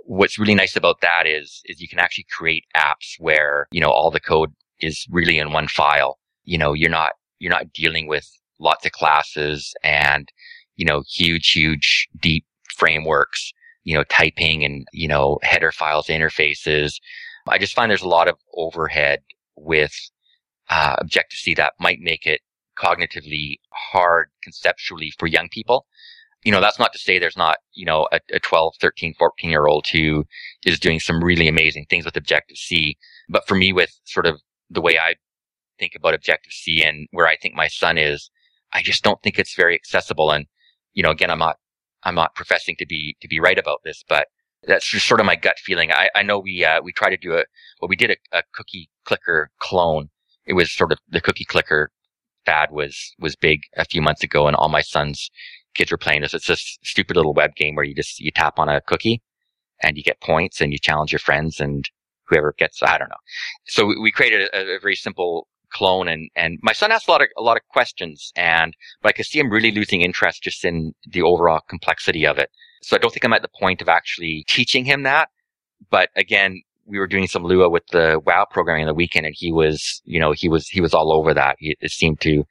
what's 0.05 0.39
really 0.39 0.55
nice 0.55 0.77
about 0.77 1.01
that 1.01 1.27
is, 1.27 1.63
is 1.67 1.81
you 1.81 1.89
can 1.89 1.99
actually 1.99 2.27
create 2.31 2.65
apps 2.77 3.15
where, 3.19 3.67
you 3.71 3.81
know, 3.81 3.91
all 3.91 4.11
the 4.11 4.21
code 4.21 4.53
is 4.81 5.07
really 5.11 5.39
in 5.39 5.53
one 5.53 5.69
file. 5.69 6.19
You 6.45 6.59
know, 6.59 6.73
you're 6.73 6.91
not, 6.91 7.13
you're 7.39 7.53
not 7.53 7.73
dealing 7.73 8.07
with 8.07 8.27
lots 8.59 8.85
of 8.85 8.93
classes 8.93 9.75
and, 9.83 10.29
you 10.77 10.85
know, 10.85 11.03
huge, 11.09 11.51
huge, 11.51 12.09
deep 12.21 12.45
frameworks, 12.77 13.53
you 13.85 13.95
know, 13.95 14.05
typing 14.05 14.65
and, 14.65 14.87
you 14.93 15.09
know, 15.09 15.39
header 15.43 15.73
files, 15.73 16.09
interfaces. 16.09 16.95
I 17.49 17.59
just 17.59 17.75
find 17.75 17.91
there's 17.91 18.03
a 18.03 18.09
lot 18.09 18.29
of 18.29 18.37
overhead 18.55 19.21
with 19.57 19.95
uh, 20.69 20.97
Objective 20.99 21.39
C 21.39 21.55
that 21.55 21.75
might 21.81 21.99
make 22.01 22.27
it 22.27 22.41
cognitively 22.79 23.59
hard 23.73 24.31
conceptually 24.43 25.13
for 25.19 25.27
young 25.27 25.49
people. 25.51 25.87
You 26.45 26.53
know, 26.53 26.61
that's 26.61 26.79
not 26.79 26.93
to 26.95 26.99
say 26.99 27.19
there's 27.19 27.37
not, 27.37 27.59
you 27.75 27.85
know, 27.85 28.09
a, 28.13 28.21
a 28.33 28.41
12, 28.41 28.75
13, 28.81 29.15
14 29.19 29.51
year 29.51 29.67
old 29.67 29.87
who 29.93 30.25
is 30.65 30.81
doing 30.81 30.99
some 30.99 31.23
really 31.23 31.49
amazing 31.49 31.87
things 31.91 32.05
with 32.05 32.17
Objective 32.17 32.57
C. 32.57 32.97
But 33.29 33.47
for 33.47 33.55
me, 33.55 33.73
with 33.73 33.91
sort 34.05 34.27
of 34.27 34.41
the 34.71 34.81
way 34.81 34.99
I 34.99 35.17
think 35.79 35.93
about 35.95 36.15
Objective 36.15 36.53
C 36.53 36.83
and 36.83 37.09
where 37.11 37.27
I 37.27 37.37
think 37.37 37.55
my 37.55 37.69
son 37.69 37.99
is, 37.99 38.31
I 38.73 38.83
just 38.83 39.03
don't 39.03 39.21
think 39.23 39.39
it's 39.39 39.55
very 39.55 39.75
accessible. 39.75 40.31
And, 40.31 40.47
you 40.95 41.03
know, 41.03 41.11
again, 41.11 41.31
I'm 41.31 41.39
not, 41.39 41.57
I'm 42.05 42.15
not 42.15 42.35
professing 42.35 42.77
to 42.79 42.87
be, 42.87 43.17
to 43.21 43.29
be 43.29 43.41
right 43.41 43.59
about 43.59 43.81
this, 43.85 44.03
but 44.09 44.29
that's 44.67 44.89
just 44.89 45.07
sort 45.07 45.21
of 45.21 45.27
my 45.27 45.37
gut 45.37 45.59
feeling. 45.59 45.93
I, 45.93 46.09
I 46.15 46.23
know 46.23 46.39
we, 46.39 46.65
uh, 46.65 46.81
we 46.83 46.93
tried 46.93 47.11
to 47.11 47.17
do 47.19 47.33
a, 47.35 47.45
well, 47.81 47.89
we 47.89 47.97
did 47.97 48.11
a, 48.11 48.39
a 48.39 48.43
cookie 48.55 48.89
clicker 49.05 49.51
clone. 49.59 50.09
It 50.47 50.55
was 50.55 50.73
sort 50.73 50.93
of 50.93 50.99
the 51.09 51.21
cookie 51.21 51.45
clicker 51.45 51.91
fad 52.45 52.71
was, 52.71 53.15
was 53.19 53.37
big 53.37 53.61
a 53.77 53.85
few 53.85 54.03
months 54.03 54.23
ago 54.23 54.47
and 54.47 54.57
all 54.57 54.69
my 54.69 54.81
son's 54.81 55.31
kids 55.75 55.91
were 55.91 55.99
playing 55.99 56.23
this. 56.23 56.35
It's 56.35 56.47
this 56.47 56.79
stupid 56.83 57.17
little 57.17 57.35
web 57.35 57.55
game 57.55 57.75
where 57.75 57.85
you 57.85 57.95
just, 57.95 58.21
you 58.21 58.31
tap 58.31 58.59
on 58.59 58.69
a 58.69 58.81
cookie 58.81 59.23
and 59.83 59.97
you 59.97 60.03
get 60.03 60.21
points 60.21 60.61
and 60.61 60.73
you 60.73 60.79
challenge 60.79 61.13
your 61.13 61.19
friends 61.19 61.61
and 61.61 61.85
whoever 62.29 62.55
gets, 62.59 62.83
I 62.83 62.99
don't 62.99 63.09
know. 63.09 63.17
So 63.67 63.87
we, 63.87 63.99
we 64.01 64.11
created 64.11 64.49
a, 64.53 64.77
a 64.77 64.81
very 64.81 64.97
simple 64.97 65.49
clone 65.73 66.09
and, 66.09 66.29
and 66.35 66.59
my 66.63 66.73
son 66.73 66.91
asked 66.91 67.09
a 67.09 67.11
lot 67.11 67.23
of, 67.23 67.29
a 67.39 67.43
lot 67.43 67.57
of 67.57 67.63
questions 67.69 68.33
and, 68.37 68.75
but 69.03 69.11
I 69.11 69.13
could 69.13 69.27
see 69.27 69.39
him 69.39 69.51
really 69.51 69.71
losing 69.71 70.01
interest 70.01 70.43
just 70.43 70.65
in 70.65 70.93
the 71.07 71.23
overall 71.23 71.61
complexity 71.69 72.27
of 72.27 72.39
it. 72.39 72.51
So 72.83 72.97
I 72.97 72.99
don't 72.99 73.13
think 73.13 73.25
I'm 73.25 73.33
at 73.33 73.43
the 73.43 73.49
point 73.61 73.83
of 73.83 73.89
actually 73.89 74.45
teaching 74.49 74.85
him 74.85 75.03
that. 75.05 75.29
But 75.91 76.11
again, 76.17 76.63
we 76.91 76.99
were 76.99 77.07
doing 77.07 77.27
some 77.27 77.45
Lua 77.45 77.69
with 77.69 77.87
the 77.93 78.21
WoW 78.25 78.47
programming 78.51 78.85
on 78.85 78.89
the 78.89 78.95
weekend 78.95 79.27
and 79.27 79.35
he 79.37 79.53
was, 79.53 80.03
you 80.05 80.21
know, 80.21 80.33
he 80.33 80.49
was, 80.49 80.69
he 80.69 80.81
was 80.81 80.93
all 80.93 81.13
over 81.13 81.33
that. 81.35 81.57
He, 81.59 81.77
it 81.81 81.91
seemed 81.91 82.21
to, 82.23 82.45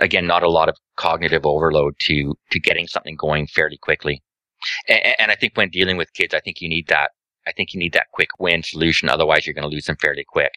again, 0.00 0.26
not 0.26 0.42
a 0.42 0.50
lot 0.50 0.68
of 0.68 0.76
cognitive 0.96 1.44
overload 1.44 1.94
to, 2.00 2.34
to 2.50 2.60
getting 2.60 2.86
something 2.86 3.16
going 3.16 3.46
fairly 3.46 3.78
quickly. 3.80 4.22
And, 4.88 5.14
and 5.18 5.30
I 5.30 5.36
think 5.36 5.56
when 5.56 5.68
dealing 5.68 5.96
with 5.96 6.12
kids, 6.14 6.34
I 6.34 6.40
think 6.40 6.60
you 6.60 6.68
need 6.68 6.86
that. 6.88 7.10
I 7.46 7.52
think 7.52 7.74
you 7.74 7.78
need 7.78 7.92
that 7.92 8.06
quick 8.12 8.30
win 8.38 8.62
solution. 8.62 9.08
Otherwise, 9.08 9.46
you're 9.46 9.54
going 9.54 9.68
to 9.68 9.74
lose 9.74 9.84
them 9.84 9.96
fairly 10.00 10.24
quick. 10.26 10.52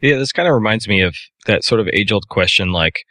Yeah, 0.00 0.16
this 0.16 0.32
kind 0.32 0.48
of 0.48 0.54
reminds 0.54 0.86
me 0.86 1.02
of 1.02 1.14
that 1.46 1.64
sort 1.64 1.80
of 1.80 1.88
age 1.88 2.12
old 2.12 2.28
question 2.28 2.72
like, 2.72 3.04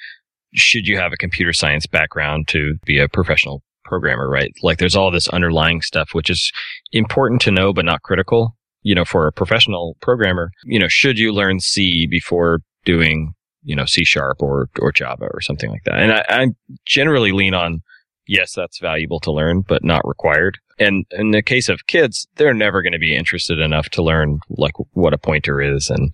should 0.53 0.87
you 0.87 0.97
have 0.97 1.13
a 1.13 1.17
computer 1.17 1.53
science 1.53 1.85
background 1.85 2.47
to 2.49 2.75
be 2.85 2.99
a 2.99 3.07
professional 3.07 3.63
programmer, 3.89 4.29
right? 4.29 4.51
Like 4.61 4.77
there's 4.77 4.95
all 4.95 5.11
this 5.11 5.27
underlying 5.27 5.81
stuff, 5.81 6.09
which 6.13 6.29
is 6.29 6.51
important 6.91 7.41
to 7.41 7.51
know, 7.51 7.73
but 7.73 7.85
not 7.85 8.01
critical. 8.03 8.55
You 8.81 8.95
know, 8.95 9.05
for 9.05 9.27
a 9.27 9.31
professional 9.31 9.97
programmer, 10.01 10.51
you 10.63 10.79
know, 10.79 10.87
should 10.87 11.19
you 11.19 11.33
learn 11.33 11.59
C 11.59 12.07
before 12.07 12.59
doing, 12.85 13.33
you 13.63 13.75
know, 13.75 13.85
C 13.85 14.05
sharp 14.05 14.41
or, 14.41 14.69
or 14.79 14.91
Java 14.91 15.25
or 15.33 15.41
something 15.41 15.69
like 15.69 15.83
that? 15.85 15.99
And 15.99 16.13
I, 16.13 16.25
I 16.29 16.47
generally 16.85 17.31
lean 17.31 17.53
on, 17.53 17.81
yes, 18.25 18.53
that's 18.53 18.79
valuable 18.79 19.19
to 19.21 19.31
learn, 19.31 19.61
but 19.67 19.83
not 19.83 20.07
required. 20.07 20.57
And 20.77 21.05
in 21.11 21.31
the 21.31 21.41
case 21.41 21.67
of 21.67 21.87
kids, 21.87 22.25
they're 22.35 22.53
never 22.53 22.81
going 22.81 22.93
to 22.93 22.99
be 22.99 23.15
interested 23.15 23.59
enough 23.59 23.89
to 23.89 24.03
learn 24.03 24.39
like 24.49 24.75
what 24.93 25.13
a 25.13 25.17
pointer 25.17 25.61
is 25.61 25.89
and 25.89 26.13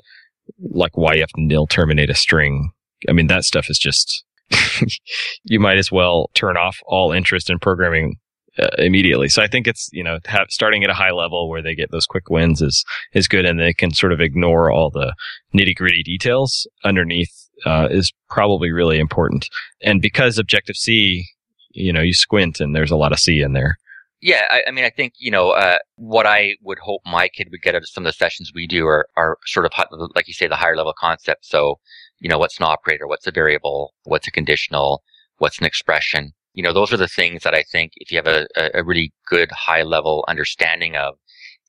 like 0.72 0.98
why 0.98 1.14
you 1.14 1.22
have 1.22 1.30
to 1.30 1.42
nil 1.42 1.68
terminate 1.68 2.10
a 2.10 2.16
string. 2.16 2.72
I 3.08 3.12
mean, 3.12 3.28
that 3.28 3.44
stuff 3.44 3.70
is 3.70 3.78
just 3.78 4.24
you 5.44 5.60
might 5.60 5.78
as 5.78 5.92
well 5.92 6.30
turn 6.34 6.58
off 6.58 6.80
all 6.86 7.12
interest 7.12 7.50
in 7.50 7.60
programming 7.60 8.18
uh, 8.60 8.70
immediately. 8.78 9.30
So 9.30 9.42
I 9.42 9.48
think 9.48 9.68
it's 9.68 9.90
you 9.92 10.04
know 10.04 10.20
have, 10.26 10.48
starting 10.50 10.84
at 10.84 10.90
a 10.90 10.94
high 10.94 11.12
level 11.12 11.50
where 11.50 11.62
they 11.62 11.76
get 11.76 11.92
those 11.92 12.06
quick 12.06 12.30
wins 12.30 12.62
is 12.62 12.84
is 13.14 13.28
good, 13.28 13.46
and 13.46 13.60
they 13.60 13.74
can 13.74 13.92
sort 13.92 14.14
of 14.14 14.22
ignore 14.22 14.72
all 14.72 14.90
the 14.90 15.14
nitty 15.54 15.76
gritty 15.76 16.04
details 16.04 16.68
underneath 16.84 17.34
uh, 17.66 17.88
is 17.92 18.12
probably 18.30 18.72
really 18.72 19.00
important. 19.00 19.48
And 19.82 20.02
because 20.02 20.38
Objective 20.38 20.76
C, 20.76 21.26
you 21.72 21.94
know, 21.94 22.02
you 22.02 22.14
squint 22.14 22.60
and 22.60 22.76
there's 22.76 22.92
a 22.92 22.98
lot 22.98 23.12
of 23.12 23.20
C 23.20 23.42
in 23.42 23.54
there. 23.54 23.78
Yeah, 24.22 24.44
I, 24.50 24.64
I 24.68 24.72
mean, 24.72 24.86
I 24.86 24.90
think 24.90 25.14
you 25.18 25.32
know 25.32 25.52
uh, 25.52 25.78
what 25.98 26.26
I 26.26 26.56
would 26.62 26.80
hope 26.80 27.02
my 27.06 27.28
kid 27.28 27.50
would 27.52 27.62
get 27.62 27.76
out 27.76 27.84
of 27.84 27.90
some 27.90 28.06
of 28.06 28.10
the 28.10 28.14
sessions 28.14 28.52
we 28.56 28.68
do 28.68 28.88
are 28.88 29.08
are 29.16 29.38
sort 29.46 29.66
of 29.66 29.72
like 30.16 30.28
you 30.28 30.34
say 30.34 30.48
the 30.48 30.56
higher 30.56 30.76
level 30.76 30.94
concepts. 30.98 31.50
So 31.50 31.80
you 32.20 32.30
know, 32.30 32.38
what's 32.38 32.58
an 32.58 32.66
operator? 32.66 33.08
What's 33.08 33.28
a 33.28 33.32
variable? 33.32 33.94
What's 34.04 34.28
a 34.28 34.32
conditional? 34.32 35.04
What's 35.38 35.60
an 35.60 35.66
expression? 35.66 36.32
You 36.56 36.64
know, 36.64 36.74
those 36.74 36.92
are 36.94 36.98
the 36.98 37.08
things 37.08 37.44
that 37.44 37.54
I 37.54 37.64
think 37.64 37.92
if 37.98 38.12
you 38.12 38.18
have 38.18 38.28
a, 38.28 38.48
a 38.74 38.84
really 38.84 39.14
good 39.28 39.52
high 39.52 39.84
level 39.84 40.26
understanding 40.28 40.96
of, 40.96 41.16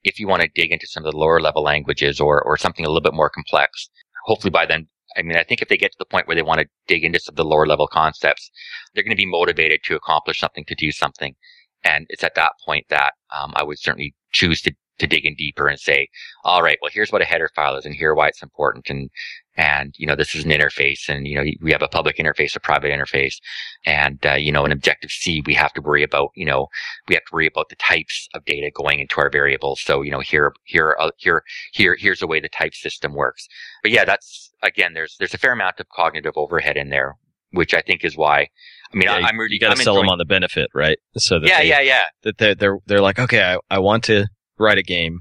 if 0.05 0.21
you 0.21 0.29
want 0.29 0.43
to 0.43 0.49
dig 0.55 0.71
into 0.71 0.87
some 0.87 1.05
of 1.05 1.11
the 1.11 1.19
lower 1.19 1.41
level 1.41 1.63
languages 1.63 2.21
or, 2.21 2.41
or 2.41 2.57
something 2.57 2.85
a 2.85 2.89
little 2.89 3.03
bit 3.03 3.13
more 3.13 3.29
complex, 3.29 3.91
hopefully 4.27 4.53
by 4.53 4.65
then, 4.65 4.87
I 5.17 5.23
mean, 5.23 5.37
I 5.37 5.43
think 5.43 5.61
if 5.61 5.69
they 5.69 5.77
get 5.77 5.91
to 5.91 5.99
the 5.99 6.05
point 6.05 6.29
where 6.29 6.37
they 6.37 6.43
want 6.43 6.61
to 6.61 6.69
dig 6.87 7.03
into 7.03 7.19
some 7.19 7.33
of 7.33 7.37
the 7.37 7.45
lower 7.45 7.67
level 7.67 7.89
concepts, 7.89 8.51
they're 8.95 9.03
going 9.03 9.17
to 9.17 9.23
be 9.23 9.27
motivated 9.27 9.81
to 9.85 9.97
accomplish 9.97 10.39
something, 10.39 10.65
to 10.67 10.75
do 10.77 10.93
something. 10.93 11.35
And 11.83 12.07
it's 12.09 12.25
at 12.25 12.37
that 12.37 12.53
point 12.65 12.87
that 12.89 13.15
um, 13.37 13.53
I 13.57 13.65
would 13.65 13.79
certainly 13.79 14.15
choose 14.33 14.63
to 14.63 14.73
to 14.99 15.07
dig 15.07 15.27
in 15.27 15.35
deeper 15.35 15.69
and 15.69 15.79
say, 15.79 16.09
all 16.45 16.63
right, 16.63 16.79
well, 16.81 16.91
here's 16.93 17.13
what 17.13 17.23
a 17.23 17.27
header 17.27 17.51
file 17.55 17.77
is 17.77 17.85
and 17.85 17.95
here 17.95 18.15
why 18.15 18.29
it's 18.29 18.43
important. 18.43 18.89
And, 18.89 19.11
and, 19.57 19.95
you 19.99 20.07
know, 20.07 20.15
this 20.15 20.35
is 20.35 20.45
an 20.45 20.51
interface 20.51 21.09
and, 21.09 21.27
you 21.27 21.37
know, 21.37 21.45
we 21.61 21.73
have 21.73 21.83
a 21.83 21.89
public 21.89 22.17
interface, 22.17 22.55
a 22.57 22.61
private 22.61 22.91
interface. 22.91 23.37
And, 23.85 24.25
uh, 24.25 24.35
you 24.35 24.53
know, 24.53 24.65
in 24.65 24.73
Objective 24.73 25.11
C, 25.11 25.43
we 25.47 25.55
have 25.55 25.73
to 25.75 25.81
worry 25.81 26.03
about, 26.03 26.31
you 26.35 26.45
know, 26.45 26.69
we 27.09 27.15
have 27.15 27.25
to 27.25 27.35
worry 27.35 27.47
about 27.47 27.69
the 27.69 27.77
types 27.77 28.29
of 28.35 28.45
data 28.45 28.71
going 28.75 29.01
into 29.01 29.21
our 29.21 29.31
variables. 29.31 29.81
So, 29.81 30.03
you 30.03 30.11
know, 30.11 30.21
here, 30.21 30.53
here, 30.65 30.97
uh, 30.99 31.11
here, 31.17 31.43
here, 31.73 31.97
here's 31.99 32.21
the 32.21 32.27
way 32.27 32.41
the 32.41 32.49
type 32.49 32.75
system 32.75 33.15
works. 33.15 33.47
But 33.83 33.93
yeah, 33.93 34.05
that's, 34.05 34.53
again, 34.63 34.95
there's, 34.95 35.17
there's 35.19 35.35
a 35.35 35.39
fair 35.39 35.53
amount 35.53 35.81
of 35.81 35.89
cognitive 35.89 36.35
overhead 36.37 36.77
in 36.77 36.91
there, 36.91 37.17
which 37.51 37.75
I 37.75 37.81
think 37.81 38.05
is 38.05 38.17
why 38.17 38.49
I 38.93 38.97
mean, 38.97 39.09
yeah, 39.09 39.15
I, 39.15 39.29
am 39.29 39.39
really 39.39 39.55
you 39.55 39.61
got 39.61 39.77
to 39.77 39.83
sell 39.83 39.95
enjoying... 39.95 40.07
them 40.07 40.13
on 40.13 40.19
the 40.19 40.25
benefit, 40.25 40.71
right? 40.73 40.99
So 41.17 41.41
that 41.41 41.49
yeah, 41.49 41.59
they, 41.59 41.69
yeah, 41.69 41.81
yeah. 41.81 42.03
That 42.23 42.39
they're 42.39 42.55
they're 42.55 42.79
they're 42.87 43.01
like, 43.01 43.19
okay, 43.19 43.43
I, 43.43 43.59
I 43.69 43.81
want 43.81 44.05
to 44.05 44.29
write 44.59 44.79
a 44.79 44.83
game 44.83 45.21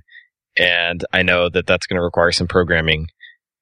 and 0.58 1.04
I 1.12 1.24
know 1.24 1.50
that 1.50 1.67
that's 1.67 1.88
going 1.88 1.98
to 1.98 2.04
require 2.04 2.32
some 2.32 2.48
programming. 2.48 3.08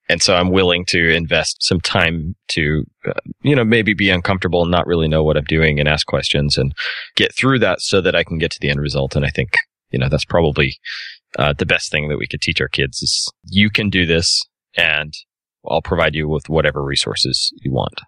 And 0.09 0.21
so 0.21 0.35
I'm 0.35 0.51
willing 0.51 0.85
to 0.87 1.13
invest 1.13 1.63
some 1.63 1.79
time 1.79 2.35
to, 2.49 2.83
uh, 3.07 3.13
you 3.41 3.55
know, 3.55 3.63
maybe 3.63 3.93
be 3.93 4.09
uncomfortable 4.09 4.61
and 4.63 4.71
not 4.71 4.85
really 4.85 5.07
know 5.07 5.23
what 5.23 5.37
I'm 5.37 5.45
doing 5.45 5.79
and 5.79 5.87
ask 5.87 6.05
questions 6.05 6.57
and 6.57 6.73
get 7.15 7.33
through 7.33 7.59
that 7.59 7.81
so 7.81 8.01
that 8.01 8.15
I 8.15 8.23
can 8.23 8.37
get 8.37 8.51
to 8.51 8.59
the 8.59 8.69
end 8.69 8.81
result. 8.81 9.15
And 9.15 9.25
I 9.25 9.29
think, 9.29 9.53
you 9.91 9.99
know, 9.99 10.09
that's 10.09 10.25
probably 10.25 10.75
uh, 11.39 11.53
the 11.57 11.65
best 11.65 11.89
thing 11.89 12.09
that 12.09 12.17
we 12.17 12.27
could 12.27 12.41
teach 12.41 12.59
our 12.59 12.67
kids 12.67 13.01
is 13.01 13.31
you 13.45 13.69
can 13.69 13.89
do 13.89 14.05
this 14.05 14.43
and 14.75 15.13
I'll 15.67 15.81
provide 15.81 16.15
you 16.15 16.27
with 16.27 16.49
whatever 16.49 16.83
resources 16.83 17.53
you 17.61 17.71
want, 17.71 18.01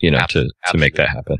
you 0.00 0.10
know, 0.10 0.18
Absolutely. 0.18 0.52
to, 0.66 0.72
to 0.72 0.78
make 0.78 0.94
that 0.96 1.10
happen. 1.10 1.36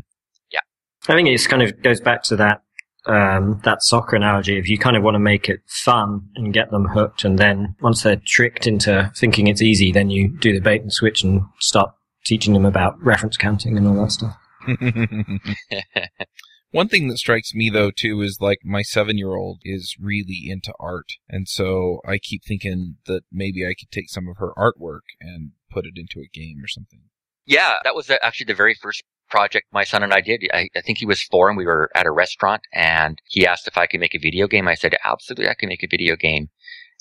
Yeah. 0.53 0.61
I 1.09 1.14
think 1.14 1.29
it 1.29 1.48
kind 1.48 1.62
of 1.62 1.83
goes 1.83 2.00
back 2.00 2.22
to 2.24 2.37
that 2.37 2.62
um, 3.07 3.61
that 3.65 3.83
soccer 3.83 4.17
analogy, 4.17 4.59
if 4.59 4.69
you 4.69 4.79
kind 4.79 4.97
of 4.97 5.03
want 5.03 5.15
to 5.15 5.21
make 5.21 5.49
it 5.49 5.61
fun 5.67 6.29
and 6.35 6.53
get 6.53 6.71
them 6.71 6.87
hooked, 6.87 7.25
and 7.25 7.39
then 7.39 7.75
once 7.81 8.03
they're 8.03 8.21
tricked 8.25 8.67
into 8.67 9.11
thinking 9.17 9.47
it's 9.47 9.63
easy, 9.63 9.93
then 9.93 10.11
you 10.11 10.29
do 10.29 10.53
the 10.53 10.61
bait 10.61 10.83
and 10.83 10.93
switch 10.93 11.23
and 11.23 11.43
start 11.59 11.91
teaching 12.25 12.55
them 12.55 12.67
about 12.67 13.03
reference 13.03 13.37
counting 13.37 13.77
and 13.77 13.87
all 13.87 14.03
that 14.03 14.13
stuff. 14.13 14.37
One 16.73 16.87
thing 16.87 17.09
that 17.09 17.19
strikes 17.19 17.53
me 17.53 17.69
though 17.69 17.91
too 17.91 18.23
is 18.23 18.39
like 18.41 18.59
my 18.65 18.83
seven 18.83 19.19
year 19.19 19.35
old 19.35 19.61
is 19.65 19.97
really 19.99 20.45
into 20.47 20.73
art. 20.79 21.09
And 21.29 21.49
so 21.49 22.01
I 22.07 22.19
keep 22.19 22.43
thinking 22.45 22.97
that 23.07 23.23
maybe 23.33 23.65
I 23.65 23.75
could 23.79 23.91
take 23.91 24.09
some 24.09 24.29
of 24.29 24.37
her 24.37 24.53
artwork 24.57 25.01
and 25.21 25.53
put 25.71 25.85
it 25.85 25.95
into 25.97 26.21
a 26.21 26.31
game 26.33 26.59
or 26.63 26.69
something. 26.69 27.01
Yeah, 27.45 27.79
that 27.83 27.97
was 27.97 28.11
actually 28.23 28.47
the 28.47 28.55
very 28.55 28.75
first 28.75 29.03
project 29.31 29.66
my 29.73 29.85
son 29.85 30.03
and 30.03 30.12
I 30.12 30.21
did. 30.21 30.43
I, 30.53 30.69
I, 30.77 30.81
think 30.81 30.99
he 30.99 31.07
was 31.07 31.23
four 31.23 31.49
and 31.49 31.57
we 31.57 31.66
were 31.66 31.90
at 31.95 32.07
a 32.07 32.11
restaurant 32.11 32.62
and 32.73 33.21
he 33.29 33.47
asked 33.47 33.69
if 33.69 33.79
I 33.79 33.87
could 33.87 34.01
make 34.01 34.14
a 34.14 34.19
video 34.19 34.47
game. 34.47 34.69
I 34.69 34.75
said, 34.75 34.97
absolutely, 35.05 35.49
I 35.49 35.55
can 35.55 35.69
make 35.69 35.83
a 35.83 35.88
video 35.88 36.16
game. 36.16 36.49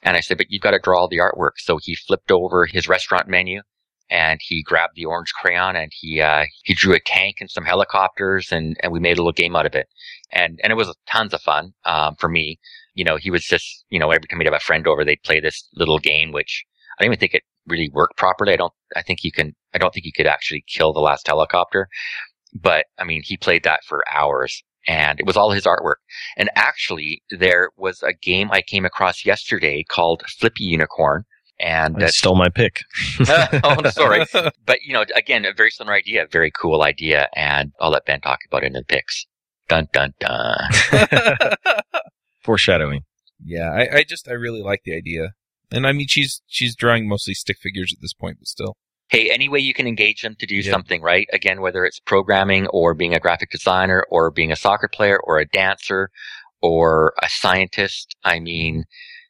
And 0.04 0.16
I 0.16 0.22
said, 0.22 0.38
but 0.38 0.48
you've 0.50 0.62
got 0.62 0.72
to 0.72 0.80
draw 0.80 1.00
all 1.00 1.08
the 1.10 1.18
artwork. 1.18 1.58
So 1.58 1.78
he 1.82 1.96
flipped 1.96 2.32
over 2.32 2.66
his 2.66 2.88
restaurant 2.88 3.28
menu 3.28 3.62
and 4.10 4.40
he 4.42 4.64
grabbed 4.64 4.96
the 4.96 5.06
orange 5.06 5.34
crayon 5.34 5.76
and 5.76 5.92
he, 5.94 6.22
uh, 6.22 6.46
he 6.64 6.74
drew 6.74 6.94
a 6.94 7.00
tank 7.00 7.38
and 7.42 7.50
some 7.50 7.66
helicopters 7.66 8.52
and, 8.52 8.78
and 8.82 8.92
we 8.92 9.00
made 9.00 9.18
a 9.18 9.22
little 9.22 9.34
game 9.34 9.56
out 9.56 9.66
of 9.66 9.76
it. 9.76 9.88
And, 10.32 10.60
and 10.64 10.72
it 10.72 10.76
was 10.76 10.96
tons 11.08 11.34
of 11.34 11.42
fun, 11.42 11.74
um, 11.86 12.16
for 12.16 12.30
me. 12.30 12.60
You 12.94 13.04
know, 13.04 13.18
he 13.18 13.32
was 13.32 13.44
just, 13.44 13.86
you 13.90 14.00
know, 14.00 14.12
every 14.12 14.28
time 14.28 14.40
he'd 14.40 14.46
have 14.46 14.54
a 14.54 14.60
friend 14.60 14.88
over, 14.88 15.04
they'd 15.04 15.24
play 15.24 15.40
this 15.40 15.68
little 15.76 16.00
game, 16.00 16.32
which 16.32 16.66
I 16.98 17.04
don't 17.04 17.14
even 17.14 17.20
think 17.20 17.34
it 17.34 17.44
really 17.70 17.90
work 17.94 18.12
properly. 18.18 18.54
I 18.54 18.58
don't, 18.58 18.74
I 18.96 19.02
think 19.02 19.24
you 19.24 19.32
can, 19.32 19.56
I 19.74 19.78
don't 19.78 19.94
think 19.94 20.06
you 20.06 20.12
could 20.16 20.28
actually 20.28 20.64
kill 20.68 20.94
the 20.94 21.00
last 21.00 21.28
helicopter. 21.28 21.88
But 22.54 22.86
I 22.98 23.04
mean, 23.04 23.22
he 23.24 23.38
played 23.38 23.64
that 23.64 23.82
for 23.86 24.04
hours 24.12 24.64
and 24.88 25.20
it 25.20 25.26
was 25.26 25.38
all 25.38 25.52
his 25.52 25.66
artwork. 25.66 25.98
And 26.38 26.50
actually, 26.56 27.22
there 27.30 27.70
was 27.78 28.02
a 28.02 28.14
game 28.14 28.50
I 28.52 28.62
came 28.62 28.86
across 28.86 29.26
yesterday 29.26 29.84
called 29.88 30.24
Flippy 30.40 30.64
Unicorn. 30.64 31.26
And 31.60 32.02
I 32.02 32.08
stole 32.08 32.38
my 32.38 32.48
pick. 32.48 32.84
oh, 33.30 33.60
I'm 33.64 33.92
sorry. 33.92 34.26
But 34.66 34.82
you 34.82 34.94
know, 34.94 35.04
again, 35.14 35.44
a 35.44 35.54
very 35.54 35.72
similar 35.72 35.96
idea, 35.96 36.26
very 36.32 36.52
cool 36.52 36.84
idea, 36.84 37.28
and 37.36 37.74
I'll 37.82 37.92
let 37.92 38.06
Ben 38.06 38.22
talk 38.22 38.40
about 38.48 38.64
it 38.64 38.68
in 38.68 38.74
the 38.74 38.84
picks. 38.88 39.26
Dun 39.68 39.88
dun 39.92 40.14
dun. 40.22 40.70
Foreshadowing. 42.44 43.02
Yeah, 43.44 43.72
I, 43.72 43.98
I 43.98 44.04
just 44.04 44.30
I 44.30 44.34
really 44.34 44.62
like 44.62 44.84
the 44.86 44.96
idea 44.96 45.34
And 45.72 45.86
I 45.86 45.92
mean, 45.92 46.08
she's 46.08 46.42
she's 46.48 46.76
drawing 46.76 47.08
mostly 47.08 47.34
stick 47.34 47.58
figures 47.62 47.94
at 47.96 48.02
this 48.02 48.14
point, 48.14 48.38
but 48.40 48.48
still. 48.48 48.76
Hey, 49.10 49.32
any 49.32 49.50
way 49.50 49.60
you 49.60 49.74
can 49.74 49.88
engage 49.88 50.22
them 50.22 50.36
to 50.40 50.46
do 50.46 50.56
Yeah. 50.58 50.72
something, 50.72 51.02
right? 51.02 51.28
Again, 51.34 51.62
whether 51.62 51.84
it's 51.84 52.00
programming 52.00 52.68
or 52.68 52.94
being 52.94 53.16
a 53.16 53.20
graphic 53.20 53.50
designer 53.50 54.06
or 54.12 54.30
being 54.30 54.52
a 54.52 54.56
soccer 54.56 54.88
player 54.88 55.20
or 55.24 55.40
a 55.40 55.48
dancer 55.48 56.10
or 56.62 57.14
a 57.24 57.30
scientist. 57.30 58.16
I 58.24 58.40
mean, 58.40 58.84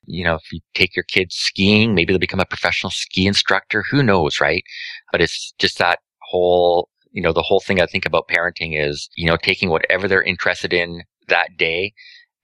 you 0.06 0.24
know, 0.24 0.36
if 0.36 0.52
you 0.52 0.60
take 0.74 0.96
your 0.96 1.04
kids 1.04 1.36
skiing, 1.36 1.94
maybe 1.96 2.12
they'll 2.12 2.20
become 2.20 2.40
a 2.40 2.46
professional 2.46 2.92
ski 2.92 3.26
instructor. 3.28 3.84
Who 3.90 4.04
knows, 4.04 4.42
right? 4.42 4.64
But 5.12 5.22
it's 5.22 5.54
just 5.60 5.78
that 5.78 6.00
whole, 6.24 6.90
you 7.12 7.22
know, 7.22 7.32
the 7.32 7.42
whole 7.44 7.60
thing 7.62 7.82
I 7.82 7.86
think 7.86 8.06
about 8.06 8.28
parenting 8.28 8.80
is, 8.80 9.10
you 9.16 9.28
know, 9.28 9.38
taking 9.38 9.70
whatever 9.70 10.08
they're 10.08 10.24
interested 10.24 10.74
in 10.74 11.04
that 11.28 11.56
day 11.58 11.94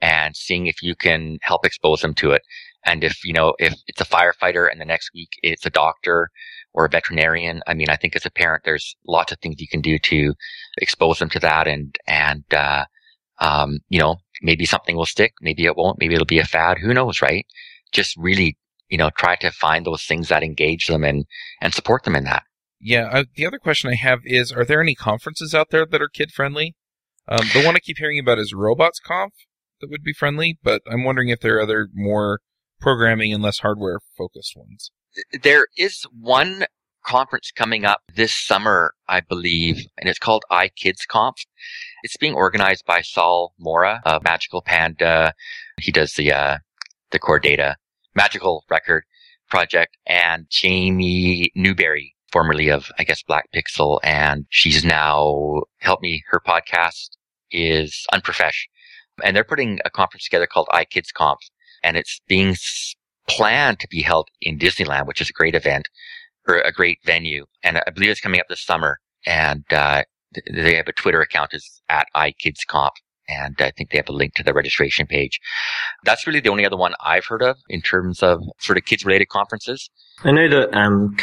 and 0.02 0.36
seeing 0.36 0.68
if 0.68 0.82
you 0.82 0.96
can 0.96 1.40
help 1.42 1.66
expose 1.66 2.02
them 2.02 2.14
to 2.16 2.32
it. 2.32 2.44
And 2.86 3.04
if, 3.04 3.24
you 3.24 3.34
know, 3.34 3.56
if 3.60 3.74
it's 3.88 4.02
a 4.02 4.06
firefighter 4.06 4.70
and 4.72 4.80
the 4.80 4.86
next 4.86 5.12
week 5.14 5.30
it's 5.42 5.66
a 5.66 5.72
doctor 5.72 6.30
or 6.74 6.86
a 6.86 6.90
veterinarian, 6.90 7.62
I 7.68 7.74
mean, 7.74 7.90
I 7.90 7.96
think 7.96 8.16
as 8.16 8.26
a 8.26 8.32
parent, 8.32 8.64
there's 8.64 8.96
lots 9.08 9.32
of 9.32 9.40
things 9.40 9.60
you 9.60 9.68
can 9.68 9.82
do 9.82 9.98
to 10.00 10.34
expose 10.78 11.20
them 11.20 11.30
to 11.30 11.40
that 11.40 11.68
and, 11.68 11.96
and, 12.08 12.44
uh, 12.54 12.86
um, 13.40 13.80
you 13.90 14.00
know, 14.00 14.18
maybe 14.42 14.66
something 14.66 14.96
will 14.96 15.06
stick, 15.06 15.34
maybe 15.42 15.66
it 15.66 15.76
won't, 15.76 16.00
maybe 16.00 16.14
it'll 16.14 16.26
be 16.26 16.40
a 16.40 16.46
fad, 16.46 16.78
who 16.78 16.94
knows, 16.94 17.22
right? 17.22 17.46
Just 17.92 18.16
really, 18.18 18.58
you 18.90 18.98
know, 18.98 19.10
try 19.18 19.36
to 19.38 19.52
find 19.52 19.86
those 19.86 20.04
things 20.04 20.30
that 20.30 20.44
engage 20.44 20.88
them 20.88 21.04
and, 21.04 21.26
and 21.62 21.74
support 21.74 22.04
them 22.04 22.16
in 22.16 22.24
that. 22.26 22.44
Yeah. 22.80 23.10
Uh, 23.12 23.24
the 23.36 23.46
other 23.46 23.58
question 23.58 23.90
I 23.90 23.96
have 23.96 24.20
is: 24.26 24.52
Are 24.52 24.66
there 24.66 24.82
any 24.82 24.96
conferences 24.96 25.56
out 25.56 25.72
there 25.72 25.86
that 25.86 26.02
are 26.02 26.10
kid 26.10 26.32
friendly? 26.32 26.76
Um, 27.28 27.48
the 27.54 27.64
one 27.64 27.76
I 27.76 27.80
keep 27.80 27.98
hearing 27.98 28.20
about 28.20 28.38
is 28.38 28.54
Robots 28.54 29.00
Conf 29.00 29.34
that 29.82 29.90
would 29.90 30.04
be 30.04 30.14
friendly, 30.14 30.60
but 30.62 30.82
I'm 30.88 31.04
wondering 31.04 31.30
if 31.30 31.40
there 31.40 31.58
are 31.58 31.62
other 31.62 31.90
more 31.94 32.42
programming 32.80 33.34
and 33.34 33.42
less 33.44 33.60
hardware 33.60 34.00
focused 34.18 34.56
ones. 34.56 34.92
there 35.44 35.68
is 35.78 36.06
one 36.12 36.66
conference 37.06 37.52
coming 37.56 37.86
up 37.86 38.02
this 38.16 38.34
summer, 38.34 38.94
I 39.08 39.22
believe, 39.22 39.86
and 39.98 40.10
it's 40.10 40.20
called 40.20 40.44
iKids 40.52 41.08
Conf. 41.08 41.36
It's 42.04 42.18
being 42.18 42.34
organized 42.34 42.86
by 42.86 43.02
Saul 43.02 43.54
Mora 43.60 44.02
of 44.06 44.24
Magical 44.24 44.62
Panda. 44.62 45.34
He 45.80 45.92
does 45.92 46.14
the 46.14 46.34
uh, 46.34 46.58
the 47.12 47.20
core 47.20 47.40
data 47.40 47.78
magical 48.16 48.64
record 48.70 49.04
project, 49.50 49.98
and 50.08 50.48
Jaimee 50.50 51.52
Newberry, 51.56 52.16
formerly 52.32 52.70
of 52.70 52.92
I 52.98 53.04
guess 53.04 53.24
Black 53.24 53.50
Pixel, 53.54 54.00
and 54.04 54.46
she's 54.50 54.84
now 54.84 55.62
helped 55.80 56.04
me. 56.04 56.24
Her 56.30 56.42
podcast 56.46 57.10
is 57.52 58.06
Unprofesh, 58.14 58.66
and 59.24 59.36
they're 59.36 59.44
putting 59.44 59.80
a 59.86 59.90
conference 59.90 60.26
together 60.26 60.48
called 60.48 60.68
iKids 60.74 61.14
Conf, 61.14 61.40
and 61.86 61.96
it's 61.96 62.20
being 62.28 62.56
planned 63.30 63.80
to 63.80 63.88
be 63.88 64.02
held 64.02 64.28
in 64.42 64.58
Disneyland, 64.58 65.08
which 65.08 65.22
is 65.22 65.30
a 65.30 65.34
great 65.34 65.56
event 65.56 65.88
or 66.48 66.58
a 66.58 66.72
great 66.72 67.00
venue. 67.06 67.46
And 67.64 67.78
I 67.78 67.92
believe 67.92 68.10
it's 68.10 68.20
coming 68.20 68.40
up 68.40 68.48
this 68.50 68.66
summer. 68.66 69.00
And, 69.26 69.64
uh, 69.72 70.04
they 70.52 70.76
have 70.76 70.88
a 70.88 70.94
Twitter 70.94 71.22
account 71.22 71.54
is 71.54 71.82
at 71.88 72.08
iKidsConf. 72.16 72.92
And 73.28 73.56
I 73.60 73.72
think 73.72 73.90
they 73.90 73.98
have 73.98 74.10
a 74.10 74.14
link 74.14 74.36
to 74.36 74.44
the 74.44 74.54
registration 74.54 75.08
page. 75.08 75.40
That's 76.04 76.28
really 76.28 76.42
the 76.42 76.50
only 76.50 76.66
other 76.66 76.78
one 76.78 76.94
I've 77.04 77.26
heard 77.26 77.42
of 77.42 77.58
in 77.70 77.82
terms 77.82 78.22
of 78.22 78.42
sort 78.60 78.78
of 78.78 78.86
kids 78.86 79.06
related 79.06 79.30
conferences. 79.30 79.90
I 80.24 80.32
know 80.32 80.48
that 80.48 80.78
um, 80.78 81.16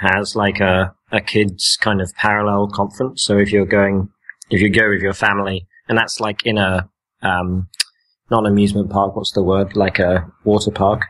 has 0.00 0.36
like 0.36 0.60
a, 0.60 0.94
a 1.12 1.20
kids 1.20 1.78
kind 1.80 2.02
of 2.02 2.12
parallel 2.16 2.68
conference. 2.68 3.24
So 3.24 3.38
if 3.38 3.50
you're 3.50 3.64
going, 3.64 4.10
if 4.50 4.60
you 4.60 4.68
go 4.68 4.90
with 4.90 5.00
your 5.00 5.14
family, 5.14 5.66
and 5.88 5.96
that's 5.96 6.20
like 6.20 6.44
in 6.44 6.58
a 6.58 6.90
um, 7.22 7.68
not 8.30 8.44
an 8.44 8.52
amusement 8.52 8.90
park, 8.90 9.16
what's 9.16 9.32
the 9.32 9.42
word? 9.42 9.76
Like 9.76 9.98
a 9.98 10.30
water 10.44 10.70
park. 10.70 11.02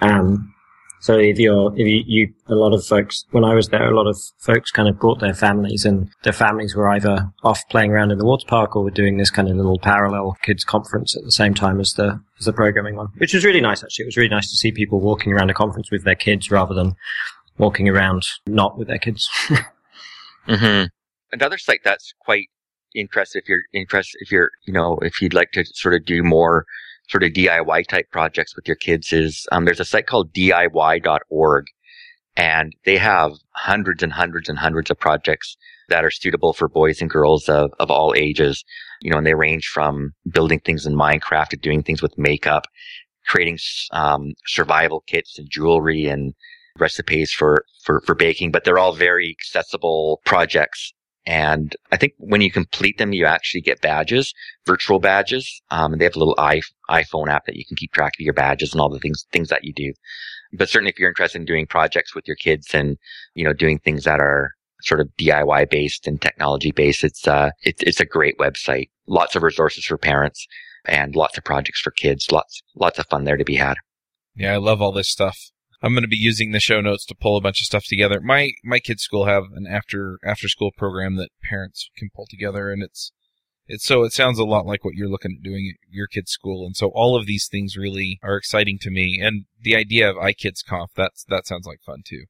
Um, 0.00 0.52
so 1.00 1.18
if 1.18 1.38
you're, 1.38 1.72
if 1.74 1.86
you, 1.86 2.02
you, 2.06 2.34
a 2.48 2.54
lot 2.54 2.74
of 2.74 2.84
folks, 2.84 3.24
when 3.30 3.44
I 3.44 3.54
was 3.54 3.68
there, 3.68 3.90
a 3.90 3.94
lot 3.94 4.08
of 4.08 4.18
folks 4.38 4.70
kind 4.70 4.88
of 4.88 4.98
brought 4.98 5.20
their 5.20 5.34
families 5.34 5.84
and 5.84 6.10
their 6.24 6.32
families 6.32 6.74
were 6.74 6.88
either 6.88 7.30
off 7.44 7.62
playing 7.68 7.92
around 7.92 8.10
in 8.10 8.18
the 8.18 8.24
water 8.24 8.46
park 8.46 8.74
or 8.74 8.82
were 8.82 8.90
doing 8.90 9.16
this 9.16 9.30
kind 9.30 9.48
of 9.48 9.56
little 9.56 9.78
parallel 9.78 10.36
kids 10.42 10.64
conference 10.64 11.16
at 11.16 11.22
the 11.24 11.32
same 11.32 11.54
time 11.54 11.80
as 11.80 11.92
the, 11.92 12.20
as 12.38 12.46
the 12.46 12.52
programming 12.52 12.96
one, 12.96 13.08
which 13.18 13.34
was 13.34 13.44
really 13.44 13.60
nice 13.60 13.84
actually. 13.84 14.04
It 14.04 14.08
was 14.08 14.16
really 14.16 14.30
nice 14.30 14.50
to 14.50 14.56
see 14.56 14.72
people 14.72 15.00
walking 15.00 15.32
around 15.32 15.50
a 15.50 15.54
conference 15.54 15.90
with 15.90 16.04
their 16.04 16.14
kids 16.14 16.50
rather 16.50 16.74
than 16.74 16.94
walking 17.58 17.88
around 17.88 18.26
not 18.46 18.78
with 18.78 18.88
their 18.88 18.98
kids. 18.98 19.28
Mm-hmm. 20.48 20.86
Another 21.32 21.58
site 21.58 21.80
that's 21.84 22.14
quite 22.20 22.48
interested 22.94 23.42
if 23.42 23.48
you're 23.48 23.62
interested, 23.72 24.18
if 24.20 24.30
you're, 24.30 24.50
you 24.66 24.72
know, 24.72 24.98
if 25.02 25.20
you'd 25.20 25.34
like 25.34 25.52
to 25.52 25.64
sort 25.64 25.94
of 25.94 26.04
do 26.04 26.22
more 26.22 26.64
sort 27.08 27.22
of 27.22 27.32
DIY 27.32 27.86
type 27.86 28.10
projects 28.10 28.56
with 28.56 28.66
your 28.66 28.76
kids 28.76 29.12
is, 29.12 29.46
um, 29.52 29.64
there's 29.64 29.80
a 29.80 29.84
site 29.84 30.06
called 30.06 30.32
DIY.org 30.32 31.66
and 32.36 32.74
they 32.84 32.96
have 32.96 33.32
hundreds 33.52 34.02
and 34.02 34.12
hundreds 34.12 34.48
and 34.48 34.58
hundreds 34.58 34.90
of 34.90 34.98
projects 34.98 35.56
that 35.88 36.04
are 36.04 36.10
suitable 36.10 36.52
for 36.52 36.68
boys 36.68 37.00
and 37.00 37.08
girls 37.10 37.48
of, 37.48 37.70
of 37.78 37.90
all 37.90 38.12
ages, 38.16 38.64
you 39.00 39.10
know, 39.10 39.18
and 39.18 39.26
they 39.26 39.34
range 39.34 39.68
from 39.68 40.12
building 40.30 40.60
things 40.60 40.84
in 40.84 40.94
Minecraft 40.94 41.48
to 41.48 41.56
doing 41.56 41.82
things 41.82 42.02
with 42.02 42.18
makeup, 42.18 42.66
creating, 43.26 43.58
um, 43.92 44.32
survival 44.46 45.02
kits 45.06 45.38
and 45.38 45.48
jewelry 45.50 46.06
and 46.06 46.34
recipes 46.78 47.32
for, 47.32 47.64
for, 47.84 48.00
for 48.02 48.14
baking, 48.14 48.50
but 48.50 48.64
they're 48.64 48.78
all 48.78 48.92
very 48.92 49.30
accessible 49.30 50.20
projects. 50.26 50.92
And 51.26 51.74
I 51.90 51.96
think 51.96 52.12
when 52.18 52.40
you 52.40 52.52
complete 52.52 52.98
them, 52.98 53.12
you 53.12 53.26
actually 53.26 53.60
get 53.60 53.80
badges, 53.80 54.32
virtual 54.64 55.00
badges. 55.00 55.60
Um, 55.70 55.92
and 55.92 56.00
they 56.00 56.04
have 56.04 56.14
a 56.14 56.20
little 56.20 56.36
iPhone 56.36 57.28
app 57.28 57.46
that 57.46 57.56
you 57.56 57.64
can 57.66 57.76
keep 57.76 57.92
track 57.92 58.12
of 58.16 58.24
your 58.24 58.32
badges 58.32 58.72
and 58.72 58.80
all 58.80 58.88
the 58.88 59.00
things, 59.00 59.26
things 59.32 59.48
that 59.48 59.64
you 59.64 59.72
do. 59.74 59.92
But 60.52 60.68
certainly 60.68 60.90
if 60.90 60.98
you're 60.98 61.08
interested 61.08 61.38
in 61.38 61.44
doing 61.44 61.66
projects 61.66 62.14
with 62.14 62.28
your 62.28 62.36
kids 62.36 62.72
and, 62.72 62.96
you 63.34 63.44
know, 63.44 63.52
doing 63.52 63.80
things 63.80 64.04
that 64.04 64.20
are 64.20 64.52
sort 64.82 65.00
of 65.00 65.08
DIY 65.18 65.68
based 65.68 66.06
and 66.06 66.20
technology 66.20 66.70
based, 66.70 67.02
it's, 67.02 67.26
uh, 67.26 67.50
it's, 67.62 67.82
it's 67.82 68.00
a 68.00 68.06
great 68.06 68.38
website. 68.38 68.88
Lots 69.08 69.34
of 69.34 69.42
resources 69.42 69.84
for 69.84 69.98
parents 69.98 70.46
and 70.84 71.16
lots 71.16 71.36
of 71.36 71.42
projects 71.42 71.80
for 71.80 71.90
kids. 71.90 72.30
Lots, 72.30 72.62
lots 72.76 73.00
of 73.00 73.06
fun 73.06 73.24
there 73.24 73.36
to 73.36 73.44
be 73.44 73.56
had. 73.56 73.78
Yeah, 74.36 74.54
I 74.54 74.58
love 74.58 74.80
all 74.80 74.92
this 74.92 75.10
stuff. 75.10 75.50
I'm 75.82 75.92
going 75.92 76.02
to 76.02 76.08
be 76.08 76.16
using 76.16 76.52
the 76.52 76.60
show 76.60 76.80
notes 76.80 77.04
to 77.06 77.14
pull 77.14 77.36
a 77.36 77.40
bunch 77.40 77.60
of 77.60 77.66
stuff 77.66 77.84
together. 77.86 78.20
My 78.20 78.52
my 78.64 78.78
kids' 78.78 79.02
school 79.02 79.26
have 79.26 79.44
an 79.54 79.66
after 79.66 80.18
after 80.24 80.48
school 80.48 80.70
program 80.76 81.16
that 81.16 81.30
parents 81.42 81.90
can 81.96 82.10
pull 82.14 82.26
together, 82.28 82.70
and 82.70 82.82
it's 82.82 83.12
it's 83.66 83.84
so 83.84 84.04
it 84.04 84.12
sounds 84.12 84.38
a 84.38 84.44
lot 84.44 84.66
like 84.66 84.84
what 84.84 84.94
you're 84.94 85.08
looking 85.08 85.36
at 85.38 85.44
doing 85.44 85.72
at 85.74 85.92
your 85.92 86.06
kids' 86.06 86.30
school, 86.30 86.64
and 86.66 86.76
so 86.76 86.88
all 86.94 87.16
of 87.16 87.26
these 87.26 87.48
things 87.50 87.76
really 87.76 88.18
are 88.22 88.36
exciting 88.36 88.78
to 88.82 88.90
me. 88.90 89.20
And 89.22 89.44
the 89.60 89.76
idea 89.76 90.08
of 90.08 90.16
iKids 90.16 90.64
Conf 90.66 90.90
that's 90.96 91.24
that 91.28 91.46
sounds 91.46 91.66
like 91.66 91.80
fun 91.84 92.02
too. 92.04 92.24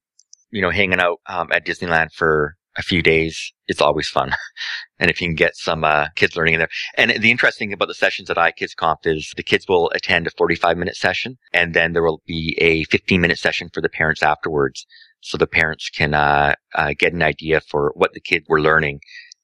you 0.51 0.63
know, 0.63 0.71
hanging 0.71 1.01
out 1.01 1.21
um, 1.27 1.49
at 1.53 1.67
Disneyland 1.67 2.13
for 2.13 2.57
a 2.79 2.83
few 2.83 3.03
days, 3.03 3.53
it's 3.67 3.81
always 3.81 4.09
fun. 4.09 4.33
and 4.99 5.11
if 5.11 5.21
you 5.21 5.29
can 5.29 5.35
get 5.35 5.57
some 5.57 5.85
uh, 5.85 6.09
kids 6.15 6.37
learning 6.37 6.55
in 6.55 6.61
there. 6.61 6.69
And 6.97 7.11
the 7.11 7.31
interesting 7.31 7.69
thing 7.69 7.75
about 7.75 7.89
the 7.89 7.95
sessions 7.95 8.31
at 8.31 8.37
iKidsConf 8.37 8.99
is 9.05 9.33
the 9.37 9.43
kids 9.43 9.67
will 9.69 9.91
attend 9.95 10.27
a 10.27 10.31
45 10.31 10.77
minute 10.77 10.97
session 10.97 11.37
and 11.53 11.75
then 11.75 11.93
there 11.93 12.03
will 12.03 12.23
be 12.27 12.57
a 12.61 12.85
15 12.85 13.21
minute 13.21 13.39
session 13.39 13.69
for 13.73 13.81
the 13.81 13.89
parents 13.89 14.23
afterwards. 14.23 14.87
So 15.21 15.39
the 15.39 15.47
parents 15.47 15.91
can 15.91 16.15
uh, 16.15 16.55
uh, 16.75 16.93
get 16.99 17.13
an 17.13 17.23
idea 17.23 17.61
for 17.61 17.93
what 17.97 18.13
the 18.13 18.21
kids 18.21 18.47
were 18.49 18.61
learning 18.61 19.01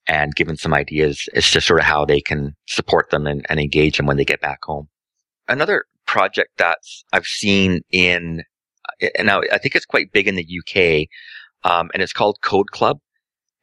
and 0.06 0.34
given 0.34 0.56
some 0.56 0.74
ideas 0.74 1.28
as 1.34 1.50
to 1.52 1.60
sort 1.60 1.80
of 1.80 1.86
how 1.86 2.04
they 2.04 2.20
can 2.20 2.54
support 2.66 3.10
them 3.10 3.26
and, 3.26 3.46
and 3.48 3.60
engage 3.60 3.96
them 3.96 4.06
when 4.06 4.16
they 4.16 4.24
get 4.24 4.40
back 4.40 4.60
home. 4.64 4.88
Another 5.48 5.84
project 6.06 6.50
that's 6.58 7.04
I've 7.12 7.26
seen 7.26 7.82
in 7.90 8.42
and 9.16 9.26
now 9.26 9.40
I 9.52 9.58
think 9.58 9.74
it's 9.74 9.86
quite 9.86 10.12
big 10.12 10.28
in 10.28 10.36
the 10.36 10.42
UK, 10.44 11.08
um, 11.70 11.90
and 11.94 12.02
it's 12.02 12.12
called 12.12 12.38
Code 12.42 12.70
Club. 12.70 12.98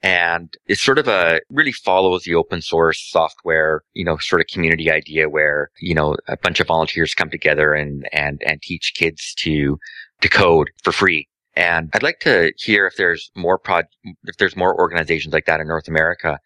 And 0.02 0.54
it's 0.66 0.82
sort 0.82 0.97
of 0.97 1.08
a 1.08 1.41
really 1.50 1.74
follows 1.74 2.24
the 2.24 2.36
open 2.36 2.62
source 2.62 3.06
software, 3.12 3.84
you 3.93 4.06
know, 4.06 4.18
sort 4.18 4.39
of 4.39 4.47
community 4.47 4.89
idea 4.89 5.30
where, 5.30 5.72
you 5.82 5.93
know, 5.93 6.16
a 6.28 6.38
bunch 6.38 6.62
of 6.62 6.68
volunteers 6.68 7.14
come 7.14 7.30
together 7.30 7.74
and, 7.74 8.08
and, 8.14 8.41
and 8.45 8.62
teach 8.62 8.93
kids 8.95 9.34
to, 9.39 9.78
to 10.22 10.30
code 10.30 10.70
for 10.84 10.93
free. 10.93 11.28
And 11.56 11.89
I'd 11.93 12.04
like 12.04 12.20
to 12.22 12.54
hear 12.58 12.88
if 12.88 12.95
there's 12.95 13.30
more 13.36 13.58
prod, 13.58 13.86
if 14.26 14.38
there's 14.38 14.56
more 14.56 14.80
organizations 14.80 15.34
like 15.34 15.45
that 15.47 15.60
in 15.60 15.68
North 15.68 15.89
America 15.89 16.39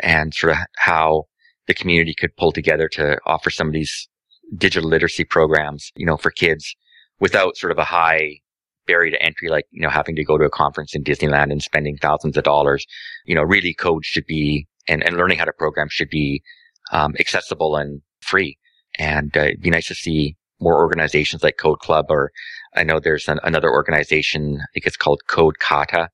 and 0.00 0.34
sort 0.34 0.52
of 0.52 0.58
how 0.76 1.24
the 1.66 1.74
community 1.74 2.14
could 2.14 2.36
pull 2.36 2.52
together 2.52 2.88
to 2.88 3.18
offer 3.24 3.48
some 3.48 3.68
of 3.68 3.72
these 3.72 4.08
digital 4.56 4.88
literacy 4.88 5.24
programs, 5.24 5.92
you 5.96 6.04
know, 6.04 6.18
for 6.18 6.30
kids 6.30 6.74
without 7.20 7.56
sort 7.56 7.72
of 7.72 7.78
a 7.78 7.84
high 7.84 8.40
barrier 8.88 9.12
to 9.12 9.22
entry, 9.22 9.48
like, 9.48 9.66
you 9.70 9.82
know, 9.82 9.90
having 9.90 10.16
to 10.16 10.24
go 10.24 10.36
to 10.38 10.44
a 10.44 10.50
conference 10.50 10.96
in 10.96 11.04
Disneyland 11.04 11.52
and 11.52 11.62
spending 11.62 11.96
thousands 11.96 12.36
of 12.36 12.42
dollars. 12.42 12.84
You 13.24 13.36
know, 13.36 13.42
really 13.42 13.74
code 13.74 14.04
should 14.04 14.26
be, 14.26 14.66
and, 14.88 15.04
and 15.06 15.16
learning 15.16 15.38
how 15.38 15.44
to 15.44 15.52
program 15.52 15.88
should 15.90 16.10
be, 16.10 16.42
um, 16.90 17.14
accessible 17.20 17.76
and 17.76 18.00
free. 18.20 18.58
And 18.98 19.36
uh, 19.36 19.42
it'd 19.42 19.60
be 19.60 19.70
nice 19.70 19.86
to 19.88 19.94
see 19.94 20.36
more 20.60 20.78
organizations 20.78 21.44
like 21.44 21.56
Code 21.56 21.78
Club, 21.78 22.06
or 22.08 22.32
I 22.74 22.82
know 22.82 22.98
there's 22.98 23.28
an, 23.28 23.38
another 23.44 23.70
organization, 23.70 24.58
I 24.60 24.66
think 24.74 24.86
it's 24.86 24.96
called 24.96 25.20
Code 25.28 25.60
Kata, 25.60 26.08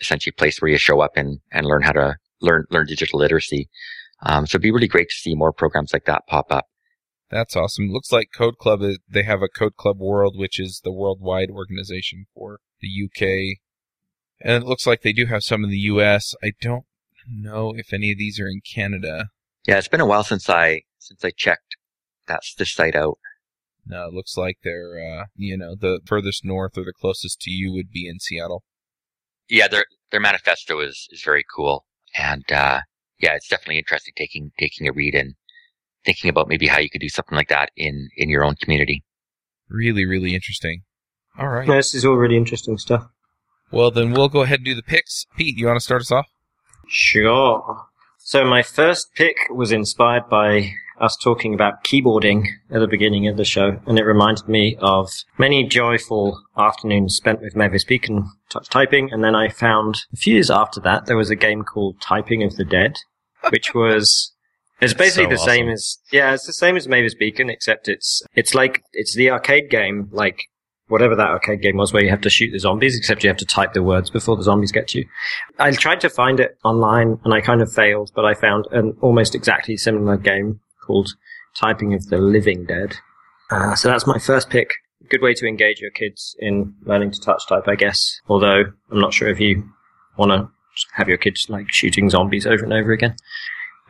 essentially 0.00 0.32
a 0.36 0.40
place 0.40 0.60
where 0.60 0.70
you 0.70 0.78
show 0.78 1.00
up 1.00 1.12
and, 1.16 1.38
and 1.52 1.66
learn 1.66 1.82
how 1.82 1.92
to 1.92 2.16
learn, 2.40 2.64
learn 2.70 2.86
digital 2.86 3.20
literacy. 3.20 3.68
Um, 4.26 4.46
so 4.46 4.56
it'd 4.56 4.62
be 4.62 4.72
really 4.72 4.88
great 4.88 5.10
to 5.10 5.14
see 5.14 5.34
more 5.34 5.52
programs 5.52 5.92
like 5.92 6.06
that 6.06 6.26
pop 6.26 6.46
up. 6.50 6.66
That's 7.34 7.56
awesome. 7.56 7.90
Looks 7.90 8.12
like 8.12 8.28
Code 8.32 8.58
Club, 8.58 8.80
is, 8.82 9.00
they 9.08 9.24
have 9.24 9.42
a 9.42 9.48
Code 9.48 9.74
Club 9.76 9.98
World, 9.98 10.38
which 10.38 10.60
is 10.60 10.82
the 10.84 10.92
worldwide 10.92 11.50
organization 11.50 12.26
for 12.32 12.60
the 12.80 12.88
UK. 12.88 13.58
And 14.40 14.62
it 14.62 14.68
looks 14.68 14.86
like 14.86 15.02
they 15.02 15.12
do 15.12 15.26
have 15.26 15.42
some 15.42 15.64
in 15.64 15.70
the 15.70 15.76
US. 15.78 16.36
I 16.44 16.52
don't 16.60 16.84
know 17.28 17.74
if 17.76 17.92
any 17.92 18.12
of 18.12 18.18
these 18.18 18.38
are 18.38 18.46
in 18.46 18.60
Canada. 18.60 19.30
Yeah, 19.66 19.78
it's 19.78 19.88
been 19.88 20.00
a 20.00 20.06
while 20.06 20.22
since 20.22 20.48
I 20.48 20.82
since 20.98 21.24
I 21.24 21.32
checked 21.36 21.74
that's 22.28 22.54
this 22.54 22.72
site 22.72 22.94
out. 22.94 23.18
No, 23.84 24.06
it 24.06 24.14
looks 24.14 24.36
like 24.36 24.58
they're 24.62 25.00
uh, 25.00 25.24
you 25.34 25.58
know 25.58 25.74
the 25.74 26.02
furthest 26.06 26.44
north 26.44 26.78
or 26.78 26.84
the 26.84 26.92
closest 26.92 27.40
to 27.40 27.50
you 27.50 27.72
would 27.72 27.90
be 27.90 28.08
in 28.08 28.20
Seattle. 28.20 28.62
Yeah, 29.48 29.66
their 29.66 29.86
their 30.12 30.20
manifesto 30.20 30.78
is 30.78 31.08
is 31.10 31.24
very 31.24 31.44
cool, 31.52 31.84
and 32.16 32.44
uh, 32.52 32.82
yeah, 33.18 33.34
it's 33.34 33.48
definitely 33.48 33.78
interesting 33.78 34.14
taking 34.16 34.52
taking 34.56 34.86
a 34.86 34.92
read 34.92 35.16
and 35.16 35.34
thinking 36.04 36.30
about 36.30 36.48
maybe 36.48 36.66
how 36.66 36.78
you 36.78 36.90
could 36.90 37.00
do 37.00 37.08
something 37.08 37.36
like 37.36 37.48
that 37.48 37.70
in 37.76 38.08
in 38.16 38.28
your 38.28 38.44
own 38.44 38.56
community. 38.56 39.04
Really, 39.68 40.04
really 40.04 40.34
interesting. 40.34 40.82
All 41.38 41.48
right. 41.48 41.66
No, 41.66 41.76
this 41.76 41.94
is 41.94 42.04
all 42.04 42.14
really 42.14 42.36
interesting 42.36 42.78
stuff. 42.78 43.06
Well, 43.70 43.90
then 43.90 44.12
we'll 44.12 44.28
go 44.28 44.42
ahead 44.42 44.60
and 44.60 44.66
do 44.66 44.74
the 44.74 44.82
picks. 44.82 45.26
Pete, 45.36 45.58
you 45.58 45.66
want 45.66 45.76
to 45.76 45.84
start 45.84 46.02
us 46.02 46.12
off? 46.12 46.26
Sure. 46.86 47.86
So 48.18 48.44
my 48.44 48.62
first 48.62 49.12
pick 49.14 49.36
was 49.50 49.72
inspired 49.72 50.28
by 50.28 50.72
us 51.00 51.16
talking 51.16 51.54
about 51.54 51.82
keyboarding 51.84 52.46
at 52.70 52.78
the 52.78 52.86
beginning 52.86 53.26
of 53.26 53.36
the 53.36 53.44
show, 53.44 53.80
and 53.86 53.98
it 53.98 54.04
reminded 54.04 54.48
me 54.48 54.76
of 54.80 55.10
many 55.38 55.66
joyful 55.66 56.40
afternoons 56.56 57.16
spent 57.16 57.40
with 57.40 57.56
Mavis 57.56 57.84
Beacon 57.84 58.30
touch 58.48 58.68
typing, 58.68 59.12
and 59.12 59.24
then 59.24 59.34
I 59.34 59.48
found 59.48 59.96
a 60.12 60.16
few 60.16 60.34
years 60.34 60.50
after 60.50 60.80
that 60.80 61.06
there 61.06 61.16
was 61.16 61.30
a 61.30 61.36
game 61.36 61.62
called 61.64 62.00
Typing 62.00 62.42
of 62.42 62.56
the 62.56 62.64
Dead, 62.64 62.94
which 63.50 63.74
was 63.74 64.33
it's 64.80 64.94
basically 64.94 65.36
So 65.36 65.42
the 65.42 65.50
same 65.50 65.68
as 65.68 65.98
yeah, 66.12 66.34
it's 66.34 66.46
the 66.46 66.52
same 66.52 66.76
as 66.76 66.88
Mavis 66.88 67.14
Beacon, 67.14 67.50
except 67.50 67.88
it's 67.88 68.22
it's 68.34 68.54
like 68.54 68.82
it's 68.92 69.14
the 69.14 69.30
arcade 69.30 69.70
game, 69.70 70.08
like 70.12 70.44
whatever 70.88 71.16
that 71.16 71.28
arcade 71.28 71.62
game 71.62 71.76
was, 71.76 71.92
where 71.92 72.02
you 72.02 72.10
have 72.10 72.20
to 72.22 72.30
shoot 72.30 72.50
the 72.52 72.58
zombies, 72.58 72.96
except 72.96 73.22
you 73.24 73.28
have 73.30 73.36
to 73.38 73.46
type 73.46 73.72
the 73.72 73.82
words 73.82 74.10
before 74.10 74.36
the 74.36 74.42
zombies 74.42 74.72
get 74.72 74.94
you. 74.94 75.06
I 75.58 75.70
tried 75.72 76.00
to 76.00 76.10
find 76.10 76.40
it 76.40 76.58
online, 76.64 77.18
and 77.24 77.32
I 77.32 77.40
kind 77.40 77.62
of 77.62 77.72
failed, 77.72 78.10
but 78.14 78.24
I 78.24 78.34
found 78.34 78.66
an 78.72 78.96
almost 79.00 79.34
exactly 79.34 79.76
similar 79.76 80.16
game 80.16 80.60
called 80.86 81.10
Typing 81.56 81.94
of 81.94 82.08
the 82.08 82.18
Living 82.18 82.66
Dead. 82.66 82.96
Uh, 83.50 83.74
so 83.74 83.88
that's 83.88 84.06
my 84.06 84.18
first 84.18 84.50
pick. 84.50 84.70
Good 85.08 85.22
way 85.22 85.34
to 85.34 85.46
engage 85.46 85.80
your 85.80 85.90
kids 85.90 86.34
in 86.38 86.74
learning 86.84 87.12
to 87.12 87.20
touch 87.20 87.46
type, 87.46 87.68
I 87.68 87.74
guess. 87.74 88.20
Although 88.28 88.64
I'm 88.90 89.00
not 89.00 89.12
sure 89.12 89.28
if 89.28 89.38
you 89.38 89.68
want 90.16 90.32
to 90.32 90.48
have 90.94 91.08
your 91.08 91.18
kids 91.18 91.46
like 91.48 91.66
shooting 91.70 92.10
zombies 92.10 92.46
over 92.46 92.64
and 92.64 92.72
over 92.72 92.92
again. 92.92 93.14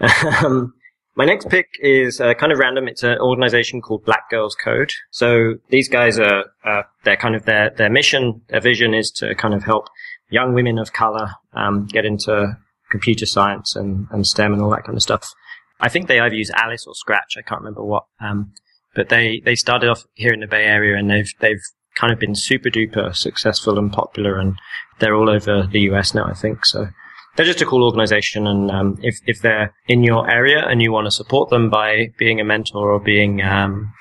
Um, 0.00 0.74
my 1.16 1.24
next 1.24 1.48
pick 1.48 1.68
is 1.80 2.20
uh, 2.20 2.34
kind 2.34 2.52
of 2.52 2.58
random. 2.58 2.88
It's 2.88 3.02
an 3.02 3.18
organization 3.18 3.80
called 3.80 4.04
Black 4.04 4.28
Girls 4.30 4.56
Code. 4.56 4.92
So 5.10 5.54
these 5.68 5.88
guys 5.88 6.18
are, 6.18 6.46
uh, 6.64 6.82
they're 7.04 7.16
kind 7.16 7.36
of 7.36 7.44
their, 7.44 7.70
their 7.70 7.90
mission, 7.90 8.42
their 8.48 8.60
vision 8.60 8.94
is 8.94 9.10
to 9.16 9.34
kind 9.34 9.54
of 9.54 9.62
help 9.62 9.88
young 10.30 10.54
women 10.54 10.78
of 10.78 10.92
color, 10.92 11.30
um, 11.52 11.86
get 11.86 12.04
into 12.04 12.58
computer 12.90 13.26
science 13.26 13.76
and, 13.76 14.08
and 14.10 14.26
STEM 14.26 14.52
and 14.52 14.62
all 14.62 14.70
that 14.70 14.84
kind 14.84 14.96
of 14.96 15.02
stuff. 15.02 15.32
I 15.80 15.88
think 15.88 16.08
they 16.08 16.18
either 16.18 16.34
use 16.34 16.50
Alice 16.54 16.86
or 16.86 16.94
Scratch. 16.94 17.36
I 17.38 17.42
can't 17.42 17.60
remember 17.60 17.84
what. 17.84 18.04
Um, 18.20 18.52
but 18.94 19.08
they, 19.08 19.40
they 19.44 19.54
started 19.54 19.90
off 19.90 20.04
here 20.14 20.32
in 20.32 20.40
the 20.40 20.46
Bay 20.46 20.64
Area 20.64 20.96
and 20.96 21.10
they've, 21.10 21.32
they've 21.40 21.62
kind 21.94 22.12
of 22.12 22.18
been 22.18 22.34
super 22.34 22.70
duper 22.70 23.14
successful 23.14 23.78
and 23.78 23.92
popular 23.92 24.38
and 24.38 24.56
they're 24.98 25.14
all 25.14 25.30
over 25.30 25.66
the 25.66 25.80
US 25.90 26.14
now, 26.14 26.24
I 26.24 26.34
think. 26.34 26.64
So 26.64 26.88
they're 27.36 27.46
just 27.46 27.62
a 27.62 27.66
cool 27.66 27.84
organization. 27.84 28.46
And, 28.46 28.70
um, 28.70 28.98
if, 29.02 29.18
if 29.26 29.40
they're 29.40 29.74
in 29.88 30.04
your 30.04 30.30
area 30.30 30.64
and 30.66 30.82
you 30.82 30.92
want 30.92 31.06
to 31.06 31.10
support 31.10 31.50
them 31.50 31.70
by 31.70 32.08
being 32.18 32.40
a 32.40 32.44
mentor 32.44 32.90
or 32.90 33.00
being, 33.00 33.42
um, 33.42 33.92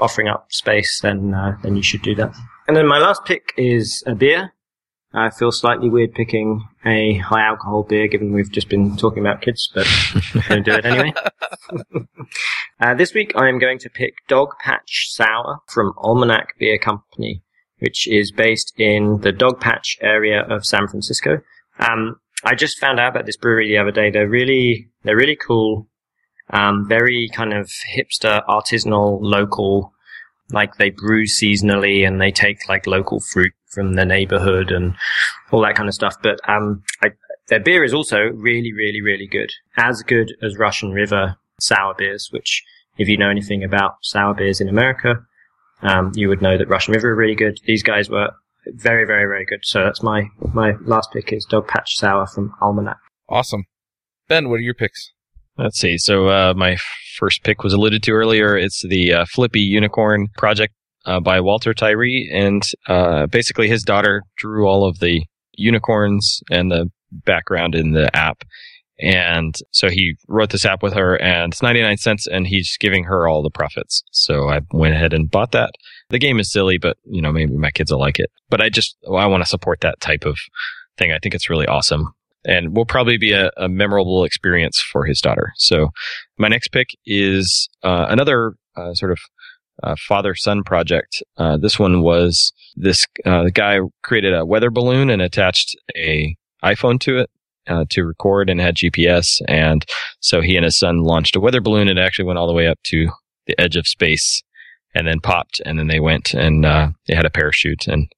offering 0.00 0.28
up 0.28 0.46
space, 0.50 1.00
then, 1.00 1.34
uh, 1.34 1.56
then 1.62 1.76
you 1.76 1.82
should 1.82 2.02
do 2.02 2.14
that. 2.16 2.34
And 2.66 2.76
then 2.76 2.86
my 2.86 2.98
last 2.98 3.24
pick 3.24 3.52
is 3.56 4.02
a 4.06 4.14
beer. 4.14 4.52
I 5.14 5.30
feel 5.30 5.52
slightly 5.52 5.90
weird 5.90 6.14
picking 6.14 6.66
a 6.86 7.18
high 7.18 7.42
alcohol 7.42 7.82
beer 7.82 8.08
given 8.08 8.32
we've 8.32 8.50
just 8.50 8.70
been 8.70 8.96
talking 8.96 9.18
about 9.22 9.42
kids, 9.42 9.70
but 9.74 9.86
I'm 10.34 10.42
going 10.48 10.64
to 10.64 10.70
do 10.70 10.76
it 10.78 10.84
anyway. 10.86 11.12
uh, 12.80 12.94
this 12.94 13.12
week 13.12 13.32
I 13.36 13.48
am 13.48 13.58
going 13.58 13.78
to 13.80 13.90
pick 13.90 14.14
Dog 14.26 14.54
Patch 14.64 15.08
Sour 15.10 15.58
from 15.68 15.92
Almanac 15.98 16.58
Beer 16.58 16.78
Company, 16.78 17.42
which 17.80 18.08
is 18.08 18.32
based 18.32 18.72
in 18.78 19.20
the 19.20 19.32
Dogpatch 19.32 19.98
area 20.00 20.46
of 20.48 20.64
San 20.64 20.88
Francisco. 20.88 21.42
Um, 21.78 22.16
I 22.44 22.54
just 22.54 22.78
found 22.78 22.98
out 22.98 23.10
about 23.10 23.26
this 23.26 23.36
brewery 23.36 23.68
the 23.68 23.78
other 23.78 23.90
day. 23.90 24.10
They're 24.10 24.28
really, 24.28 24.88
they're 25.02 25.16
really 25.16 25.36
cool. 25.36 25.88
Um, 26.50 26.86
very 26.88 27.28
kind 27.32 27.52
of 27.52 27.70
hipster, 27.96 28.44
artisanal, 28.46 29.18
local. 29.20 29.92
Like 30.50 30.76
they 30.76 30.90
brew 30.90 31.24
seasonally 31.24 32.06
and 32.06 32.20
they 32.20 32.30
take 32.30 32.68
like 32.68 32.86
local 32.86 33.20
fruit 33.20 33.52
from 33.70 33.94
the 33.94 34.04
neighborhood 34.04 34.70
and 34.70 34.94
all 35.50 35.62
that 35.62 35.76
kind 35.76 35.88
of 35.88 35.94
stuff. 35.94 36.16
But 36.22 36.38
um, 36.48 36.82
I, 37.02 37.12
their 37.48 37.60
beer 37.60 37.84
is 37.84 37.94
also 37.94 38.18
really, 38.18 38.72
really, 38.72 39.00
really 39.00 39.26
good. 39.26 39.50
As 39.76 40.02
good 40.02 40.34
as 40.42 40.58
Russian 40.58 40.92
River 40.92 41.36
sour 41.60 41.94
beers, 41.94 42.28
which 42.32 42.62
if 42.98 43.08
you 43.08 43.16
know 43.16 43.30
anything 43.30 43.64
about 43.64 43.96
sour 44.02 44.34
beers 44.34 44.60
in 44.60 44.68
America, 44.68 45.24
um, 45.82 46.12
you 46.14 46.28
would 46.28 46.42
know 46.42 46.58
that 46.58 46.68
Russian 46.68 46.94
River 46.94 47.10
are 47.10 47.16
really 47.16 47.34
good. 47.34 47.58
These 47.64 47.82
guys 47.82 48.10
were 48.10 48.30
very, 48.66 49.06
very, 49.06 49.24
very 49.24 49.44
good. 49.44 49.60
So 49.62 49.84
that's 49.84 50.02
my 50.02 50.28
my 50.52 50.74
last 50.82 51.10
pick 51.12 51.32
is 51.32 51.46
Dogpatch 51.50 51.88
Sour 51.88 52.26
from 52.26 52.54
Almanac. 52.60 52.98
Awesome. 53.28 53.64
Ben, 54.28 54.48
what 54.48 54.56
are 54.56 54.60
your 54.60 54.74
picks? 54.74 55.10
Let's 55.58 55.78
see. 55.78 55.98
So 55.98 56.28
uh, 56.28 56.54
my 56.56 56.76
first 57.18 57.42
pick 57.44 57.62
was 57.62 57.72
alluded 57.72 58.02
to 58.04 58.12
earlier. 58.12 58.56
It's 58.56 58.82
the 58.82 59.12
uh, 59.12 59.24
Flippy 59.26 59.60
Unicorn 59.60 60.28
project 60.36 60.74
uh, 61.04 61.20
by 61.20 61.40
Walter 61.40 61.74
Tyree, 61.74 62.30
and 62.32 62.62
uh, 62.88 63.26
basically 63.26 63.68
his 63.68 63.82
daughter 63.82 64.22
drew 64.36 64.66
all 64.66 64.88
of 64.88 64.98
the 65.00 65.24
unicorns 65.54 66.40
and 66.50 66.70
the 66.70 66.90
background 67.10 67.74
in 67.74 67.92
the 67.92 68.14
app. 68.16 68.44
And 68.98 69.54
so 69.72 69.88
he 69.88 70.14
wrote 70.28 70.50
this 70.50 70.64
app 70.64 70.82
with 70.82 70.94
her, 70.94 71.20
and 71.20 71.52
it's 71.52 71.62
99 71.62 71.96
cents, 71.96 72.26
and 72.26 72.46
he's 72.46 72.76
giving 72.78 73.04
her 73.04 73.26
all 73.26 73.42
the 73.42 73.50
profits. 73.50 74.02
So 74.12 74.48
I 74.48 74.60
went 74.70 74.94
ahead 74.94 75.12
and 75.12 75.30
bought 75.30 75.52
that. 75.52 75.70
The 76.12 76.18
game 76.18 76.38
is 76.38 76.52
silly, 76.52 76.78
but 76.78 76.96
you 77.04 77.20
know 77.20 77.32
maybe 77.32 77.56
my 77.56 77.70
kids 77.70 77.90
will 77.90 77.98
like 77.98 78.18
it. 78.18 78.30
But 78.48 78.60
I 78.60 78.68
just 78.68 78.96
I 79.06 79.26
want 79.26 79.42
to 79.42 79.48
support 79.48 79.80
that 79.80 80.00
type 80.00 80.24
of 80.24 80.36
thing. 80.96 81.10
I 81.10 81.18
think 81.18 81.34
it's 81.34 81.50
really 81.50 81.66
awesome 81.66 82.14
and 82.44 82.76
will 82.76 82.86
probably 82.86 83.16
be 83.16 83.32
a, 83.32 83.50
a 83.56 83.68
memorable 83.68 84.24
experience 84.24 84.80
for 84.80 85.04
his 85.04 85.20
daughter. 85.20 85.52
So 85.56 85.90
my 86.38 86.48
next 86.48 86.68
pick 86.68 86.88
is 87.06 87.68
uh, 87.82 88.06
another 88.08 88.54
uh, 88.76 88.94
sort 88.94 89.12
of 89.12 89.18
uh, 89.82 89.96
father-son 90.08 90.64
project. 90.64 91.22
Uh, 91.36 91.56
this 91.56 91.78
one 91.78 92.02
was 92.02 92.52
this 92.76 93.06
uh, 93.24 93.48
guy 93.52 93.78
created 94.02 94.34
a 94.34 94.44
weather 94.44 94.70
balloon 94.70 95.10
and 95.10 95.22
attached 95.22 95.76
a 95.96 96.36
iPhone 96.64 97.00
to 97.00 97.18
it 97.18 97.30
uh, 97.68 97.84
to 97.90 98.04
record 98.04 98.50
and 98.50 98.60
had 98.60 98.76
GPS. 98.76 99.40
And 99.48 99.84
so 100.20 100.40
he 100.40 100.56
and 100.56 100.64
his 100.64 100.78
son 100.78 100.98
launched 100.98 101.36
a 101.36 101.40
weather 101.40 101.60
balloon. 101.60 101.88
It 101.88 101.98
actually 101.98 102.26
went 102.26 102.38
all 102.38 102.46
the 102.46 102.52
way 102.52 102.66
up 102.66 102.78
to 102.84 103.10
the 103.46 103.58
edge 103.60 103.76
of 103.76 103.86
space 103.86 104.42
and 104.94 105.06
then 105.06 105.20
popped. 105.20 105.60
And 105.64 105.78
then 105.78 105.86
they 105.86 106.00
went 106.00 106.34
and 106.34 106.64
uh, 106.64 106.90
they 107.06 107.14
had 107.14 107.26
a 107.26 107.30
parachute 107.30 107.86
and 107.86 108.10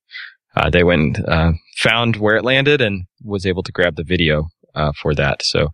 uh, 0.57 0.71
they 0.71 0.85
went 0.85 1.19
and 1.19 1.29
uh, 1.29 1.53
found 1.77 2.17
where 2.17 2.37
it 2.37 2.45
landed 2.45 2.81
and 2.81 3.05
was 3.23 3.47
able 3.47 3.63
to 3.63 3.73
grab 3.73 3.97
the 3.97 4.05
video 4.05 4.49
uh, 4.75 4.93
for 5.01 5.15
that. 5.15 5.43
So, 5.43 5.69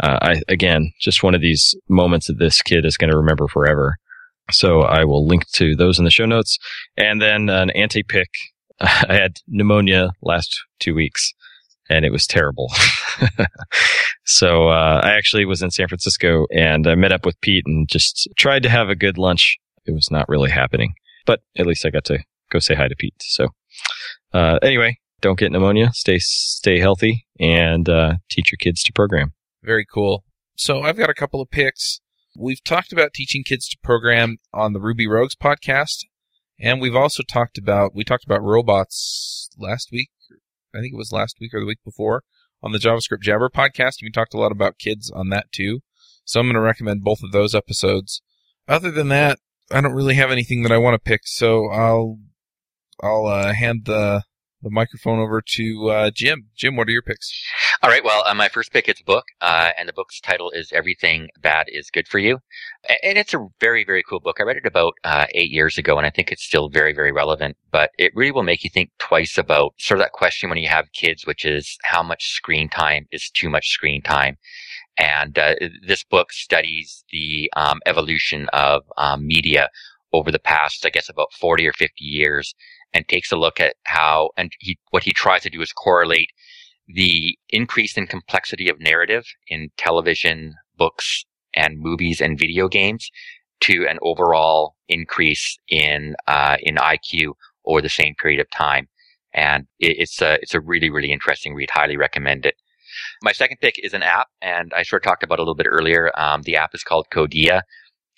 uh, 0.00 0.18
I 0.22 0.42
again, 0.48 0.92
just 1.00 1.22
one 1.22 1.34
of 1.34 1.40
these 1.40 1.76
moments 1.88 2.26
that 2.26 2.38
this 2.38 2.62
kid 2.62 2.84
is 2.84 2.96
going 2.96 3.10
to 3.10 3.16
remember 3.16 3.48
forever. 3.48 3.96
So 4.50 4.82
I 4.82 5.04
will 5.04 5.26
link 5.26 5.48
to 5.52 5.76
those 5.76 5.98
in 5.98 6.04
the 6.04 6.10
show 6.10 6.26
notes. 6.26 6.58
And 6.96 7.20
then 7.20 7.48
an 7.48 7.70
anti 7.70 8.02
pick. 8.02 8.28
I 8.80 9.14
had 9.14 9.38
pneumonia 9.46 10.10
last 10.22 10.58
two 10.78 10.94
weeks 10.94 11.32
and 11.90 12.04
it 12.04 12.12
was 12.12 12.26
terrible. 12.26 12.72
so 14.24 14.68
uh, 14.68 15.00
I 15.02 15.10
actually 15.10 15.44
was 15.44 15.60
in 15.60 15.70
San 15.70 15.88
Francisco 15.88 16.46
and 16.50 16.86
I 16.86 16.94
met 16.94 17.12
up 17.12 17.26
with 17.26 17.40
Pete 17.40 17.64
and 17.66 17.88
just 17.88 18.28
tried 18.38 18.62
to 18.62 18.70
have 18.70 18.88
a 18.88 18.94
good 18.94 19.18
lunch. 19.18 19.58
It 19.90 19.94
was 19.94 20.10
not 20.10 20.28
really 20.28 20.50
happening, 20.50 20.94
but 21.26 21.40
at 21.56 21.66
least 21.66 21.84
I 21.84 21.90
got 21.90 22.04
to 22.04 22.20
go 22.50 22.60
say 22.60 22.74
hi 22.74 22.88
to 22.88 22.94
Pete. 22.96 23.14
So 23.20 23.48
uh, 24.32 24.58
anyway, 24.62 24.98
don't 25.20 25.38
get 25.38 25.50
pneumonia. 25.50 25.90
Stay 25.92 26.18
stay 26.20 26.78
healthy 26.78 27.26
and 27.38 27.88
uh, 27.88 28.14
teach 28.30 28.52
your 28.52 28.58
kids 28.58 28.82
to 28.84 28.92
program. 28.92 29.32
Very 29.62 29.84
cool. 29.84 30.24
So 30.56 30.82
I've 30.82 30.96
got 30.96 31.10
a 31.10 31.14
couple 31.14 31.40
of 31.40 31.50
picks. 31.50 32.00
We've 32.38 32.62
talked 32.62 32.92
about 32.92 33.12
teaching 33.12 33.42
kids 33.44 33.68
to 33.68 33.76
program 33.82 34.36
on 34.54 34.72
the 34.72 34.80
Ruby 34.80 35.08
Rogues 35.08 35.34
podcast, 35.34 36.04
and 36.60 36.80
we've 36.80 36.94
also 36.94 37.22
talked 37.22 37.58
about 37.58 37.94
we 37.94 38.04
talked 38.04 38.24
about 38.24 38.42
robots 38.42 39.50
last 39.58 39.88
week. 39.90 40.10
I 40.72 40.78
think 40.78 40.94
it 40.94 40.98
was 40.98 41.10
last 41.10 41.38
week 41.40 41.52
or 41.52 41.60
the 41.60 41.66
week 41.66 41.82
before 41.84 42.22
on 42.62 42.70
the 42.70 42.78
JavaScript 42.78 43.22
Jabber 43.22 43.50
podcast. 43.50 44.02
We 44.02 44.10
talked 44.10 44.34
a 44.34 44.38
lot 44.38 44.52
about 44.52 44.78
kids 44.78 45.10
on 45.10 45.30
that 45.30 45.50
too. 45.50 45.80
So 46.24 46.38
I'm 46.38 46.46
going 46.46 46.54
to 46.54 46.60
recommend 46.60 47.02
both 47.02 47.24
of 47.24 47.32
those 47.32 47.56
episodes. 47.56 48.22
Other 48.68 48.92
than 48.92 49.08
that, 49.08 49.40
I 49.70 49.80
don't 49.80 49.94
really 49.94 50.14
have 50.14 50.30
anything 50.30 50.62
that 50.62 50.72
I 50.72 50.78
want 50.78 50.94
to 50.94 50.98
pick, 50.98 51.22
so 51.24 51.68
I'll 51.70 52.18
I'll 53.02 53.26
uh, 53.26 53.52
hand 53.52 53.82
the 53.86 54.22
the 54.62 54.70
microphone 54.70 55.18
over 55.18 55.42
to 55.44 55.90
uh, 55.90 56.10
Jim. 56.10 56.48
Jim, 56.56 56.76
what 56.76 56.88
are 56.88 56.90
your 56.90 57.02
picks? 57.02 57.32
All 57.82 57.88
right. 57.90 58.04
Well, 58.04 58.22
uh, 58.26 58.34
my 58.34 58.48
first 58.48 58.72
pick 58.72 58.88
is 58.88 59.00
a 59.00 59.04
book, 59.04 59.24
uh, 59.40 59.70
and 59.78 59.88
the 59.88 59.92
book's 59.92 60.20
title 60.20 60.50
is 60.50 60.72
"Everything 60.72 61.28
Bad 61.40 61.66
Is 61.68 61.90
Good 61.90 62.08
for 62.08 62.18
You," 62.18 62.40
and 63.02 63.16
it's 63.16 63.32
a 63.32 63.46
very, 63.60 63.84
very 63.84 64.02
cool 64.02 64.20
book. 64.20 64.36
I 64.38 64.42
read 64.42 64.56
it 64.56 64.66
about 64.66 64.94
uh, 65.04 65.26
eight 65.34 65.50
years 65.50 65.78
ago, 65.78 65.96
and 65.96 66.06
I 66.06 66.10
think 66.10 66.30
it's 66.30 66.44
still 66.44 66.68
very, 66.68 66.92
very 66.92 67.12
relevant. 67.12 67.56
But 67.70 67.90
it 67.98 68.12
really 68.14 68.32
will 68.32 68.42
make 68.42 68.64
you 68.64 68.70
think 68.70 68.90
twice 68.98 69.38
about 69.38 69.74
sort 69.78 69.98
of 70.00 70.04
that 70.04 70.12
question 70.12 70.50
when 70.50 70.58
you 70.58 70.68
have 70.68 70.92
kids, 70.92 71.26
which 71.26 71.44
is 71.44 71.78
how 71.84 72.02
much 72.02 72.30
screen 72.30 72.68
time 72.68 73.06
is 73.10 73.30
too 73.30 73.48
much 73.48 73.68
screen 73.68 74.02
time. 74.02 74.36
And 75.00 75.38
uh, 75.38 75.54
this 75.86 76.04
book 76.04 76.30
studies 76.30 77.04
the 77.10 77.50
um, 77.56 77.80
evolution 77.86 78.48
of 78.52 78.82
um, 78.98 79.26
media 79.26 79.70
over 80.12 80.30
the 80.30 80.38
past, 80.38 80.84
I 80.84 80.90
guess, 80.90 81.08
about 81.08 81.32
40 81.32 81.66
or 81.66 81.72
50 81.72 82.04
years 82.04 82.54
and 82.92 83.08
takes 83.08 83.32
a 83.32 83.36
look 83.36 83.60
at 83.60 83.76
how, 83.84 84.28
and 84.36 84.52
he, 84.58 84.78
what 84.90 85.04
he 85.04 85.12
tries 85.12 85.42
to 85.42 85.50
do 85.50 85.62
is 85.62 85.72
correlate 85.72 86.28
the 86.86 87.38
increase 87.48 87.96
in 87.96 88.08
complexity 88.08 88.68
of 88.68 88.78
narrative 88.78 89.24
in 89.48 89.70
television, 89.78 90.54
books, 90.76 91.24
and 91.54 91.78
movies 91.78 92.20
and 92.20 92.38
video 92.38 92.68
games 92.68 93.10
to 93.60 93.86
an 93.88 93.98
overall 94.02 94.74
increase 94.88 95.56
in, 95.68 96.14
uh, 96.26 96.58
in 96.60 96.74
IQ 96.76 97.32
over 97.64 97.80
the 97.80 97.88
same 97.88 98.14
period 98.16 98.40
of 98.40 98.50
time. 98.50 98.86
And 99.32 99.66
it, 99.78 99.96
it's 99.98 100.20
a, 100.20 100.34
it's 100.42 100.54
a 100.54 100.60
really, 100.60 100.90
really 100.90 101.10
interesting 101.10 101.54
read. 101.54 101.70
Highly 101.72 101.96
recommend 101.96 102.44
it. 102.44 102.56
My 103.22 103.32
second 103.32 103.58
pick 103.60 103.74
is 103.82 103.92
an 103.92 104.02
app, 104.02 104.28
and 104.40 104.72
I 104.74 104.82
sort 104.82 105.02
of 105.02 105.04
talked 105.04 105.22
about 105.22 105.38
a 105.38 105.42
little 105.42 105.54
bit 105.54 105.66
earlier. 105.68 106.10
Um, 106.18 106.42
the 106.42 106.56
app 106.56 106.74
is 106.74 106.82
called 106.82 107.08
Codea, 107.12 107.62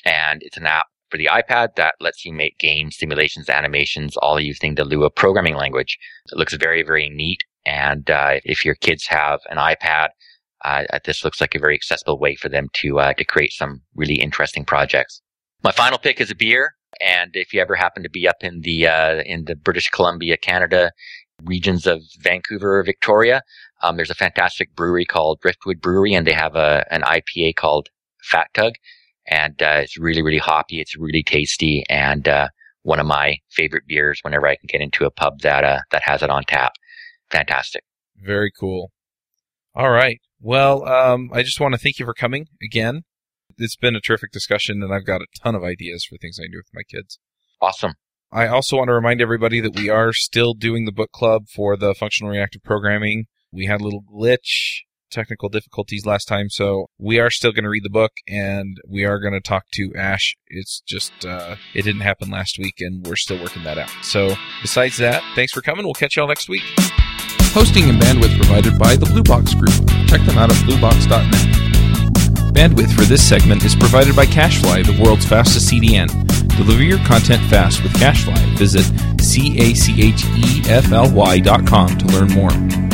and 0.05 0.43
it's 0.43 0.57
an 0.57 0.67
app 0.67 0.87
for 1.11 1.19
the 1.19 1.27
iPad 1.27 1.75
that 1.77 1.97
lets 2.01 2.25
you 2.25 2.33
make 2.33 2.59
games, 2.59 2.97
simulations, 2.97 3.51
animations, 3.51 4.17
all 4.17 4.41
using 4.41 4.77
the 4.77 4.85
Lua 4.85 5.11
programming 5.11 5.57
language. 5.57 5.99
It 6.31 6.39
looks 6.39 6.55
very, 6.55 6.83
very 6.83 7.11
neat. 7.11 7.43
And 7.67 8.11
uh, 8.11 8.41
if 8.45 8.65
your 8.65 8.77
kids 8.77 9.07
have 9.07 9.41
an 9.51 9.59
iPad, 9.59 10.09
uh, 10.65 10.85
this 11.05 11.25
looks 11.25 11.41
like 11.41 11.55
a 11.55 11.59
very 11.59 11.75
accessible 11.75 12.19
way 12.19 12.37
for 12.37 12.49
them 12.49 12.69
to 12.75 13.01
uh, 13.01 13.13
to 13.15 13.25
create 13.25 13.53
some 13.53 13.83
really 13.97 14.15
interesting 14.15 14.65
projects. 14.65 15.21
My 15.65 15.73
final 15.73 15.99
pick 15.99 16.21
is 16.21 16.31
a 16.31 16.37
beer, 16.37 16.75
and 17.01 17.31
if 17.35 17.53
you 17.53 17.61
ever 17.61 17.75
happen 17.75 18.03
to 18.05 18.11
be 18.11 18.29
up 18.29 18.43
in 18.43 18.61
the 18.61 18.87
uh, 18.87 19.23
in 19.27 19.45
the 19.47 19.57
British 19.57 19.89
Columbia, 19.91 20.37
Canada 20.37 20.93
regions 21.45 21.87
of 21.87 22.03
Vancouver, 22.21 22.79
or 22.79 22.85
Victoria, 22.85 23.43
um, 23.83 23.97
there's 23.97 24.11
a 24.11 24.15
fantastic 24.15 24.75
brewery 24.75 25.05
called 25.05 25.41
Driftwood 25.41 25.81
Brewery, 25.81 26.15
and 26.15 26.27
they 26.27 26.33
have 26.33 26.57
a 26.57 26.85
an 26.91 27.03
IPA 27.03 27.57
called 27.57 27.89
Fat 28.23 28.49
Tug 28.55 28.75
and 29.27 29.61
uh, 29.63 29.81
it's 29.83 29.99
really 29.99 30.23
really 30.23 30.39
hoppy. 30.39 30.81
It's 30.81 30.97
really 30.97 31.23
tasty, 31.23 31.85
and 31.89 32.27
uh, 32.27 32.49
one 32.83 32.99
of 32.99 33.07
my 33.07 33.37
favorite 33.51 33.85
beers 33.87 34.21
whenever 34.23 34.47
I 34.47 34.57
can 34.57 34.67
get 34.69 34.81
into 34.81 35.05
a 35.05 35.11
pub 35.11 35.41
that 35.41 35.65
uh, 35.65 35.81
that 35.91 36.03
has 36.05 36.23
it 36.23 36.31
on 36.31 36.45
tap. 36.45 36.73
Fantastic. 37.31 37.85
Very 38.17 38.53
cool. 38.59 38.93
All 39.75 39.91
right. 39.91 40.21
Well, 40.41 40.87
um, 40.87 41.31
I 41.33 41.43
just 41.43 41.61
want 41.61 41.75
to 41.75 41.79
thank 41.79 41.99
you 41.99 42.05
for 42.05 42.15
coming 42.15 42.47
again. 42.63 43.03
It's 43.59 43.77
been 43.77 43.95
a 43.95 44.01
terrific 44.01 44.33
discussion, 44.33 44.83
and 44.83 44.93
I've 44.93 45.07
got 45.07 45.23
a 45.23 45.27
ton 45.43 45.55
of 45.55 45.63
ideas 45.63 46.05
for 46.05 46.17
things 46.19 46.39
I 46.39 46.45
can 46.45 46.53
do 46.53 46.59
with 46.59 46.71
my 46.75 46.83
kids. 46.83 47.19
Awesome. 47.61 47.95
I 48.33 48.49
also 48.49 48.79
want 48.79 48.89
to 48.89 48.95
remind 48.95 49.21
everybody 49.21 49.61
that 49.61 49.77
we 49.77 49.91
are 49.91 50.13
still 50.13 50.55
doing 50.55 50.85
the 50.85 50.93
book 50.93 51.13
club 51.13 51.45
for 51.55 51.77
the 51.77 51.95
functional 51.95 52.33
reactive 52.33 52.63
programming. 52.63 53.27
We 53.53 53.67
had 53.67 53.81
a 53.81 53.85
little 53.85 54.03
glitch 54.03 54.81
technical 55.11 55.51
difficulties 55.51 56.07
last 56.07 56.25
time, 56.25 56.49
so 56.49 56.87
we 56.99 57.21
are 57.21 57.31
still 57.31 57.53
going 57.53 57.65
to 57.65 57.71
read 57.71 57.85
the 57.85 57.91
book 57.91 58.13
and 58.27 58.79
we 58.89 59.05
are 59.05 59.21
going 59.21 59.35
to 59.35 59.41
talk 59.41 59.65
to 59.75 59.93
Ash. 59.95 60.35
It's 60.47 60.81
just, 60.87 61.13
uh, 61.27 61.57
it 61.75 61.83
didn't 61.83 62.01
happen 62.01 62.31
last 62.31 62.59
week 62.59 62.77
and 62.81 63.07
we're 63.07 63.17
still 63.17 63.41
working 63.41 63.63
that 63.65 63.77
out. 63.77 63.91
So, 64.01 64.35
besides 64.63 64.97
that, 64.97 65.23
thanks 65.35 65.53
for 65.53 65.61
coming. 65.61 65.85
We'll 65.85 65.95
catch 65.95 66.17
y'all 66.17 66.29
next 66.29 66.49
week. 66.49 66.63
Hosting 67.53 67.91
and 67.91 68.01
bandwidth 68.01 68.35
provided 68.39 68.79
by 68.79 68.97
the 68.97 69.05
Blue 69.07 69.23
Box 69.23 69.53
Group. 69.53 69.87
Check 70.09 70.23
them 70.23 70.39
out 70.39 70.51
at 70.51 70.57
bluebox.net. 70.65 71.63
Bandwidth 72.55 72.95
for 72.95 73.03
this 73.03 73.27
segment 73.27 73.65
is 73.65 73.77
provided 73.77 74.17
by 74.17 74.25
CacheFly, 74.25 74.87
the 74.87 75.03
world's 75.03 75.27
fastest 75.27 75.71
CDN. 75.71 76.09
Deliver 76.57 76.83
your 76.83 76.99
content 76.99 77.43
fast 77.51 77.83
with 77.83 77.93
CacheFly. 77.95 78.59
Visit 78.59 78.85
C 79.21 79.59
A 79.59 79.75
C 79.75 80.03
H 80.03 80.25
E 80.25 80.63
F 80.67 80.93
L 80.93 81.13
Y 81.13 81.39
dot 81.41 81.67
com 81.67 81.97
to 81.99 82.07
learn 82.07 82.29
more. 82.33 82.92